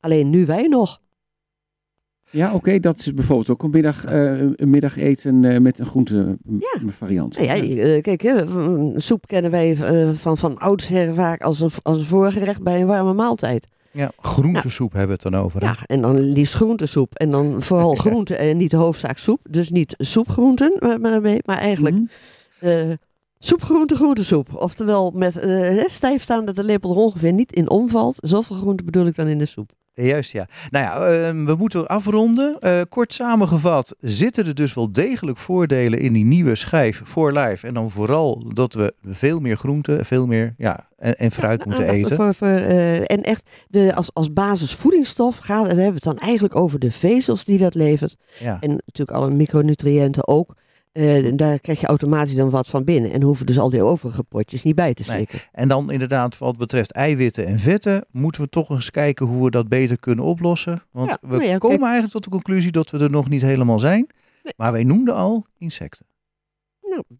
Alleen 0.00 0.30
nu 0.30 0.46
wij 0.46 0.66
nog. 0.66 1.00
Ja, 2.30 2.54
oké, 2.54 2.78
dat 2.80 2.98
is 2.98 3.14
bijvoorbeeld 3.14 3.50
ook 3.50 3.62
een, 3.62 3.70
middag, 3.70 4.04
eh, 4.04 4.40
een 4.40 4.70
middageten 4.70 5.44
eh, 5.44 5.60
met 5.60 5.78
een 5.78 5.86
groente 5.86 6.36
Ja. 6.58 6.80
variant. 6.98 7.38
Nou 7.38 7.46
ja, 7.66 7.82
eh, 7.82 8.02
kijk, 8.02 8.20
hè, 8.22 8.44
mm, 8.44 8.98
soep 8.98 9.26
kennen 9.26 9.50
wij 9.50 9.76
van, 10.14 10.38
van 10.38 10.58
oudsher 10.58 11.14
vaak 11.14 11.42
als 11.42 11.60
een, 11.60 11.70
als 11.82 11.98
een 11.98 12.06
voorgerecht 12.06 12.62
bij 12.62 12.80
een 12.80 12.86
warme 12.86 13.12
maaltijd. 13.12 13.66
ja. 13.90 14.10
Groentesoep 14.20 14.92
hebben 14.92 15.16
we 15.16 15.22
het 15.22 15.32
dan 15.32 15.42
over. 15.44 15.60
hè? 15.60 15.66
Ja, 15.66 15.76
en 15.86 16.00
dan 16.00 16.20
liefst 16.20 16.54
groentesoep. 16.54 17.14
En 17.14 17.30
dan 17.30 17.62
vooral 17.62 17.94
groente 18.04 18.36
en 18.36 18.56
niet 18.56 18.70
de 18.70 18.76
hoofdzaak 18.76 19.18
soep. 19.18 19.40
Dus 19.50 19.70
niet 19.70 19.94
soepgroenten, 19.98 20.72
maar, 20.80 21.00
maar, 21.00 21.20
maar 21.20 21.58
eigenlijk 21.58 21.94
Mhm. 21.96 22.06
eh 22.60 22.90
soepgroente, 23.38 23.94
groentesoep. 23.94 24.54
Oftewel 24.54 25.12
met 25.14 25.36
eh, 25.38 25.48
hè, 25.50 25.84
stijf 25.88 26.22
staan 26.22 26.44
dat 26.44 26.56
de 26.56 26.64
lepel 26.64 26.90
er 26.90 26.96
ongeveer 26.96 27.32
niet 27.32 27.52
in 27.52 27.70
omvalt. 27.70 28.16
Zoveel 28.20 28.56
groente 28.56 28.84
bedoel 28.84 29.06
ik 29.06 29.14
dan 29.14 29.26
in 29.26 29.38
de 29.38 29.46
soep. 29.46 29.70
Juist, 30.06 30.32
ja. 30.32 30.46
Nou 30.70 30.84
ja, 30.84 31.06
ehm, 31.06 31.44
we 31.44 31.54
moeten 31.54 31.86
afronden. 31.86 32.56
Eh, 32.60 32.80
kort 32.88 33.12
samengevat 33.12 33.96
zitten 34.00 34.46
er 34.46 34.54
dus 34.54 34.74
wel 34.74 34.92
degelijk 34.92 35.38
voordelen 35.38 35.98
in 35.98 36.12
die 36.12 36.24
nieuwe 36.24 36.54
schijf 36.54 37.00
voor 37.04 37.32
life. 37.32 37.66
En 37.66 37.74
dan 37.74 37.90
vooral 37.90 38.52
dat 38.54 38.74
we 38.74 38.94
veel 39.04 39.40
meer 39.40 39.56
groenten, 39.56 40.04
veel 40.04 40.26
meer 40.26 40.54
ja, 40.58 40.88
en, 40.98 41.16
en 41.16 41.30
fruit 41.30 41.64
moeten 41.64 41.84
Aandacht 41.88 42.04
eten. 42.04 42.16
Voor, 42.16 42.34
voor, 42.34 42.48
eh, 42.48 42.98
en 42.98 43.22
echt 43.22 43.50
de, 43.68 43.94
als, 43.94 44.14
als 44.14 44.32
basisvoedingsstof 44.32 45.38
gaat, 45.38 45.66
dan 45.66 45.78
hebben 45.78 45.86
we 45.86 46.08
het 46.08 46.16
dan 46.16 46.18
eigenlijk 46.18 46.56
over 46.56 46.78
de 46.78 46.90
vezels 46.90 47.44
die 47.44 47.58
dat 47.58 47.74
levert. 47.74 48.16
Ja. 48.38 48.56
En 48.60 48.70
natuurlijk 48.70 49.18
alle 49.18 49.30
micronutriënten 49.30 50.28
ook. 50.28 50.54
Eh, 50.98 51.32
daar 51.36 51.58
krijg 51.60 51.80
je 51.80 51.86
automatisch 51.86 52.34
dan 52.34 52.50
wat 52.50 52.68
van 52.68 52.84
binnen. 52.84 53.10
En 53.12 53.22
hoeven 53.22 53.46
dus 53.46 53.58
al 53.58 53.70
die 53.70 53.82
overige 53.82 54.22
potjes 54.24 54.62
niet 54.62 54.74
bij 54.74 54.94
te 54.94 55.02
Nee. 55.06 55.16
steken. 55.16 55.48
En 55.52 55.68
dan 55.68 55.90
inderdaad 55.90 56.38
wat 56.38 56.56
betreft 56.56 56.92
eiwitten 56.92 57.46
en 57.46 57.58
vetten 57.58 58.04
moeten 58.10 58.40
we 58.42 58.48
toch 58.48 58.70
eens 58.70 58.90
kijken 58.90 59.26
hoe 59.26 59.44
we 59.44 59.50
dat 59.50 59.68
beter 59.68 59.98
kunnen 59.98 60.24
oplossen. 60.24 60.82
Want 60.90 61.08
Ja, 61.10 61.18
we 61.20 61.26
nou 61.28 61.42
ja, 61.44 61.58
komen 61.58 61.68
kijk- 61.68 61.82
eigenlijk 61.82 62.12
tot 62.12 62.24
de 62.24 62.30
conclusie 62.30 62.72
dat 62.72 62.90
we 62.90 62.98
er 62.98 63.10
nog 63.10 63.28
niet 63.28 63.42
helemaal 63.42 63.78
zijn. 63.78 64.06
Nee. 64.42 64.52
Maar 64.56 64.72
wij 64.72 64.84
noemden 64.84 65.14
al 65.14 65.46
insecten. 65.58 66.06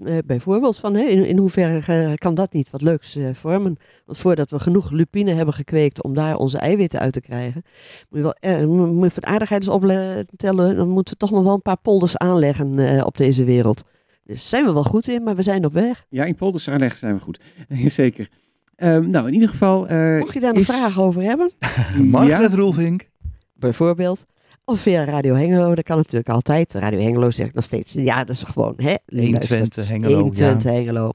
Eh, 0.04 0.18
bijvoorbeeld 0.26 0.76
van 0.76 0.94
hè, 0.94 1.02
in, 1.04 1.24
in 1.26 1.38
hoeverre 1.38 1.92
eh, 1.92 2.14
kan 2.14 2.34
dat 2.34 2.52
niet 2.52 2.70
wat 2.70 2.82
leuks 2.82 3.16
eh, 3.16 3.28
vormen? 3.32 3.76
Want 4.06 4.18
voordat 4.18 4.50
we 4.50 4.58
genoeg 4.58 4.90
lupine 4.90 5.32
hebben 5.32 5.54
gekweekt 5.54 6.02
om 6.02 6.14
daar 6.14 6.36
onze 6.36 6.58
eiwitten 6.58 7.00
uit 7.00 7.12
te 7.12 7.20
krijgen, 7.20 7.62
moet 8.08 8.18
je 8.18 8.22
wel 8.22 8.34
eh, 8.40 8.64
moet 8.66 9.04
je 9.04 9.10
voor 9.10 9.22
de 9.22 9.26
aardigheid 9.28 9.60
eens 9.66 9.70
optellen, 9.74 10.76
dan 10.76 10.88
moeten 10.88 11.14
we 11.14 11.20
toch 11.20 11.30
nog 11.30 11.42
wel 11.44 11.54
een 11.54 11.62
paar 11.62 11.80
polders 11.82 12.16
aanleggen 12.16 12.78
eh, 12.78 13.06
op 13.06 13.16
deze 13.16 13.44
wereld. 13.44 13.84
Dus 14.24 14.48
zijn 14.48 14.64
we 14.64 14.72
wel 14.72 14.84
goed 14.84 15.08
in, 15.08 15.22
maar 15.22 15.36
we 15.36 15.42
zijn 15.42 15.64
op 15.64 15.72
weg. 15.72 16.04
Ja, 16.08 16.24
in 16.24 16.34
polders 16.34 16.68
aanleggen 16.68 16.98
zijn 16.98 17.14
we 17.14 17.20
goed. 17.20 17.40
Zeker. 17.86 18.28
Ehm, 18.76 19.08
nou, 19.08 19.26
in 19.26 19.32
ieder 19.34 19.48
geval... 19.48 19.86
eh, 19.88 20.18
Mocht 20.18 20.34
je 20.34 20.40
daar 20.40 20.52
nog 20.52 20.62
is- 20.62 20.68
vragen 20.68 21.02
over 21.02 21.22
hebben, 21.22 21.50
Margaret 22.10 22.54
Roelvink. 22.54 23.08
bijvoorbeeld. 23.54 24.24
Of 24.68 24.80
via 24.80 25.04
Radio 25.04 25.34
Hengelo, 25.34 25.74
dat 25.74 25.84
kan 25.84 25.96
natuurlijk 25.96 26.28
altijd. 26.28 26.74
Radio 26.74 27.00
Hengelo 27.00 27.30
zeg 27.30 27.46
ik 27.46 27.54
nog 27.54 27.64
steeds. 27.64 27.92
Ja, 27.92 28.24
dat 28.24 28.36
is 28.36 28.42
gewoon, 28.42 28.74
hè? 28.76 28.94
120 29.06 29.88
Hengelo, 29.88 30.18
120 30.18 30.70
Hengelo. 30.70 31.10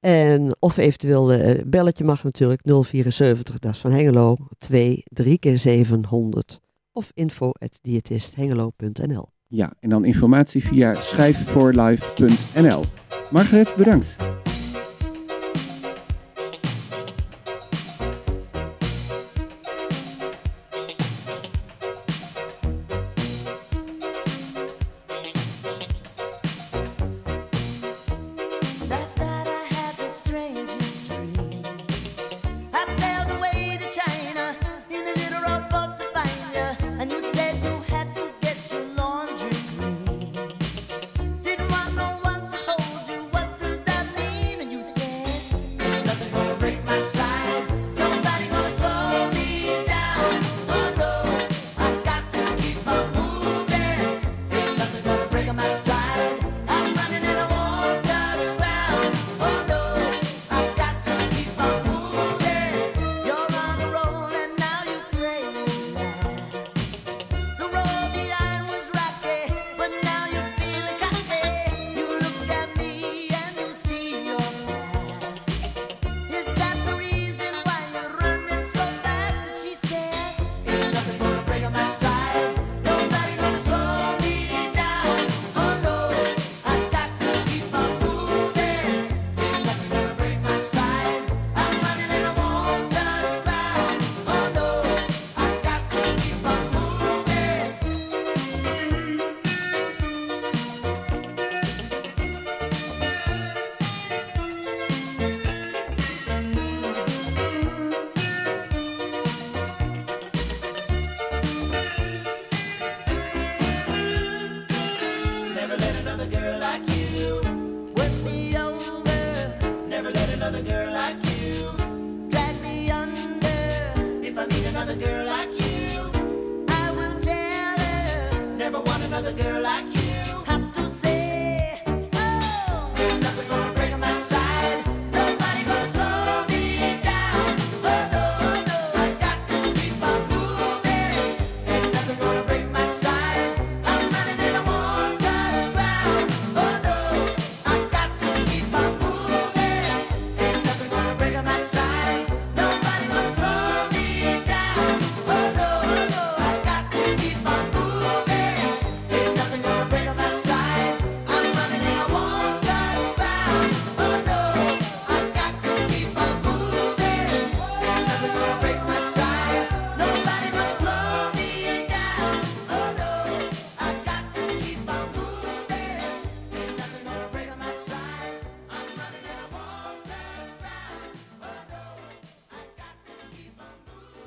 En, 0.00 0.56
of 0.58 0.76
eventueel 0.76 1.32
eh 1.32 1.64
belletje 1.66 2.04
mag 2.04 2.24
natuurlijk 2.24 2.60
074, 2.64 3.58
dat 3.58 3.74
is 3.74 3.78
van 3.78 3.92
Hengelo, 3.92 4.36
2 4.58 5.02
3 5.04 5.38
keer 5.38 5.58
700. 5.58 6.60
Of 6.92 7.10
info 7.14 7.50
at 7.58 7.78
diëtisthengelo.nl. 7.82 9.28
Ja, 9.46 9.72
en 9.80 9.90
dan 9.90 10.04
informatie 10.04 10.64
via 10.64 10.94
schrijfvoorlife.nl. 10.94 12.84
Margaret, 13.30 13.74
bedankt. 13.76 14.16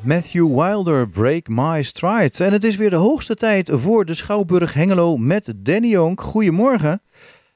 Matthew 0.03 0.47
Wilder, 0.47 1.09
Break 1.09 1.47
My 1.47 1.83
Stride. 1.83 2.43
En 2.43 2.51
het 2.51 2.63
is 2.63 2.75
weer 2.75 2.89
de 2.89 2.95
hoogste 2.95 3.35
tijd 3.35 3.69
voor 3.73 4.05
de 4.05 4.13
Schouwburg 4.13 4.73
Hengelo 4.73 5.17
met 5.17 5.53
Danny 5.55 5.87
Jonk. 5.87 6.21
Goedemorgen. 6.21 7.01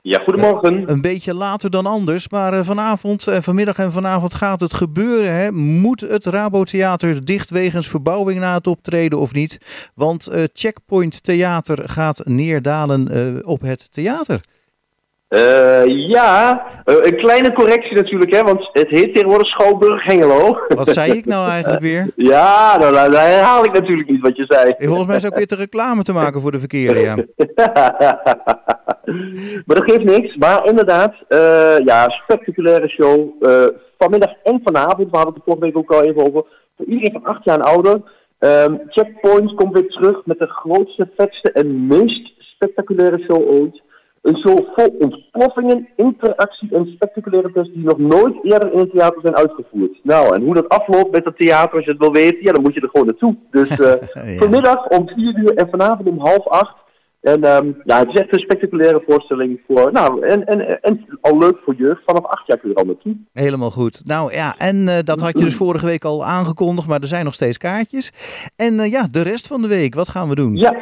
Ja, 0.02 0.20
goedemorgen. 0.24 0.92
Een 0.92 1.02
beetje 1.02 1.34
later 1.34 1.70
dan 1.70 1.86
anders, 1.86 2.30
maar 2.30 2.54
eh, 2.54 2.66
vanavond, 2.66 3.28
en 3.28 3.44
vanmiddag 3.44 3.78
en 3.78 3.92
vanavond 3.92 4.34
gaat 4.34 4.60
het 4.60 4.74
gebeuren. 4.74 5.34
Hè? 5.34 5.52
Moet 5.52 6.02
het 6.02 6.26
Rabotheater 6.26 7.26
dicht 7.26 7.50
wegens 7.50 7.88
verbouwing 7.88 8.40
na 8.40 8.54
het 8.54 8.68
optreden 8.68 9.20
of 9.20 9.34
niet? 9.34 9.58
Want 9.96 10.28
eh, 10.28 10.44
Checkpoint 10.54 11.24
Theater 11.24 11.90
gaat 11.90 12.22
neerdalen 12.26 13.08
eh, 13.08 13.48
op 13.48 13.62
het 13.62 13.92
theater. 13.92 14.42
Eh, 15.36 15.86
ja, 15.86 16.66
eh, 16.84 16.96
een 17.00 17.18
kleine 17.18 17.54
correctie 17.54 17.96
natuurlijk, 17.96 18.34
hè, 18.34 18.42
want 18.42 18.70
het 18.72 18.90
heet 18.90 19.14
tegenwoordig 19.14 19.48
Schouwburg 19.48 20.04
Hengelo. 20.04 20.60
Wat 20.68 20.90
zei 20.90 21.12
ik 21.12 21.26
nou 21.26 21.50
eigenlijk 21.50 21.82
weer? 21.82 22.12
Ja, 22.16 22.78
nou, 22.78 22.94
nou, 22.94 23.12
daar 23.12 23.28
herhaal 23.28 23.66
ik 23.66 23.74
natuurlijk 23.74 24.10
niet 24.10 24.22
wat 24.22 24.36
je 24.36 24.46
zei. 24.48 24.74
Volgens 24.78 25.08
mij 25.08 25.16
is 25.16 25.26
ook 25.26 25.36
weer 25.36 25.48
te 25.48 25.56
reclame 25.56 26.04
te 26.04 26.14
maken 26.14 26.42
voor 26.42 26.52
de 26.52 26.60
verkeerde, 26.60 27.00
ja. 27.00 27.16
maar 29.66 29.76
dat 29.76 29.92
geeft 29.92 30.04
niks. 30.04 30.36
Maar 30.36 30.66
inderdaad, 30.66 31.14
eh, 31.28 31.78
ja, 31.86 32.10
spectaculaire 32.10 32.90
show. 32.90 33.44
Vanmiddag 33.98 34.34
en 34.44 34.62
vanavond, 34.64 35.12
we 35.12 35.18
hadden 35.18 35.34
het 35.34 35.36
er 35.36 35.42
vorige 35.46 35.66
week 35.66 35.78
ook 35.78 35.92
al 35.92 36.04
even 36.04 36.28
over. 36.28 36.46
Voor 36.78 36.86
iedereen 36.86 37.12
van 37.12 37.26
acht 37.26 37.44
jaar 37.44 37.60
en 37.60 37.66
ouder. 37.66 38.02
Ehm, 38.40 38.76
Checkpoint 38.88 39.54
komt 39.54 39.74
weer 39.74 39.88
terug 39.88 40.26
met 40.26 40.40
de 40.40 40.48
grootste, 40.48 41.10
vetste 41.16 41.52
en 41.52 41.88
meest 41.88 42.32
spectaculaire 42.38 43.20
show 43.20 43.50
ooit. 43.50 43.84
Een 44.26 44.38
show 44.38 44.60
vol 44.76 44.96
ontploffingen, 45.00 45.88
interactie 45.96 46.76
en 46.76 46.86
spectaculaire 46.86 47.52
tests 47.52 47.74
die 47.74 47.84
nog 47.84 47.98
nooit 47.98 48.36
eerder 48.44 48.72
in 48.74 48.80
het 48.80 48.92
theater 48.92 49.22
zijn 49.22 49.36
uitgevoerd. 49.36 50.00
Nou, 50.04 50.36
en 50.36 50.42
hoe 50.44 50.54
dat 50.54 50.70
afloopt 50.70 51.12
met 51.12 51.26
het 51.26 51.38
theater, 51.38 51.76
als 51.76 51.86
je 51.86 51.92
het 51.92 52.00
wil 52.00 52.12
weten, 52.12 52.38
ja, 52.42 52.52
dan 52.52 52.62
moet 52.62 52.74
je 52.74 52.82
er 52.82 52.90
gewoon 52.92 53.06
naartoe. 53.06 53.36
Dus 53.52 53.70
eh, 53.80 53.94
Ja. 54.14 54.38
vanmiddag 54.38 54.88
om 54.88 55.08
4 55.08 55.38
uur 55.38 55.54
en 55.54 55.68
vanavond 55.70 56.08
om 56.08 56.20
half 56.20 56.48
acht. 56.48 56.76
En 57.22 57.44
ehm, 57.44 57.72
ja, 57.84 58.00
het 58.00 58.08
is 58.08 58.20
echt 58.20 58.34
een 58.34 58.40
spectaculaire 58.40 59.04
voorstelling 59.08 59.62
voor, 59.68 59.92
nou, 59.92 60.26
en, 60.28 60.46
en, 60.46 60.82
en 60.82 61.06
al 61.22 61.38
leuk 61.38 61.58
voor 61.66 61.76
jeugd. 61.76 62.02
Vanaf 62.06 62.26
acht 62.26 62.48
jaar 62.48 62.58
kun 62.58 62.70
je 62.70 62.76
er 62.76 62.82
al 62.82 62.88
naartoe. 62.88 63.16
Helemaal 63.34 63.72
goed. 63.72 64.02
Nou 64.06 64.34
ja, 64.34 64.56
en 64.58 64.88
eh, 64.88 65.04
dat 65.04 65.22
had 65.22 65.38
je 65.38 65.44
dus 65.44 65.56
vorige 65.56 65.86
week 65.86 66.04
al 66.06 66.26
aangekondigd, 66.26 66.88
maar 66.88 67.02
er 67.02 67.08
zijn 67.08 67.26
nog 67.26 67.34
steeds 67.34 67.58
kaartjes. 67.58 68.12
En 68.56 68.80
eh, 68.80 68.92
ja, 68.92 69.08
de 69.12 69.22
rest 69.22 69.48
van 69.48 69.62
de 69.62 69.68
week, 69.68 69.96
wat 69.96 70.10
gaan 70.10 70.30
we 70.30 70.36
doen? 70.36 70.56
Ja, 70.56 70.76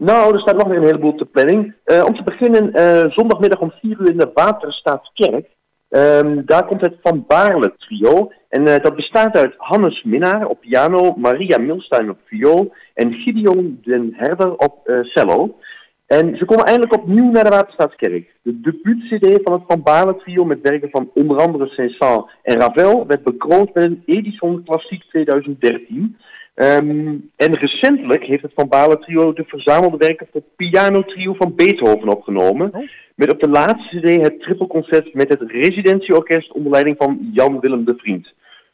nou, 0.00 0.34
er 0.34 0.40
staat 0.40 0.56
nog 0.56 0.68
weer 0.68 0.76
een 0.76 0.84
heleboel 0.84 1.16
de 1.16 1.24
planning. 1.24 1.74
Eh, 1.84 2.04
om 2.04 2.14
te 2.14 2.22
beginnen, 2.22 2.72
eh, 2.72 3.10
zondagmiddag 3.10 3.60
om 3.60 3.72
4 3.80 3.96
uur 4.00 4.10
in 4.10 4.16
de 4.16 4.30
Waterstaatskerk. 4.34 5.48
Ehm, 5.88 6.42
daar 6.44 6.66
komt 6.66 6.80
het 6.80 6.96
Van 7.02 7.24
Baarle 7.26 7.74
trio. 7.78 8.32
En 8.48 8.66
eh, 8.66 8.82
dat 8.82 8.96
bestaat 8.96 9.36
uit 9.36 9.54
Hannes 9.56 10.02
Minnaar 10.02 10.46
op 10.46 10.60
piano, 10.60 11.14
Maria 11.16 11.58
Milstein 11.58 12.10
op 12.10 12.18
viool 12.24 12.72
en 12.94 13.12
Gideon 13.12 13.80
den 13.82 14.14
Herder 14.16 14.56
op 14.56 14.90
cello. 15.02 15.58
En 16.06 16.36
ze 16.36 16.44
komen 16.44 16.64
eindelijk 16.64 16.96
opnieuw 16.96 17.30
naar 17.30 17.44
de 17.44 17.50
Waterstaatskerk. 17.50 18.30
De 18.42 18.60
debuut-cd 18.60 19.40
van 19.42 19.52
het 19.52 19.62
Van 19.66 19.82
Baarle 19.82 20.16
trio 20.16 20.44
met 20.44 20.60
werken 20.60 20.90
van 20.90 21.10
onder 21.14 21.38
andere 21.38 21.66
Saint-Saëns 21.66 22.24
en 22.42 22.56
Ravel 22.56 23.06
werd 23.06 23.22
bekroond 23.22 23.74
met 23.74 23.84
een 23.84 24.02
Edison 24.06 24.62
Klassiek 24.64 25.02
2013. 25.04 26.16
Ehm, 26.60 27.16
en 27.36 27.54
recentelijk 27.54 28.24
heeft 28.24 28.42
het 28.42 28.52
Van 28.54 28.68
Baarle 28.68 28.98
trio 28.98 29.32
de 29.32 29.44
verzamelde 29.46 29.96
werken 29.96 30.26
voor 30.32 30.40
het 30.40 30.56
pianotrio 30.56 31.34
van 31.34 31.54
Beethoven 31.54 32.08
opgenomen. 32.08 32.74
Oh. 32.74 32.88
Met 33.14 33.32
op 33.32 33.40
de 33.40 33.48
laatste 33.48 33.98
cd 33.98 34.22
het 34.22 34.40
trippelconcert 34.40 35.14
met 35.14 35.28
het 35.28 35.42
residentieorkest 35.50 36.52
onder 36.52 36.72
leiding 36.72 36.96
van 36.98 37.30
Jan 37.32 37.60
Willem 37.60 37.84
de 37.84 37.94
Vriend. 37.96 38.32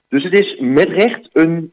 Dus 0.09 0.25
het 0.25 0.33
is 0.33 0.57
met 0.61 0.89
recht 0.89 1.29
een 1.33 1.73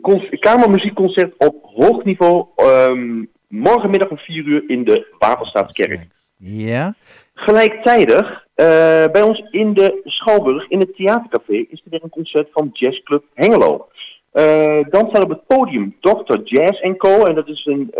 cons- 0.00 0.28
kamermuziekconcert 0.38 1.34
op 1.36 1.56
hoog 1.62 2.04
niveau. 2.04 2.46
ehm, 2.56 3.24
morgenmiddag 3.48 4.08
om 4.08 4.18
4 4.18 4.44
uur 4.44 4.64
in 4.66 4.84
de 4.84 5.14
Waterstaatskerk. 5.18 6.06
Ja. 6.36 6.94
Gelijktijdig, 7.34 8.46
eh, 8.54 8.66
bij 9.12 9.22
ons 9.22 9.42
in 9.50 9.74
de 9.74 10.00
Schouwburg, 10.04 10.68
in 10.68 10.78
het 10.78 10.96
theatercafé, 10.96 11.52
is 11.52 11.82
er 11.84 11.90
weer 11.90 12.02
een 12.02 12.10
concert 12.10 12.48
van 12.52 12.70
Jazzclub 12.72 13.24
Hengelo. 13.34 13.88
Eh, 14.30 14.80
dan 14.90 15.08
staat 15.08 15.22
op 15.22 15.30
het 15.30 15.46
podium 15.46 15.96
Dr. 16.00 16.38
Jazz 16.44 16.96
Co. 16.96 17.24
En 17.24 17.34
dat 17.34 17.48
is 17.48 17.66
een 17.66 17.90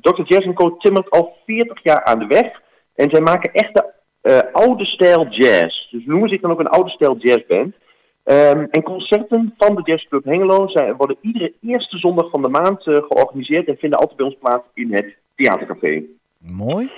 Dr. 0.00 0.22
Jazz 0.22 0.52
Co. 0.54 0.76
timmert 0.76 1.10
al 1.10 1.36
40 1.46 1.82
jaar 1.82 2.04
aan 2.04 2.18
de 2.18 2.26
weg. 2.26 2.60
En 2.94 3.10
zij 3.10 3.20
maken 3.20 3.52
echte 3.52 3.92
eh, 4.22 4.38
oude 4.52 4.84
stijl 4.84 5.26
jazz. 5.26 5.90
Dus 5.90 6.04
noemen 6.04 6.28
zich 6.28 6.40
dan 6.40 6.50
ook 6.50 6.60
een 6.60 6.66
oude 6.66 6.90
stijl 6.90 7.16
jazzband. 7.16 7.74
Ehm, 8.24 8.66
en 8.70 8.82
concerten 8.82 9.54
van 9.58 9.74
de 9.74 9.82
Jazzclub 9.84 10.24
Hengelo 10.24 10.68
zijn, 10.68 10.96
worden 10.96 11.16
iedere 11.20 11.52
eerste 11.60 11.98
zondag 11.98 12.30
van 12.30 12.42
de 12.42 12.48
maand 12.48 12.86
eh, 12.86 12.94
georganiseerd 12.94 13.68
en 13.68 13.76
vinden 13.76 13.98
altijd 13.98 14.16
bij 14.16 14.26
ons 14.26 14.36
plaats 14.40 14.64
in 14.74 14.94
het 14.94 15.16
theatercafé. 15.34 16.02
Mooi. 16.38 16.90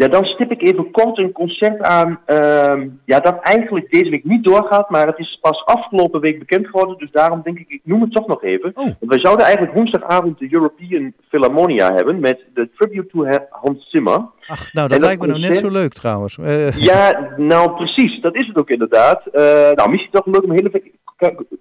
Ja, 0.00 0.08
dan 0.08 0.24
stip 0.24 0.50
ik 0.50 0.62
even 0.62 0.90
kort 0.90 1.18
een 1.18 1.32
concert 1.32 1.82
aan. 1.82 2.20
ehm, 2.26 2.88
ja, 3.04 3.20
dat 3.20 3.38
eigenlijk 3.40 3.90
deze 3.90 4.10
week 4.10 4.24
niet 4.24 4.44
doorgaat, 4.44 4.90
maar 4.90 5.06
het 5.06 5.18
is 5.18 5.38
pas 5.40 5.64
afgelopen 5.64 6.20
week 6.20 6.38
bekend 6.38 6.66
geworden. 6.66 6.98
Dus 6.98 7.10
daarom 7.10 7.40
denk 7.44 7.58
ik, 7.58 7.68
ik 7.68 7.80
noem 7.84 8.00
het 8.00 8.12
toch 8.12 8.26
nog 8.26 8.42
even. 8.44 8.70
Oh. 8.74 8.86
Wij 9.00 9.18
zouden 9.18 9.44
eigenlijk 9.44 9.76
woensdagavond 9.76 10.38
de 10.38 10.48
European 10.50 11.12
Philharmonia 11.28 11.94
hebben 11.94 12.20
met 12.20 12.44
de 12.54 12.68
tribute 12.76 13.08
to 13.08 13.24
Ha- 13.26 13.46
Hans 13.50 13.88
Zimmer. 13.90 14.20
Ach, 14.46 14.72
nou, 14.72 14.88
dat 14.88 15.00
lijkt 15.00 15.20
me 15.20 15.26
nou 15.26 15.38
net 15.40 15.48
concert- 15.50 15.72
zo 15.72 15.78
leuk 15.78 15.92
trouwens. 15.92 16.38
Eh, 16.38 16.76
Ja, 16.76 17.28
nou 17.36 17.70
precies, 17.76 18.20
dat 18.20 18.34
is 18.36 18.46
het 18.46 18.58
ook 18.58 18.70
inderdaad. 18.70 19.26
Eh, 19.26 19.42
nou, 19.74 19.90
misschien 19.90 20.12
toch 20.12 20.26
leuk 20.26 20.42
om 20.44 20.50
heel 20.50 20.66
even 20.66 20.82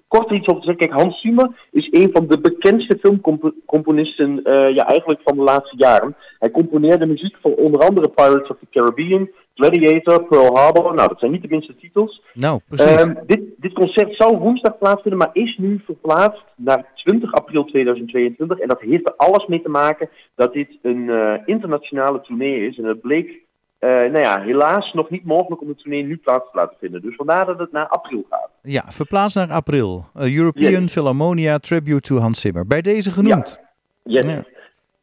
kort 0.08 0.32
iets 0.32 0.48
over 0.48 0.62
te 0.62 0.68
zeggen. 0.68 0.88
Kijk, 0.88 1.02
Hans 1.02 1.22
Zimmer 1.22 1.68
is 1.72 1.88
een 1.92 2.10
van 2.14 2.28
de 2.28 2.40
bekendste 2.40 2.98
filmcomponisten 3.02 4.44
eh, 4.44 4.76
ja, 4.76 4.88
eigenlijk 4.88 5.22
van 5.24 5.38
de 5.38 5.44
laatste 5.44 5.78
jaren. 5.78 6.16
Hij 6.40 6.52
componeerde 6.52 7.06
muziek 7.06 7.36
voor 7.42 7.56
onder 7.56 7.82
andere 7.82 8.10
Pirates 8.10 8.50
of 8.50 8.58
the 8.60 8.68
Caribbean, 8.72 9.30
Gladiator, 9.54 10.24
Pearl 10.24 10.56
Harbor. 10.58 10.94
Nou, 10.94 11.08
dat 11.08 11.20
zijn 11.20 11.32
niet 11.32 11.42
de 11.42 11.48
minste 11.48 11.76
titels. 11.76 12.22
nou, 12.34 12.60
precies. 12.68 12.96
Ehm, 12.96 13.14
dit, 13.26 13.42
dit 13.58 13.74
concert 13.74 14.16
zou 14.16 14.38
woensdag 14.38 14.78
plaatsvinden, 14.78 15.20
maar 15.20 15.30
is 15.34 15.58
nu 15.58 15.82
verplaatst 15.86 16.44
naar 16.56 16.86
20 16.96 17.32
april 17.34 17.66
2022. 17.66 18.60
En 18.60 18.68
dat 18.68 18.82
heeft 18.82 19.08
er 19.08 19.16
alles 19.16 19.46
mee 19.48 19.62
te 19.62 19.70
maken 19.70 20.10
dat 20.36 20.54
dit 20.54 20.78
een 20.82 21.10
eh, 21.10 21.34
internationale 21.46 22.22
tournee 22.22 22.68
is. 22.68 22.78
En 22.78 22.84
het 22.84 23.02
bleek, 23.02 23.42
eh, 23.80 23.90
nou 23.90 24.20
ja, 24.20 24.42
helaas 24.42 24.94
nog 24.94 25.10
niet 25.10 25.26
mogelijk 25.26 25.62
om 25.62 25.68
de 25.68 25.76
tournee 25.76 26.04
nu 26.04 26.18
plaats 26.18 26.52
te 26.52 26.58
laten 26.58 26.78
vinden. 26.80 27.02
Dus 27.02 27.16
vandaar 27.16 27.46
dat 27.46 27.60
het 27.60 27.72
naar 27.72 27.88
april 27.88 28.26
gaat. 28.30 28.50
ja, 28.62 28.84
verplaatst 28.88 29.36
naar 29.36 29.52
april. 29.52 30.06
Eh, 30.16 30.36
European 30.36 30.90
Philharmonia 30.90 31.58
Tribute 31.58 32.02
to 32.02 32.18
Hans 32.18 32.42
Zimmer. 32.42 32.68
Bij 32.68 32.82
deze 32.82 33.12
genoemd. 33.12 33.60
Yes. 34.04 34.26
Ja. 34.26 34.44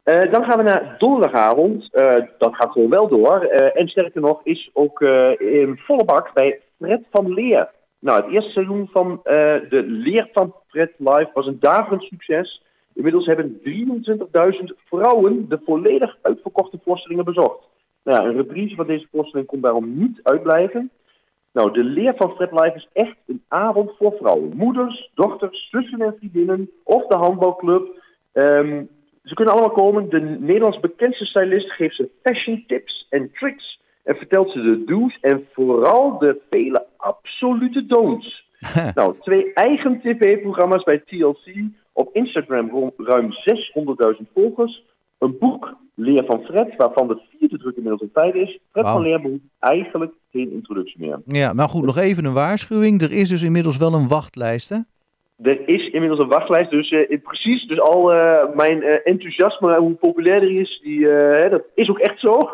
Eh, 0.03 0.31
dan 0.31 0.43
gaan 0.43 0.57
we 0.57 0.63
naar 0.63 0.95
donderdagavond. 0.97 1.89
Dat 2.37 2.55
gaat 2.55 2.71
gewoon 2.71 2.89
wel 2.89 3.07
door. 3.07 3.39
En 3.41 3.87
sterker 3.87 4.21
nog 4.21 4.41
is 4.43 4.69
ook 4.73 5.01
in 5.37 5.77
volle 5.77 6.05
bak 6.05 6.33
bij 6.33 6.59
Fred 6.77 7.01
van 7.11 7.33
Leer. 7.33 7.69
Nou, 7.99 8.23
het 8.23 8.33
eerste 8.33 8.51
seizoen 8.51 8.89
van 8.91 9.19
de 9.23 9.83
Leer 9.87 10.29
van 10.33 10.53
Fred 10.67 10.91
Live 10.97 11.29
was 11.33 11.47
een 11.47 11.57
daverend 11.59 12.03
succes. 12.03 12.63
Inmiddels 12.93 13.25
hebben 13.25 13.61
23.000 13.63 14.73
vrouwen 14.85 15.45
de 15.49 15.59
volledig 15.65 16.17
uitverkochte 16.21 16.79
voorstellingen 16.83 17.25
bezocht. 17.25 17.67
Nou, 18.07 18.21
ja, 18.21 18.29
een 18.29 18.35
reprise 18.35 18.75
van 18.75 18.87
deze 18.87 19.07
voorstelling 19.11 19.47
kon 19.47 19.61
daarom 19.61 19.97
niet 19.97 20.19
uitblijven. 20.23 20.89
Nou, 21.51 21.71
de 21.71 21.83
leer 21.83 22.13
van 22.17 22.35
Fred 22.35 22.51
Live 22.51 22.75
is 22.75 22.87
echt 22.93 23.15
een 23.25 23.43
avond 23.47 23.91
voor 23.97 24.13
vrouwen. 24.17 24.55
Moeders, 24.55 25.11
dochters, 25.13 25.67
zussen 25.71 26.01
en 26.01 26.15
vriendinnen 26.17 26.69
of 26.83 27.07
de 27.07 27.15
handbalclub. 27.15 28.01
Ehm, 28.31 28.83
ze 29.23 29.33
kunnen 29.33 29.53
allemaal 29.53 29.71
komen. 29.71 30.09
De 30.09 30.19
Nederlands 30.19 30.79
bekendste 30.79 31.25
stylist 31.25 31.71
geeft 31.71 31.95
ze 31.95 32.09
fashion 32.23 32.63
tips 32.67 33.07
en 33.09 33.31
tricks. 33.33 33.81
En 34.03 34.15
vertelt 34.15 34.51
ze 34.51 34.61
de 34.61 34.83
do's 34.83 35.17
en 35.21 35.47
vooral 35.53 36.17
de 36.17 36.41
vele 36.49 36.85
absolute 36.97 37.85
don'ts. 37.85 38.45
nou, 38.95 39.15
twee 39.21 39.53
eigen 39.53 39.99
tv-programma's 40.01 40.83
bij 40.83 40.97
TLC. 40.97 41.53
Op 41.93 42.15
Instagram 42.15 42.69
ru- 42.69 43.05
ruim 43.05 43.31
600.000 43.31 44.31
volgers. 44.33 44.83
Een 45.17 45.37
boek, 45.37 45.75
Leer 45.99 46.23
van 46.25 46.41
Fred, 46.43 46.75
waarvan 46.75 47.07
de 47.07 47.21
vierde 47.29 47.57
druk 47.57 47.75
inmiddels 47.75 48.01
een 48.01 48.09
feit 48.13 48.35
is. 48.35 48.59
Fred 48.71 48.85
van 48.85 49.01
Leer 49.01 49.21
behoeft 49.21 49.43
eigenlijk 49.59 50.13
geen 50.31 50.51
introductie 50.51 50.99
meer. 50.99 51.21
Ja, 51.25 51.53
maar 51.53 51.69
goed, 51.69 51.83
nog 51.83 51.97
even 51.97 52.25
een 52.25 52.33
waarschuwing. 52.33 53.01
Er 53.01 53.11
is 53.11 53.29
dus 53.29 53.43
inmiddels 53.43 53.77
wel 53.77 53.93
een 53.93 54.07
wachtlijst, 54.07 54.69
hè? 54.69 54.77
Er 55.41 55.67
is 55.67 55.89
inmiddels 55.89 56.21
een 56.21 56.29
wachtlijst, 56.29 56.69
dus 56.69 56.89
eh, 56.89 57.21
precies, 57.23 57.67
dus 57.67 57.79
al 57.79 58.13
eh, 58.13 58.55
mijn 58.55 58.83
eh, 58.83 58.99
enthousiasme, 59.03 59.77
hoe 59.77 59.93
populair 59.93 60.39
die 60.39 60.59
is, 60.59 60.79
die, 60.83 61.07
dat 61.49 61.63
is 61.75 61.89
ook 61.89 61.99
echt 61.99 62.19
zo. 62.19 62.39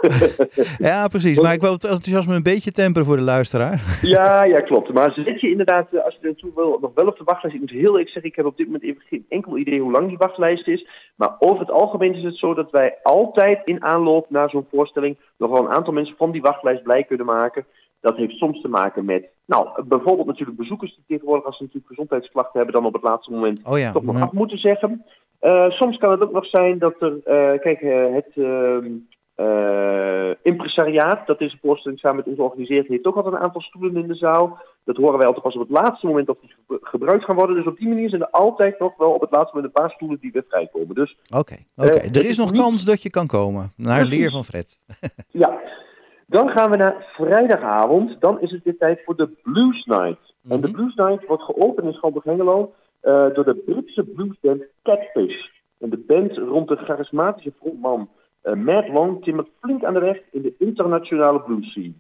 Ja, 0.78 1.08
precies. 1.08 1.40
Maar 1.40 1.54
ik 1.54 1.62
wil 1.62 1.72
het 1.72 1.84
enthousiasme 1.84 2.36
een 2.36 2.44
beetje 2.44 2.72
temperen 2.72 3.08
voor 3.08 3.16
de 3.16 3.24
luisteraar. 3.24 4.00
ja, 4.02 4.44
ja, 4.44 4.62
klopt. 4.62 4.94
Maar 4.94 5.12
zit 5.14 5.42
je 5.42 5.50
inderdaad, 5.50 6.04
als 6.04 6.14
je 6.14 6.20
er 6.20 6.26
naartoe 6.26 6.52
wil, 6.56 6.78
nog 6.82 6.92
wel 6.96 7.08
op 7.08 7.18
de 7.18 7.24
wachtlijst. 7.24 7.56
Ik 7.56 7.62
moet 7.62 7.72
heel 7.72 7.92
eerlijk 7.92 8.10
zeggen, 8.10 8.32
ik 8.32 8.36
heb 8.36 8.46
op 8.46 8.58
dit 8.58 8.66
moment 8.66 8.84
even 8.84 9.02
geen 9.10 9.26
enkel 9.30 9.58
idee 9.58 9.80
hoe 9.80 9.92
lang 9.92 10.08
die 10.08 10.18
wachtlijst 10.18 10.68
is. 10.68 10.88
Maar 11.16 11.36
over 11.40 11.60
het 11.60 11.72
algemeen 11.72 12.16
is 12.16 12.24
het 12.24 12.38
zo 12.38 12.54
dat 12.54 12.72
wij 12.72 12.98
altijd 13.04 13.62
in 13.66 13.84
aanloop 13.84 14.30
naar 14.30 14.50
zo'n 14.50 14.68
voorstelling 14.72 15.18
nog 15.38 15.50
wel 15.52 15.60
een 15.60 15.74
aantal 15.74 15.94
mensen 15.94 16.16
van 16.18 16.32
die 16.32 16.42
wachtlijst 16.42 16.84
blij 16.84 17.04
kunnen 17.04 17.26
maken. 17.26 17.66
Dat 18.04 18.18
heeft 18.18 18.38
soms 18.38 18.62
te 18.62 18.68
maken 18.68 19.06
met, 19.06 19.26
nou, 19.46 19.84
bijvoorbeeld 19.84 20.28
natuurlijk 20.28 20.58
bezoekers 20.58 20.96
die 20.96 21.04
tegenwoordig 21.08 21.46
als 21.46 21.58
ze 21.58 21.64
natuurlijk 21.64 21.90
gezondheidsklachten 21.90 22.54
hebben, 22.60 22.74
dan 22.76 22.86
op 22.86 22.94
het 22.94 23.04
laatste 23.04 23.32
moment 23.32 23.60
Oh 23.66 23.78
ja. 23.78 23.92
toch 23.92 24.04
nog 24.04 24.22
af 24.22 24.32
moeten 24.32 24.58
zeggen. 24.58 25.06
Eh, 25.40 25.70
soms 25.70 25.98
kan 25.98 26.12
het 26.12 26.24
ook 26.24 26.32
nog 26.32 26.46
zijn 26.46 26.78
dat 26.80 27.02
er, 27.02 27.14
eh, 27.24 27.60
kijk, 27.60 27.82
eh, 27.82 28.14
het 28.14 28.32
ehm, 28.36 28.92
eh, 29.36 30.30
impresariaat, 30.42 31.28
dat 31.28 31.40
deze 31.40 31.58
voorstelling 31.62 32.00
samen 32.00 32.18
met 32.18 32.28
ons 32.28 32.38
organiseert, 32.40 32.88
heeft 32.88 33.06
ook 33.06 33.16
altijd 33.16 33.34
een 33.36 33.42
aantal 33.42 33.62
stoelen 33.62 33.96
in 33.96 34.08
de 34.08 34.16
zaal. 34.16 34.58
Dat 34.84 34.98
horen 34.98 35.18
wij 35.18 35.26
altijd 35.28 35.44
pas 35.44 35.56
op 35.56 35.62
het 35.62 35.70
laatste 35.70 36.08
moment 36.08 36.30
of 36.30 36.38
die 36.42 36.54
ge- 36.68 36.80
gebruikt 36.82 37.24
gaan 37.24 37.36
worden. 37.36 37.56
Dus 37.56 37.66
op 37.66 37.78
die 37.78 37.88
manier 37.88 38.10
zijn 38.10 38.22
er 38.22 38.30
altijd 38.30 38.80
nog 38.80 38.94
wel 38.98 39.12
op 39.14 39.22
het 39.22 39.32
laatste 39.32 39.56
moment 39.56 39.74
een 39.76 39.82
paar 39.82 39.92
stoelen 39.92 40.18
die 40.22 40.32
weer 40.32 40.46
vrijkomen. 40.50 40.96
Dus 40.96 41.18
Oké, 41.38 41.56
oké. 41.76 41.90
Er 41.90 42.16
is 42.16 42.24
is 42.24 42.38
nog 42.38 42.52
niet- 42.52 42.62
kans 42.62 42.86
dat 42.86 43.02
je 43.04 43.10
kan 43.10 43.28
komen. 43.28 43.74
Naar 43.76 44.06
leer 44.06 44.32
van 44.32 44.44
Fred. 44.44 44.80
ja. 45.44 45.60
Dan 46.28 46.50
gaan 46.50 46.70
we 46.70 46.76
naar 46.78 47.06
vrijdagavond. 47.14 48.16
Dan 48.22 48.42
is 48.42 48.52
het 48.52 48.64
weer 48.64 48.78
tijd 48.78 49.02
voor 49.06 49.16
de 49.16 49.30
Blues 49.44 49.86
Night. 49.86 50.34
En 50.50 50.62
de 50.62 50.68
Mhm. 50.68 50.72
Blues 50.76 50.96
Night 50.96 51.26
wordt 51.28 51.44
geopend 51.44 51.88
in 51.88 51.94
Schouwburg 51.94 52.26
Hengelo 52.26 52.74
eh, 53.02 53.34
door 53.34 53.44
de 53.46 53.56
Britse 53.66 54.04
bluesband 54.04 54.64
Catfish. 54.84 55.46
En 55.80 55.90
de 55.90 55.98
band 56.08 56.38
rond 56.38 56.68
de 56.68 56.76
charismatische 56.76 57.54
frontman 57.60 58.10
eh, 58.42 58.54
Matt 58.54 58.88
Long 58.88 59.24
timmert 59.24 59.48
flink 59.62 59.84
aan 59.84 59.94
de 59.94 60.00
weg 60.00 60.20
in 60.32 60.42
de 60.42 60.54
internationale 60.60 61.42
blues 61.42 61.72
scene. 61.72 61.94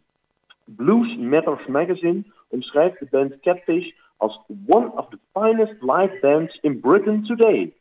Blues 0.65 1.17
Matters 1.17 1.65
Magazine 1.67 2.24
omschrijft 2.47 2.99
de 2.99 3.07
band 3.11 3.39
Catfish 3.41 3.91
als 4.17 4.41
one 4.67 4.91
of 4.95 5.07
the 5.09 5.17
finest 5.34 5.74
live 5.82 6.17
bands 6.21 6.57
in 6.61 6.80
Britain 6.80 7.24
today. 7.24 7.74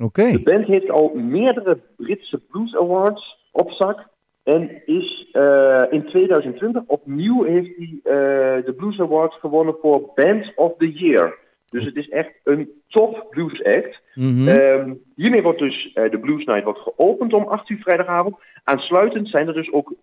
Oké. 0.00 0.30
De 0.30 0.42
band 0.42 0.66
heeft 0.66 0.90
al 0.90 1.12
meerdere 1.14 1.78
Britse 1.96 2.38
Blues 2.50 2.76
Awards 2.76 3.38
op 3.52 3.70
zak. 3.70 4.06
En 4.46 4.82
is 4.84 5.28
eh, 5.32 5.82
in 5.90 6.04
2020 6.04 6.82
opnieuw 6.86 7.42
heeft 7.42 7.76
hij 7.76 7.98
eh, 8.02 8.64
de 8.64 8.74
Blues 8.76 9.00
Awards 9.00 9.38
gewonnen 9.38 9.76
voor 9.80 10.10
Band 10.14 10.52
of 10.54 10.72
the 10.78 10.92
Year. 10.92 11.38
Dus 11.70 11.84
het 11.84 11.96
is 11.96 12.08
echt 12.08 12.30
een 12.44 12.70
top 12.88 13.26
blues 13.30 13.64
act. 13.64 14.00
Mhm. 14.14 14.48
Ehm, 14.48 14.94
hiermee 15.14 15.42
wordt 15.42 15.58
dus 15.58 15.92
eh, 15.94 16.10
de 16.10 16.18
Blues 16.18 16.44
Night 16.44 16.64
wordt 16.64 16.78
geopend 16.78 17.32
om 17.32 17.42
8 17.42 17.70
uur 17.70 17.78
vrijdagavond. 17.78 18.36
Aansluitend 18.64 19.28
zijn 19.28 19.48
er 19.48 19.54
dus 19.54 19.72
ook 19.72 19.94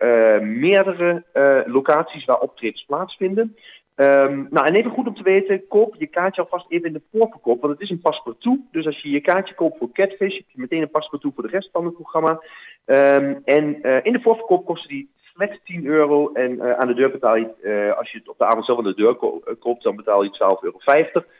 meerdere 0.41 1.23
locaties 1.65 2.25
waar 2.25 2.39
optredens 2.39 2.85
plaatsvinden. 2.85 3.55
Ehm, 3.95 4.45
nou, 4.49 4.65
en 4.67 4.73
even 4.75 4.91
goed 4.91 5.07
om 5.07 5.15
te 5.15 5.23
weten, 5.23 5.67
koop 5.67 5.95
je 5.97 6.07
kaartje 6.07 6.41
alvast 6.41 6.65
even 6.69 6.87
in 6.87 6.93
de 6.93 7.01
voorverkoop, 7.11 7.61
want 7.61 7.73
het 7.73 7.81
is 7.81 7.89
een 7.89 8.01
paspartout. 8.01 8.59
Dus 8.71 8.85
als 8.85 9.01
je 9.01 9.09
je 9.09 9.21
kaartje 9.21 9.55
koopt 9.55 9.77
voor 9.77 9.91
Catfish, 9.91 10.35
heb 10.35 10.45
je 10.47 10.61
meteen 10.61 10.81
een 10.81 10.89
paspartout 10.89 11.33
voor 11.33 11.43
de 11.43 11.49
rest 11.49 11.69
van 11.71 11.85
het 11.85 11.93
programma. 11.93 12.41
Ehm, 12.85 13.35
en 13.45 13.81
eh, 13.81 13.99
in 14.03 14.13
de 14.13 14.21
voorverkoop 14.21 14.65
kostte 14.65 14.87
die 14.87 15.09
slechts 15.35 15.59
10 15.63 15.85
euro 15.85 16.31
en 16.33 16.59
eh, 16.59 16.71
aan 16.71 16.87
de 16.87 16.93
deur 16.93 17.11
betaal 17.11 17.35
je, 17.35 17.53
eh, 17.61 17.97
als 17.97 18.11
je 18.11 18.17
het 18.17 18.29
op 18.29 18.37
de 18.37 18.45
avond 18.45 18.65
zelf 18.65 18.77
aan 18.77 18.83
de 18.83 18.95
deur 18.95 19.15
ko- 19.15 19.41
koopt, 19.59 19.83
dan 19.83 19.95
betaal 19.95 20.23
je 20.23 20.31
12,50 20.31 20.61
euro. 20.63 20.77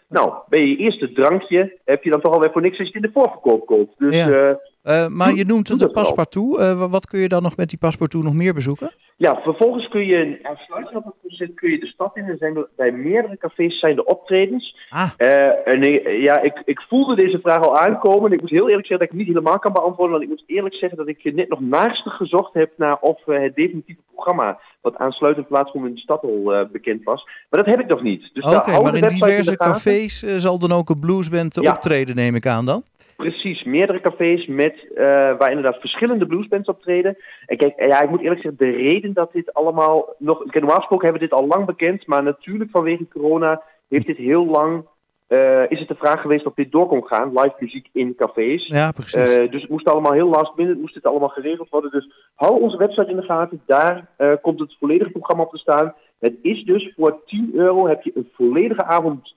Nou, 0.07 0.33
bij 0.49 0.65
je 0.67 0.75
eerste 0.77 1.11
drankje 1.11 1.77
heb 1.85 2.03
je 2.03 2.09
dan 2.09 2.21
toch 2.21 2.33
alweer 2.33 2.51
voor 2.51 2.61
niks 2.61 2.79
als 2.79 2.87
je 2.87 2.93
het 2.93 3.03
in 3.03 3.11
de 3.11 3.19
voorverkoop 3.19 3.65
koopt. 3.65 3.93
Dus 3.99 4.15
Ja. 4.15 4.59
Eh, 4.83 5.07
maar 5.07 5.27
Doe- 5.27 5.37
je 5.37 5.45
noemt 5.45 5.67
doe 5.67 5.77
de 5.77 5.89
paspartout. 5.91 6.59
Eh, 6.59 6.77
wa- 6.79 6.89
wat 6.89 7.07
kun 7.07 7.19
je 7.19 7.27
dan 7.27 7.43
nog 7.43 7.55
met 7.55 7.69
die 7.69 7.77
paspartout 7.77 8.23
nog 8.23 8.33
meer 8.33 8.53
bezoeken? 8.53 8.91
Ja, 9.17 9.39
vervolgens 9.43 9.87
kun 9.87 10.05
je, 10.05 10.39
aansluitend 10.43 10.95
op 10.95 11.05
het 11.05 11.13
concert, 11.21 11.53
kun 11.53 11.71
je 11.71 11.79
de 11.79 11.85
stad 11.87 12.17
in. 12.17 12.23
Er 12.23 12.37
zijn 12.37 12.55
er, 12.55 12.67
bij 12.75 12.91
meerdere 12.91 13.37
cafés 13.37 13.79
zijn 13.79 13.95
de 13.95 14.05
optredens. 14.05 14.77
Ah, 14.89 15.09
Eh, 15.17 15.67
en 15.67 15.81
ja, 16.21 16.41
ik, 16.41 16.61
ik 16.65 16.81
voelde 16.89 17.15
deze 17.15 17.39
vraag 17.41 17.61
al 17.63 17.77
aankomen. 17.77 18.31
Ik 18.31 18.41
moet 18.41 18.49
heel 18.49 18.69
eerlijk 18.69 18.87
zeggen 18.87 18.97
dat 18.97 19.01
ik 19.01 19.09
het 19.09 19.17
niet 19.17 19.27
helemaal 19.27 19.59
kan 19.59 19.73
beantwoorden. 19.73 20.11
Want 20.11 20.23
ik 20.23 20.29
moet 20.29 20.43
eerlijk 20.47 20.75
zeggen 20.75 20.97
dat 20.97 21.07
ik 21.07 21.33
net 21.33 21.49
nog 21.49 21.59
naastig 21.59 22.13
gezocht 22.13 22.53
heb 22.53 22.71
naar 22.77 22.97
of 22.99 23.19
het 23.25 23.55
definitieve 23.55 24.01
programma 24.13 24.59
wat 24.81 24.97
aansluitend 24.97 25.47
plaatsvond 25.47 25.85
in 25.87 25.93
de 25.93 25.99
stad 25.99 26.23
al 26.23 26.67
bekend 26.71 27.03
was. 27.03 27.23
Maar 27.49 27.63
dat 27.63 27.75
heb 27.75 27.79
ik 27.83 27.87
nog 27.89 28.01
niet. 28.01 28.29
Dus 28.33 28.43
oké. 28.43 28.71
hou 28.71 28.83
maar 28.83 28.95
in 28.95 29.07
diverse 29.07 29.57
cafés 29.57 30.19
zal 30.37 30.59
dan 30.59 30.71
ook 30.71 30.89
een 30.89 30.99
bluesband 30.99 31.55
Ja. 31.61 31.71
optreden, 31.71 32.15
neem 32.15 32.35
ik 32.35 32.47
aan 32.47 32.65
dan? 32.65 32.83
Precies, 33.29 33.63
meerdere 33.63 34.01
cafés 34.01 34.45
met, 34.45 34.87
eh, 34.95 35.03
waar 35.37 35.49
inderdaad 35.49 35.79
verschillende 35.79 36.25
bluesbands 36.25 36.69
optreden. 36.69 37.17
En 37.45 37.57
kijk, 37.57 37.85
ja, 37.85 38.01
ik 38.01 38.09
moet 38.09 38.21
eerlijk 38.21 38.41
zeggen, 38.41 38.65
de 38.65 38.77
reden 38.77 39.13
dat 39.13 39.31
dit 39.31 39.53
allemaal 39.53 40.15
nog... 40.17 40.37
Kijk, 40.37 40.53
normaal 40.53 40.77
gesproken 40.77 41.07
hebben 41.07 41.21
we 41.21 41.27
dit 41.29 41.39
al 41.39 41.47
lang 41.47 41.65
bekend, 41.65 42.07
maar 42.07 42.23
natuurlijk 42.23 42.69
vanwege 42.71 43.07
corona 43.07 43.61
heeft 43.89 44.05
dit 44.05 44.17
heel 44.17 44.45
lang... 44.45 44.85
eh, 45.27 45.71
is 45.71 45.79
het 45.79 45.87
de 45.87 45.95
vraag 45.95 46.21
geweest 46.21 46.45
of 46.45 46.53
dit 46.53 46.71
door 46.71 46.87
kon 46.87 47.07
gaan, 47.07 47.29
live 47.33 47.55
muziek 47.59 47.89
in 47.93 48.15
cafés. 48.15 48.67
Ja, 48.67 48.91
precies. 48.91 49.35
Eh, 49.35 49.51
dus 49.51 49.61
het 49.61 49.71
moest 49.71 49.89
allemaal 49.89 50.13
heel 50.13 50.29
last 50.29 50.55
minute, 50.55 50.79
moest 50.79 50.93
dit 50.93 51.05
allemaal 51.05 51.29
geregeld 51.29 51.69
worden. 51.69 51.91
Dus 51.91 52.09
hou 52.35 52.61
onze 52.61 52.77
website 52.77 53.09
in 53.09 53.15
de 53.15 53.21
gaten, 53.21 53.61
daar 53.65 54.07
komt 54.41 54.59
het 54.59 54.75
volledige 54.79 55.11
programma 55.11 55.43
op 55.43 55.51
te 55.51 55.57
staan. 55.57 55.93
Het 56.19 56.35
is 56.41 56.63
dus 56.63 56.93
voor 56.95 57.21
10 57.25 57.51
euro 57.53 57.87
heb 57.87 58.03
je 58.03 58.11
een 58.15 58.29
volledige 58.33 58.83
avond 58.83 59.35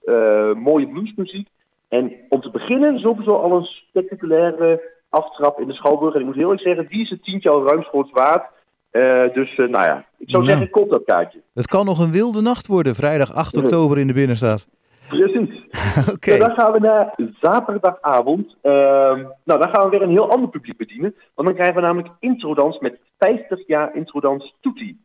mooie 0.57 0.89
bluesmuziek. 0.89 1.49
En 1.89 2.13
om 2.29 2.41
te 2.41 2.51
beginnen 2.51 2.99
sowieso 2.99 3.35
al 3.35 3.57
een 3.57 3.65
spectaculaire 3.65 4.95
aftrap 5.09 5.61
in 5.61 5.67
de 5.67 5.75
Schouwburg. 5.75 6.15
En 6.15 6.21
ik 6.21 6.27
moet 6.27 6.35
heel 6.35 6.51
erg 6.53 6.61
zeggen, 6.61 6.87
die 6.89 7.01
is 7.03 7.11
het 7.11 7.25
tientje 7.25 7.51
al 7.51 7.67
ruimschoots 7.67 8.11
waard. 8.11 8.45
Eh, 8.91 9.33
dus 9.35 9.51
eh, 9.51 9.69
nou 9.69 9.85
ja, 9.85 10.05
ik 10.19 10.31
zou 10.31 10.43
Nou. 10.43 10.45
zeggen, 10.45 10.71
koop 10.71 10.91
dat 10.91 11.05
kaartje. 11.05 11.43
Het 11.55 11.67
kan 11.67 11.85
nog 11.85 11.99
een 11.99 12.11
wilde 12.11 12.41
nacht 12.41 12.67
worden, 12.67 12.95
vrijdag 12.95 13.35
8 13.35 13.55
Ja. 13.57 13.63
oktober 13.63 13.99
in 13.99 14.07
de 14.07 14.13
binnenstad. 14.13 14.67
Precies. 15.09 15.63
Oké. 16.15 16.39
Dan 16.39 16.51
gaan 16.51 16.73
we 16.73 16.79
naar 16.79 17.15
zaterdagavond. 17.41 18.57
Ehm, 18.63 19.23
nou, 19.45 19.61
dan 19.61 19.69
gaan 19.69 19.85
we 19.85 19.91
weer 19.91 20.03
een 20.03 20.11
heel 20.11 20.31
ander 20.31 20.49
publiek 20.49 20.77
bedienen. 20.77 21.15
Want 21.35 21.49
dan 21.49 21.57
krijgen 21.57 21.75
we 21.77 21.81
namelijk 21.81 22.09
introdans 22.21 22.79
met 22.79 22.99
50 23.19 23.67
jaar 23.67 23.95
introdans 23.97 24.55
Toetie. 24.61 25.05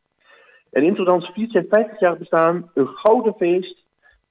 En 0.71 0.83
introdans 0.83 1.29
viert 1.33 1.51
zijn 1.51 1.65
50 1.69 1.99
jaar 1.99 2.17
bestaan, 2.17 2.71
een 2.73 2.87
gouden 2.87 3.33
feest. 3.37 3.80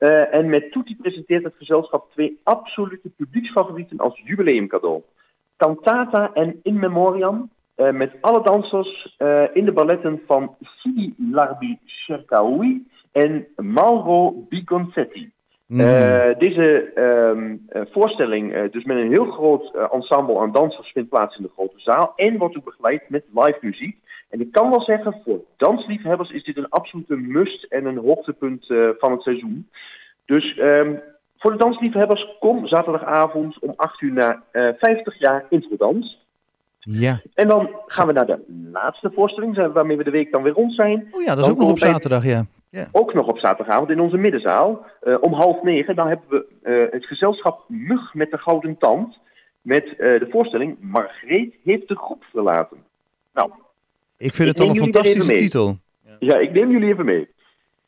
Eh, 0.01 0.35
en 0.35 0.49
met 0.49 0.73
Toetie 0.73 0.97
presenteert 0.97 1.45
het 1.45 1.55
gezelschap 1.59 2.11
twee 2.13 2.41
absolute 2.43 3.09
publieksfavorieten 3.17 3.99
als 3.99 4.21
jubileumcadeau. 4.25 5.03
Cantata 5.57 6.31
en 6.35 6.61
In 6.63 6.79
Memoriam. 6.79 7.51
eh, 7.75 7.91
met 7.91 8.13
alle 8.21 8.43
dansers 8.43 9.15
eh, 9.19 9.43
in 9.53 9.65
de 9.65 9.73
balletten 9.73 10.23
van 10.27 10.57
Sidi 10.61 11.15
Larbi 11.31 11.79
Cherkaoui 11.85 12.87
en 13.13 13.47
Mauro 13.57 14.47
Bigonzetti. 14.49 15.31
Eh, 15.69 16.39
deze 16.39 16.93
ehm, 16.95 17.57
eh, 17.69 17.83
voorstelling, 17.91 18.71
dus 18.71 18.85
met 18.85 18.97
een 18.97 19.11
heel 19.11 19.31
groot 19.31 19.75
ensemble 19.93 20.39
aan 20.39 20.53
dansers, 20.53 20.93
vindt 20.93 21.09
plaats 21.09 21.37
in 21.37 21.43
de 21.43 21.51
grote 21.55 21.81
zaal 21.81 22.13
en 22.17 22.39
wordt 22.39 22.57
ook 22.57 22.65
begeleid 22.65 23.03
met 23.09 23.25
live 23.35 23.59
muziek. 23.61 23.97
En 24.31 24.41
ik 24.41 24.53
kan 24.53 24.71
wel 24.71 24.83
zeggen, 24.83 25.21
voor 25.25 25.41
dansliefhebbers 25.57 26.31
is 26.31 26.45
dit 26.45 26.57
een 26.57 26.69
absolute 26.69 27.17
must 27.17 27.65
en 27.65 27.85
een 27.85 27.99
hoogtepunt 27.99 28.71
eh, 28.71 28.89
van 28.99 29.13
het 29.13 29.23
seizoen. 29.23 29.69
Dus 30.25 30.57
ehm, 30.59 30.95
voor 31.39 31.51
de 31.51 31.59
dansliefhebbers, 31.59 32.37
kom 32.41 32.67
zaterdagavond 32.67 33.59
om 33.59 33.73
8 33.77 34.01
uur 34.01 34.13
naar 34.13 34.43
eh 34.51 34.69
50 34.79 35.19
jaar 35.19 35.45
introdans. 35.49 36.19
Ja. 36.79 37.21
En 37.35 37.49
dan 37.49 37.71
gaan 37.87 38.07
we 38.07 38.13
naar 38.13 38.27
de 38.27 38.69
laatste 38.73 39.11
voorstelling, 39.15 39.73
waarmee 39.73 39.97
we 39.97 40.05
de 40.05 40.11
week 40.11 40.33
dan 40.33 40.43
weer 40.43 40.53
rond 40.53 40.75
zijn. 40.75 41.09
Oh 41.11 41.23
ja, 41.23 41.29
dat 41.29 41.39
is 41.39 41.45
Dan 41.45 41.55
ook 41.55 41.61
nog 41.61 41.71
op 41.71 41.79
zaterdag, 41.79 42.25
ja. 42.25 42.47
Ook 42.93 43.15
nog 43.15 43.27
op 43.27 43.39
zaterdagavond 43.39 43.91
in 43.91 44.01
onze 44.01 44.17
middenzaal. 44.17 44.87
eh, 45.01 45.17
om 45.21 45.33
half 45.33 45.63
negen, 45.63 45.97
dan 45.97 46.09
hebben 46.09 46.27
we 46.29 46.47
eh, 46.63 46.93
het 46.93 47.07
gezelschap 47.07 47.65
Mug 47.69 48.15
met 48.15 48.31
de 48.31 48.39
Gouden 48.39 48.79
Tand. 48.79 49.19
Met 49.63 49.85
eh, 49.85 49.97
de 49.97 50.27
voorstelling 50.31 50.77
Margreet 50.81 51.55
heeft 51.65 51.89
de 51.89 51.97
groep 51.97 52.25
verlaten. 52.31 52.79
Nou, 53.35 53.51
Ik 54.21 54.35
vind 54.35 54.49
Ik 54.49 54.57
het 54.57 54.61
al 54.61 54.69
een 54.69 54.81
fantastische 54.81 55.35
titel. 55.35 55.77
ja, 56.19 56.37
ik 56.37 56.53
neem 56.53 56.71
jullie 56.71 56.89
even 56.89 57.05
mee. 57.05 57.29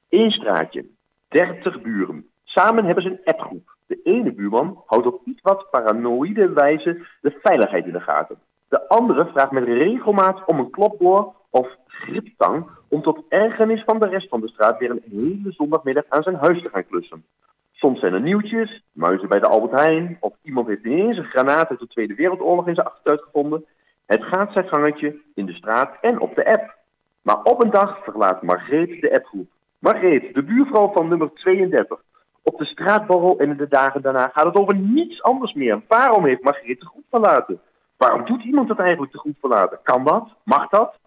Eén 0.09 0.31
straatje, 0.31 0.85
30 1.29 1.83
buren. 1.83 2.27
Samen 2.45 2.85
hebben 2.85 3.03
ze 3.03 3.11
een 3.11 3.21
appgroep. 3.25 3.77
De 3.87 4.01
ene 4.03 4.33
buurman 4.33 4.83
houdt 4.87 5.07
op 5.07 5.21
iets 5.25 5.41
wat 5.43 5.71
paranoïde 5.71 6.53
wijze 6.53 7.07
de 7.21 7.39
veiligheid 7.43 7.87
in 7.87 7.93
de 7.93 8.01
gaten. 8.01 8.39
De 8.69 8.89
andere 8.89 9.27
vraagt 9.27 9.51
met 9.51 9.65
regelmaat 9.65 10.45
om 10.47 10.59
een 10.59 10.71
klopboor 10.71 11.35
of 11.51 11.69
griptang 11.87 12.67
om 12.89 13.03
tot 13.03 13.23
ergernis 13.29 13.83
van 13.83 14.01
de 14.01 14.09
rest 14.09 14.29
van 14.29 14.41
de 14.41 14.49
straat 14.49 14.79
weer 14.79 14.91
een 14.91 15.05
hele 15.11 15.53
zondagmiddag 15.53 16.05
aan 16.09 16.23
zijn 16.23 16.37
huis 16.37 16.63
te 16.63 16.69
gaan 16.69 16.87
klussen. 16.87 17.25
Soms 17.73 18.01
zijn 18.01 18.13
er 18.13 18.21
nieuwtjes, 18.21 18.83
muizen 18.93 19.29
bij 19.29 19.41
de 19.41 19.47
Albert 19.49 19.81
Heijn, 19.81 20.17
of 20.21 20.33
iemand 20.43 20.67
heeft 20.67 20.85
ineens 20.85 21.17
een 21.17 21.25
granaat 21.25 21.69
uit 21.71 21.79
de 21.79 21.87
Tweede 21.87 22.15
Wereldoorlog 22.15 22.69
in 22.69 22.75
zijn 22.75 22.87
achtertuin 22.87 23.19
gevonden. 23.19 23.65
Het 24.13 24.25
gaat 24.25 24.53
zijn 24.53 24.69
gangetje 24.69 25.21
in 25.35 25.47
de 25.47 25.53
straat 25.53 25.97
en 26.01 26.21
op 26.21 26.35
de 26.35 26.47
app. 26.47 26.75
Maar 27.23 27.43
op 27.43 27.63
een 27.63 27.71
dag 27.71 27.99
verlaat 28.05 28.43
Margreet 28.43 29.01
de 29.01 29.13
appgroep. 29.13 29.49
Margreet, 29.79 30.35
de 30.35 30.43
buurvrouw 30.43 30.93
van 30.93 31.09
nummer 31.09 31.33
32. 31.35 32.03
Op 32.43 32.59
de 32.59 32.65
straatborrel 32.65 33.39
en 33.39 33.51
in 33.51 33.57
de 33.57 33.69
dagen 33.69 34.03
daarna 34.03 34.31
gaat 34.33 34.45
het 34.45 34.55
over 34.55 34.75
niets 34.75 35.23
anders 35.23 35.53
meer. 35.53 35.83
Waarom 35.89 36.25
heeft 36.25 36.43
Margreet 36.43 36.81
de 36.81 36.87
groep 36.87 37.05
verlaten? 37.11 37.61
Waarom 37.97 38.25
doet 38.25 38.43
iemand 38.43 38.69
dat 38.69 38.79
eigenlijk 38.79 39.13
de 39.13 39.19
groep 39.19 39.37
verlaten? 39.41 39.79
Kan 39.83 40.05
dat? 40.05 40.29
Mag 40.45 40.69
dat? 40.69 40.99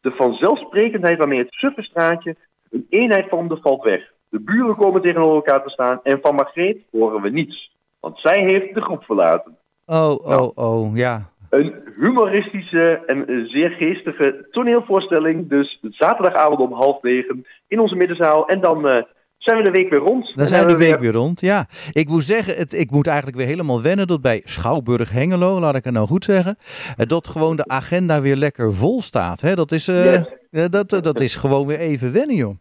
De 0.00 0.10
vanzelfsprekendheid 0.10 1.18
waarmee 1.18 1.38
het 1.38 1.52
suffe 1.52 1.82
straatje 1.82 2.36
een 2.70 2.86
eenheid 2.88 3.28
vormde 3.28 3.58
valt 3.62 3.82
weg. 3.82 4.12
De 4.28 4.40
buren 4.40 4.76
komen 4.76 5.02
tegenover 5.02 5.34
elkaar 5.34 5.62
te 5.62 5.70
staan 5.70 6.00
en 6.02 6.18
van 6.22 6.34
Margreet 6.34 6.78
horen 6.90 7.22
we 7.22 7.30
niets. 7.30 7.72
Want 8.00 8.18
zij 8.18 8.42
heeft 8.42 8.74
de 8.74 8.82
groep 8.82 9.04
verlaten. 9.04 9.56
Oh, 9.86 9.96
Nou. 9.96 10.20
oh, 10.24 10.50
oh, 10.54 10.96
ja. 10.96 11.32
Een 11.54 11.74
humoristische 11.96 13.02
en 13.06 13.46
zeer 13.48 13.70
geestige 13.70 14.46
toneelvoorstelling. 14.50 15.48
Dus 15.48 15.80
zaterdagavond 15.90 16.58
om 16.60 16.72
half 16.72 17.02
negen 17.02 17.46
in 17.68 17.78
onze 17.78 17.94
middenzaal. 17.94 18.48
En 18.48 18.60
dan 18.60 18.88
eh, 18.88 19.02
zijn 19.38 19.56
we 19.56 19.62
de 19.62 19.70
week 19.70 19.90
weer 19.90 19.98
rond. 19.98 20.32
Dan 20.36 20.46
zijn 20.46 20.66
we 20.66 20.72
de 20.72 20.78
week 20.78 20.98
weer 20.98 21.12
rond. 21.12 21.40
Ja, 21.40 21.66
ik 21.92 22.08
moet 22.08 22.24
zeggen, 22.24 22.56
het, 22.56 22.72
ik 22.72 22.90
moet 22.90 23.06
eigenlijk 23.06 23.36
weer 23.36 23.46
helemaal 23.46 23.82
wennen 23.82 24.06
dat 24.06 24.20
bij 24.20 24.42
Schouwburg 24.44 25.10
Hengelo, 25.10 25.60
laat 25.60 25.74
ik 25.74 25.84
het 25.84 25.92
nou 25.92 26.06
goed 26.06 26.24
zeggen, 26.24 26.58
eh, 26.96 27.06
dat 27.06 27.28
gewoon 27.28 27.56
de 27.56 27.66
agenda 27.66 28.20
weer 28.20 28.36
lekker 28.36 28.74
vol 28.74 29.02
staat. 29.02 29.40
Hè? 29.40 29.54
Dat, 29.54 29.72
is, 29.72 29.88
eh, 29.88 30.12
Yes. 30.50 30.68
dat, 30.70 30.88
dat 30.88 31.20
is 31.20 31.36
gewoon 31.36 31.66
weer 31.66 31.78
even 31.78 32.12
wennen, 32.12 32.36
joh. 32.36 32.54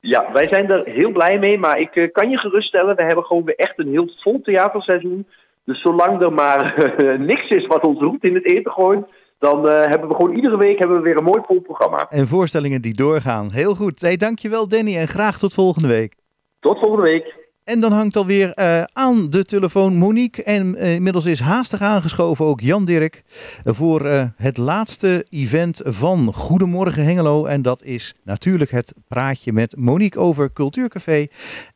Ja, 0.00 0.32
wij 0.32 0.48
zijn 0.48 0.70
er 0.70 0.82
heel 0.84 1.10
blij 1.12 1.38
mee. 1.38 1.58
Maar 1.58 1.80
ik 1.80 2.10
kan 2.12 2.30
je 2.30 2.38
geruststellen, 2.38 2.96
we 2.96 3.02
hebben 3.02 3.24
gewoon 3.24 3.44
weer 3.44 3.56
echt 3.56 3.78
een 3.78 3.90
heel 3.90 4.10
vol 4.16 4.40
theaterseizoen. 4.42 5.26
Dus 5.64 5.80
zolang 5.80 6.22
er 6.22 6.32
maar 6.32 6.74
eh, 6.74 7.18
niks 7.18 7.50
is 7.50 7.66
wat 7.66 7.84
ons 7.84 8.00
roept 8.00 8.24
in 8.24 8.34
het 8.34 8.46
eten 8.46 8.72
gooit, 8.72 9.04
dan 9.38 9.68
eh, 9.68 9.86
hebben 9.86 10.08
we 10.08 10.14
gewoon 10.14 10.34
iedere 10.34 10.56
week 10.56 10.78
hebben 10.78 10.96
we 10.96 11.02
weer 11.02 11.16
een 11.16 11.24
mooi 11.24 11.42
vol 11.46 11.60
programma. 11.60 12.06
En 12.10 12.26
voorstellingen 12.26 12.82
die 12.82 12.94
doorgaan. 12.94 13.52
Heel 13.52 13.74
goed. 13.74 14.00
Hey, 14.00 14.16
dankjewel 14.16 14.68
Danny 14.68 14.96
en 14.96 15.08
graag 15.08 15.38
tot 15.38 15.54
volgende 15.54 15.88
week. 15.88 16.14
Tot 16.60 16.78
volgende 16.78 17.02
week. 17.02 17.40
En 17.64 17.80
dan 17.80 17.92
hangt 17.92 18.16
alweer 18.16 18.52
eh 18.54 18.82
aan 18.92 19.30
de 19.30 19.44
telefoon 19.44 19.96
Monique. 19.96 20.42
En 20.42 20.76
inmiddels 20.76 21.26
is 21.26 21.40
haastig 21.40 21.80
aangeschoven 21.80 22.44
ook 22.44 22.60
Jan 22.60 22.84
Dirk. 22.84 23.22
voor 23.64 24.30
het 24.36 24.56
laatste 24.56 25.26
event 25.30 25.80
van 25.84 26.32
Goedemorgen 26.32 27.04
Hengelo. 27.04 27.44
En 27.44 27.62
dat 27.62 27.82
is 27.82 28.14
natuurlijk 28.24 28.70
het 28.70 28.94
praatje 29.08 29.52
met 29.52 29.76
Monique 29.76 30.20
over 30.20 30.52
Cultuurcafé. 30.52 31.26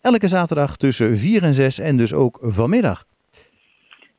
Elke 0.01 0.28
zaterdag 0.28 0.76
tussen 0.76 1.16
4 1.16 1.43
en 1.43 1.55
6 1.55 1.78
en 1.78 1.97
dus 1.97 2.14
ook 2.14 2.39
vanmiddag. 2.43 3.05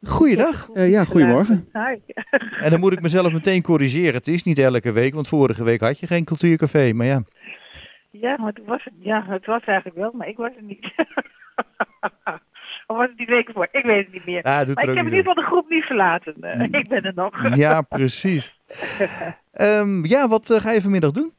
Goeiedag. 0.03 0.69
Eh, 0.73 0.89
ja, 0.89 1.03
goedemorgen. 1.03 1.69
Hi. 1.73 1.95
En 2.63 2.69
dan 2.71 2.79
moet 2.79 2.93
ik 2.93 3.01
mezelf 3.01 3.33
meteen 3.33 3.61
corrigeren. 3.61 4.13
Het 4.13 4.27
is 4.27 4.43
niet 4.43 4.59
elke 4.59 4.91
week, 4.91 5.13
want 5.13 5.27
vorige 5.27 5.63
week 5.63 5.79
had 5.79 5.99
je 5.99 6.07
geen 6.07 6.23
Cultuurcafé. 6.25 6.93
Maar 6.93 7.05
ja, 7.05 7.23
Ja, 8.11 8.35
maar 8.37 8.53
het 8.53 8.65
was, 8.65 8.87
ja, 8.99 9.25
het 9.27 9.45
was 9.45 9.61
eigenlijk 9.63 9.97
wel, 9.97 10.11
maar 10.13 10.27
ik 10.27 10.37
was 10.37 10.51
er 10.55 10.63
niet. 10.63 10.83
of 12.87 12.97
was 12.97 13.07
het 13.07 13.17
die 13.17 13.25
weken 13.27 13.53
voor? 13.53 13.67
Ik 13.71 13.83
weet 13.85 14.03
het 14.05 14.13
niet 14.13 14.25
meer. 14.25 14.43
ah, 14.43 14.65
doet 14.65 14.75
Maar 14.75 14.83
ik 14.83 14.89
heb 14.89 14.97
in 14.97 15.03
niet 15.03 15.13
ieder 15.13 15.27
geval 15.27 15.43
de 15.43 15.49
groep 15.49 15.69
niet 15.69 15.83
verlaten. 15.83 16.35
Eh, 16.41 16.61
ik 16.81 16.87
ben 16.87 17.03
er 17.03 17.13
nog. 17.15 17.55
Ja, 17.55 17.81
precies. 17.81 18.55
Ehm, 19.51 20.05
ja, 20.05 20.27
wat 20.27 20.49
eh, 20.49 20.59
ga 20.61 20.71
je 20.71 20.81
vanmiddag 20.81 21.11
doen? 21.11 21.31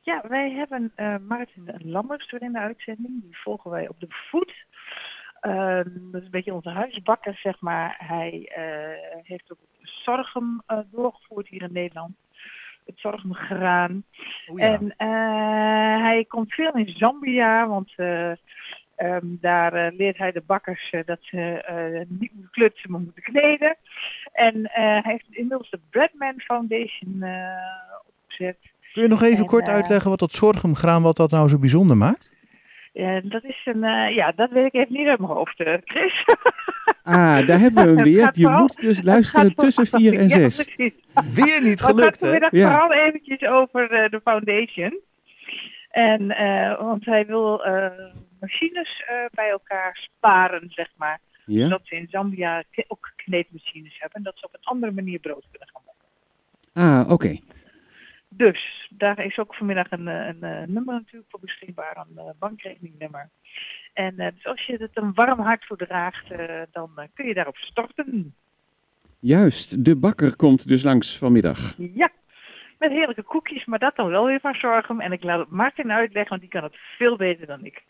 Ja, 0.00 0.22
wij 0.28 0.50
hebben 0.50 0.92
eh 0.94 1.14
Martin 1.28 1.74
Lammers 1.78 2.30
weer 2.30 2.42
in 2.42 2.52
de 2.52 2.58
uitzending. 2.58 3.22
Die 3.22 3.36
volgen 3.38 3.70
wij 3.70 3.88
op 3.88 4.00
de 4.00 4.06
voet. 4.30 4.52
Ehm, 5.46 5.90
dat 6.10 6.20
is 6.20 6.24
een 6.24 6.30
beetje 6.30 6.54
onze 6.54 6.70
huisbakker, 6.70 7.34
zeg 7.42 7.60
maar. 7.60 7.94
Hij 7.98 8.52
eh, 8.54 9.22
heeft 9.22 9.52
ook 9.52 9.58
Zorgem 9.82 10.62
eh, 10.66 10.78
doorgevoerd 10.90 11.48
hier 11.48 11.62
in 11.62 11.72
Nederland. 11.72 12.14
Het 12.86 12.98
Zorgemgraan. 12.98 14.04
Oh, 14.46 14.58
ja. 14.58 14.64
En 14.64 14.94
eh, 14.96 16.02
hij 16.02 16.24
komt 16.28 16.52
veel 16.52 16.72
in 16.74 16.88
Zambia, 16.96 17.68
want 17.68 17.92
eh, 17.96 18.32
Ehm, 18.96 19.26
daar 19.40 19.92
leert 19.92 20.18
hij 20.18 20.32
de 20.32 20.42
bakkers 20.46 20.94
dat 21.04 21.18
ze 21.20 21.62
niet 22.08 22.32
moeten 22.32 22.50
klutsen, 22.50 22.90
maar 22.90 23.00
moeten 23.00 23.22
kneden. 23.22 23.76
En 24.32 24.70
hij 24.70 25.00
heeft 25.02 25.26
inmiddels 25.30 25.70
de 25.70 25.78
Breadman 25.90 26.40
Foundation 26.40 27.24
opgezet. 28.06 28.58
Kun 28.92 29.02
je 29.02 29.08
nog 29.08 29.22
even 29.22 29.38
En, 29.38 29.46
kort 29.46 29.68
uitleggen 29.68 30.10
wat 30.10 30.18
dat 30.18 30.32
zorgumgraan, 30.32 31.02
wat 31.02 31.16
dat 31.16 31.30
nou 31.30 31.48
zo 31.48 31.58
bijzonder 31.58 31.96
maakt? 31.96 32.35
En 32.96 33.28
dat 33.28 33.44
is 33.44 33.60
een, 33.64 33.84
eh, 33.84 34.14
ja, 34.14 34.32
dat 34.36 34.50
weet 34.50 34.64
ik 34.66 34.74
even 34.74 34.92
niet 34.92 35.06
uit 35.08 35.18
mijn 35.18 35.32
hoofd, 35.32 35.60
eh, 35.60 35.74
Chris. 35.84 36.24
Ah, 37.02 37.46
daar 37.46 37.58
hebben 37.58 37.82
we 37.82 37.88
hem 37.88 37.96
Het 38.04 38.06
weer. 38.06 38.30
Je 38.32 38.42
vooral- 38.42 38.60
moet 38.60 38.80
dus 38.80 39.02
luisteren 39.02 39.54
tussen 39.54 39.86
4 39.86 40.18
en 40.18 40.28
Ja, 40.28 40.36
6. 40.36 40.54
precies. 40.64 40.94
Weer 41.34 41.44
niet 41.44 41.62
Maar 41.62 41.70
het 41.70 41.80
gaat 41.80 41.90
gelukt, 41.90 42.18
vanmiddag 42.18 42.50
Ja. 42.52 42.68
vooral 42.70 42.92
eventjes 42.92 43.42
over 43.48 43.90
eh, 43.90 44.10
de 44.10 44.20
foundation. 44.24 45.00
En, 45.90 46.30
eh, 46.30 46.78
want 46.80 47.04
hij 47.04 47.26
wil 47.26 47.64
eh, 47.64 47.86
machines 48.40 49.02
eh, 49.06 49.14
bij 49.30 49.48
elkaar 49.50 50.08
sparen, 50.16 50.62
zeg 50.70 50.88
maar. 50.96 51.20
Ja? 51.46 51.62
Zodat 51.62 51.80
ze 51.84 51.96
in 51.96 52.06
Zambia 52.10 52.62
ook 52.88 53.12
kneedmachines 53.16 53.96
hebben. 53.98 54.16
En 54.18 54.22
dat 54.22 54.38
ze 54.38 54.44
op 54.46 54.54
een 54.54 54.60
andere 54.64 54.92
manier 54.92 55.18
brood 55.18 55.44
kunnen 55.50 55.68
gaan 55.72 55.82
maken. 55.86 57.04
Ah, 57.04 57.10
oké. 57.12 57.36
Dus 58.36 58.90
daar 58.90 59.24
is 59.24 59.38
ook 59.38 59.54
vanmiddag 59.54 59.90
een, 59.90 60.08
eh, 60.08 60.26
een, 60.26 60.42
eh, 60.42 60.66
nummer 60.66 60.94
natuurlijk 60.94 61.30
voor 61.30 61.40
beschikbaar, 61.40 61.96
een 61.96 62.18
eh, 62.18 62.30
bankrekeningnummer. 62.38 63.30
En 63.96 64.18
eh, 64.18 64.28
dus 64.34 64.46
als 64.46 64.66
je 64.66 64.76
het 64.78 64.90
een 64.94 65.14
warm 65.14 65.40
hart 65.40 65.64
voor 65.64 65.76
draagt, 65.76 66.30
eh, 66.30 66.62
dan 66.72 66.90
kun 67.14 67.26
je 67.26 67.34
daarop 67.34 67.56
storten. 67.56 68.34
Juist, 69.18 69.84
de 69.84 69.96
bakker 69.96 70.36
komt 70.36 70.68
dus 70.68 70.82
langs 70.82 71.18
vanmiddag. 71.18 71.74
Ja, 71.94 72.10
met 72.78 72.90
heerlijke 72.90 73.22
koekjes, 73.22 73.64
maar 73.64 73.78
dat 73.78 73.96
dan 73.96 74.08
wel 74.08 74.26
weer 74.26 74.40
van 74.40 74.54
zorgen. 74.54 75.00
En 75.00 75.12
ik 75.12 75.22
laat 75.22 75.38
het 75.38 75.50
Martin 75.50 75.92
uitleggen, 75.92 76.30
want 76.30 76.40
die 76.40 76.50
kan 76.50 76.62
het 76.62 76.76
veel 76.96 77.16
beter 77.16 77.46
dan 77.46 77.64
ik. 77.64 77.82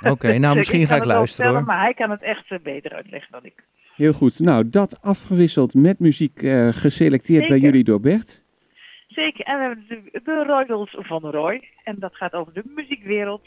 Oké, 0.00 0.38
nou, 0.38 0.40
Dus 0.40 0.54
misschien 0.54 0.86
ga 0.86 0.96
ik 0.96 1.04
luisteren, 1.04 1.50
hoor. 1.50 1.64
Maar 1.64 1.80
hij 1.80 1.94
kan 1.94 2.10
het 2.10 2.22
echt 2.22 2.62
beter 2.62 2.92
uitleggen 2.92 3.32
dan 3.32 3.44
ik. 3.44 3.64
Heel 3.96 4.12
goed. 4.12 4.38
Nou, 4.38 4.68
dat 4.68 5.02
afgewisseld 5.02 5.74
met 5.74 5.98
muziek 5.98 6.42
eh, 6.42 6.68
geselecteerd 6.68 7.48
bij 7.48 7.58
jullie 7.58 7.84
door 7.84 8.00
Bert. 8.00 8.41
Zeker, 9.14 9.44
en 9.44 9.56
we 9.58 9.64
hebben 9.64 9.84
natuurlijk 9.88 10.24
de 10.24 10.44
Royals 10.46 10.96
van 10.98 11.20
Roy. 11.30 11.68
En 11.84 11.96
dat 11.98 12.14
gaat 12.16 12.32
over 12.32 12.52
de 12.52 12.62
muziekwereld. 12.74 13.42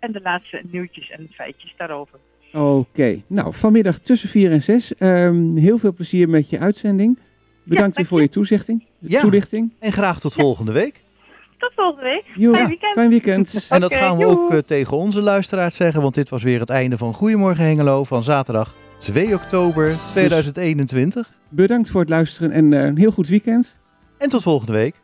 En 0.00 0.12
de 0.12 0.20
laatste 0.22 0.62
nieuwtjes 0.70 1.10
en 1.10 1.28
feitjes 1.32 1.74
daarover. 1.76 2.18
Oké, 2.52 3.22
nou 3.26 3.54
vanmiddag 3.54 3.98
tussen 3.98 4.28
4 4.28 4.50
en 4.50 4.62
6. 4.62 4.94
Ehm, 4.94 5.56
heel 5.56 5.78
veel 5.78 5.92
plezier 5.92 6.28
met 6.28 6.50
je 6.50 6.58
uitzending. 6.58 7.18
Bedankt 7.64 7.64
weer 7.64 7.94
dank 7.94 8.06
voor 8.08 8.20
je 8.20 8.28
toezichting, 8.28 8.84
Ja. 8.98 9.20
toelichting. 9.20 9.72
En 9.78 9.92
graag 9.92 10.20
tot 10.20 10.34
volgende 10.34 10.72
week. 10.72 11.02
Tot 11.58 11.72
volgende 11.74 12.02
week. 12.02 12.24
Jo, 12.34 12.52
Fijn 12.52 12.68
weekend. 12.68 12.92
fijn 12.92 13.08
weekend. 13.10 13.66
En 13.70 13.80
dat 13.80 13.94
gaan 13.94 14.16
we 14.16 14.22
joe. 14.22 14.30
ook 14.32 14.50
eh, 14.50 14.58
tegen 14.58 14.96
onze 14.96 15.22
luisteraars 15.22 15.76
zeggen, 15.76 16.02
want 16.02 16.14
dit 16.14 16.28
was 16.28 16.42
weer 16.42 16.60
het 16.60 16.70
einde 16.70 16.96
van 16.98 17.14
Goedemorgen 17.14 17.64
Hengelo 17.64 18.04
van 18.04 18.22
zaterdag 18.22 18.74
2 18.98 19.34
oktober 19.34 19.94
2021. 20.12 21.32
Bedankt 21.48 21.90
voor 21.90 22.00
het 22.00 22.10
luisteren 22.10 22.50
en 22.52 22.72
eh, 22.72 22.84
een 22.84 22.98
heel 22.98 23.10
goed 23.10 23.28
weekend. 23.28 23.78
En 24.18 24.28
tot 24.28 24.42
volgende 24.42 24.72
week. 24.72 24.94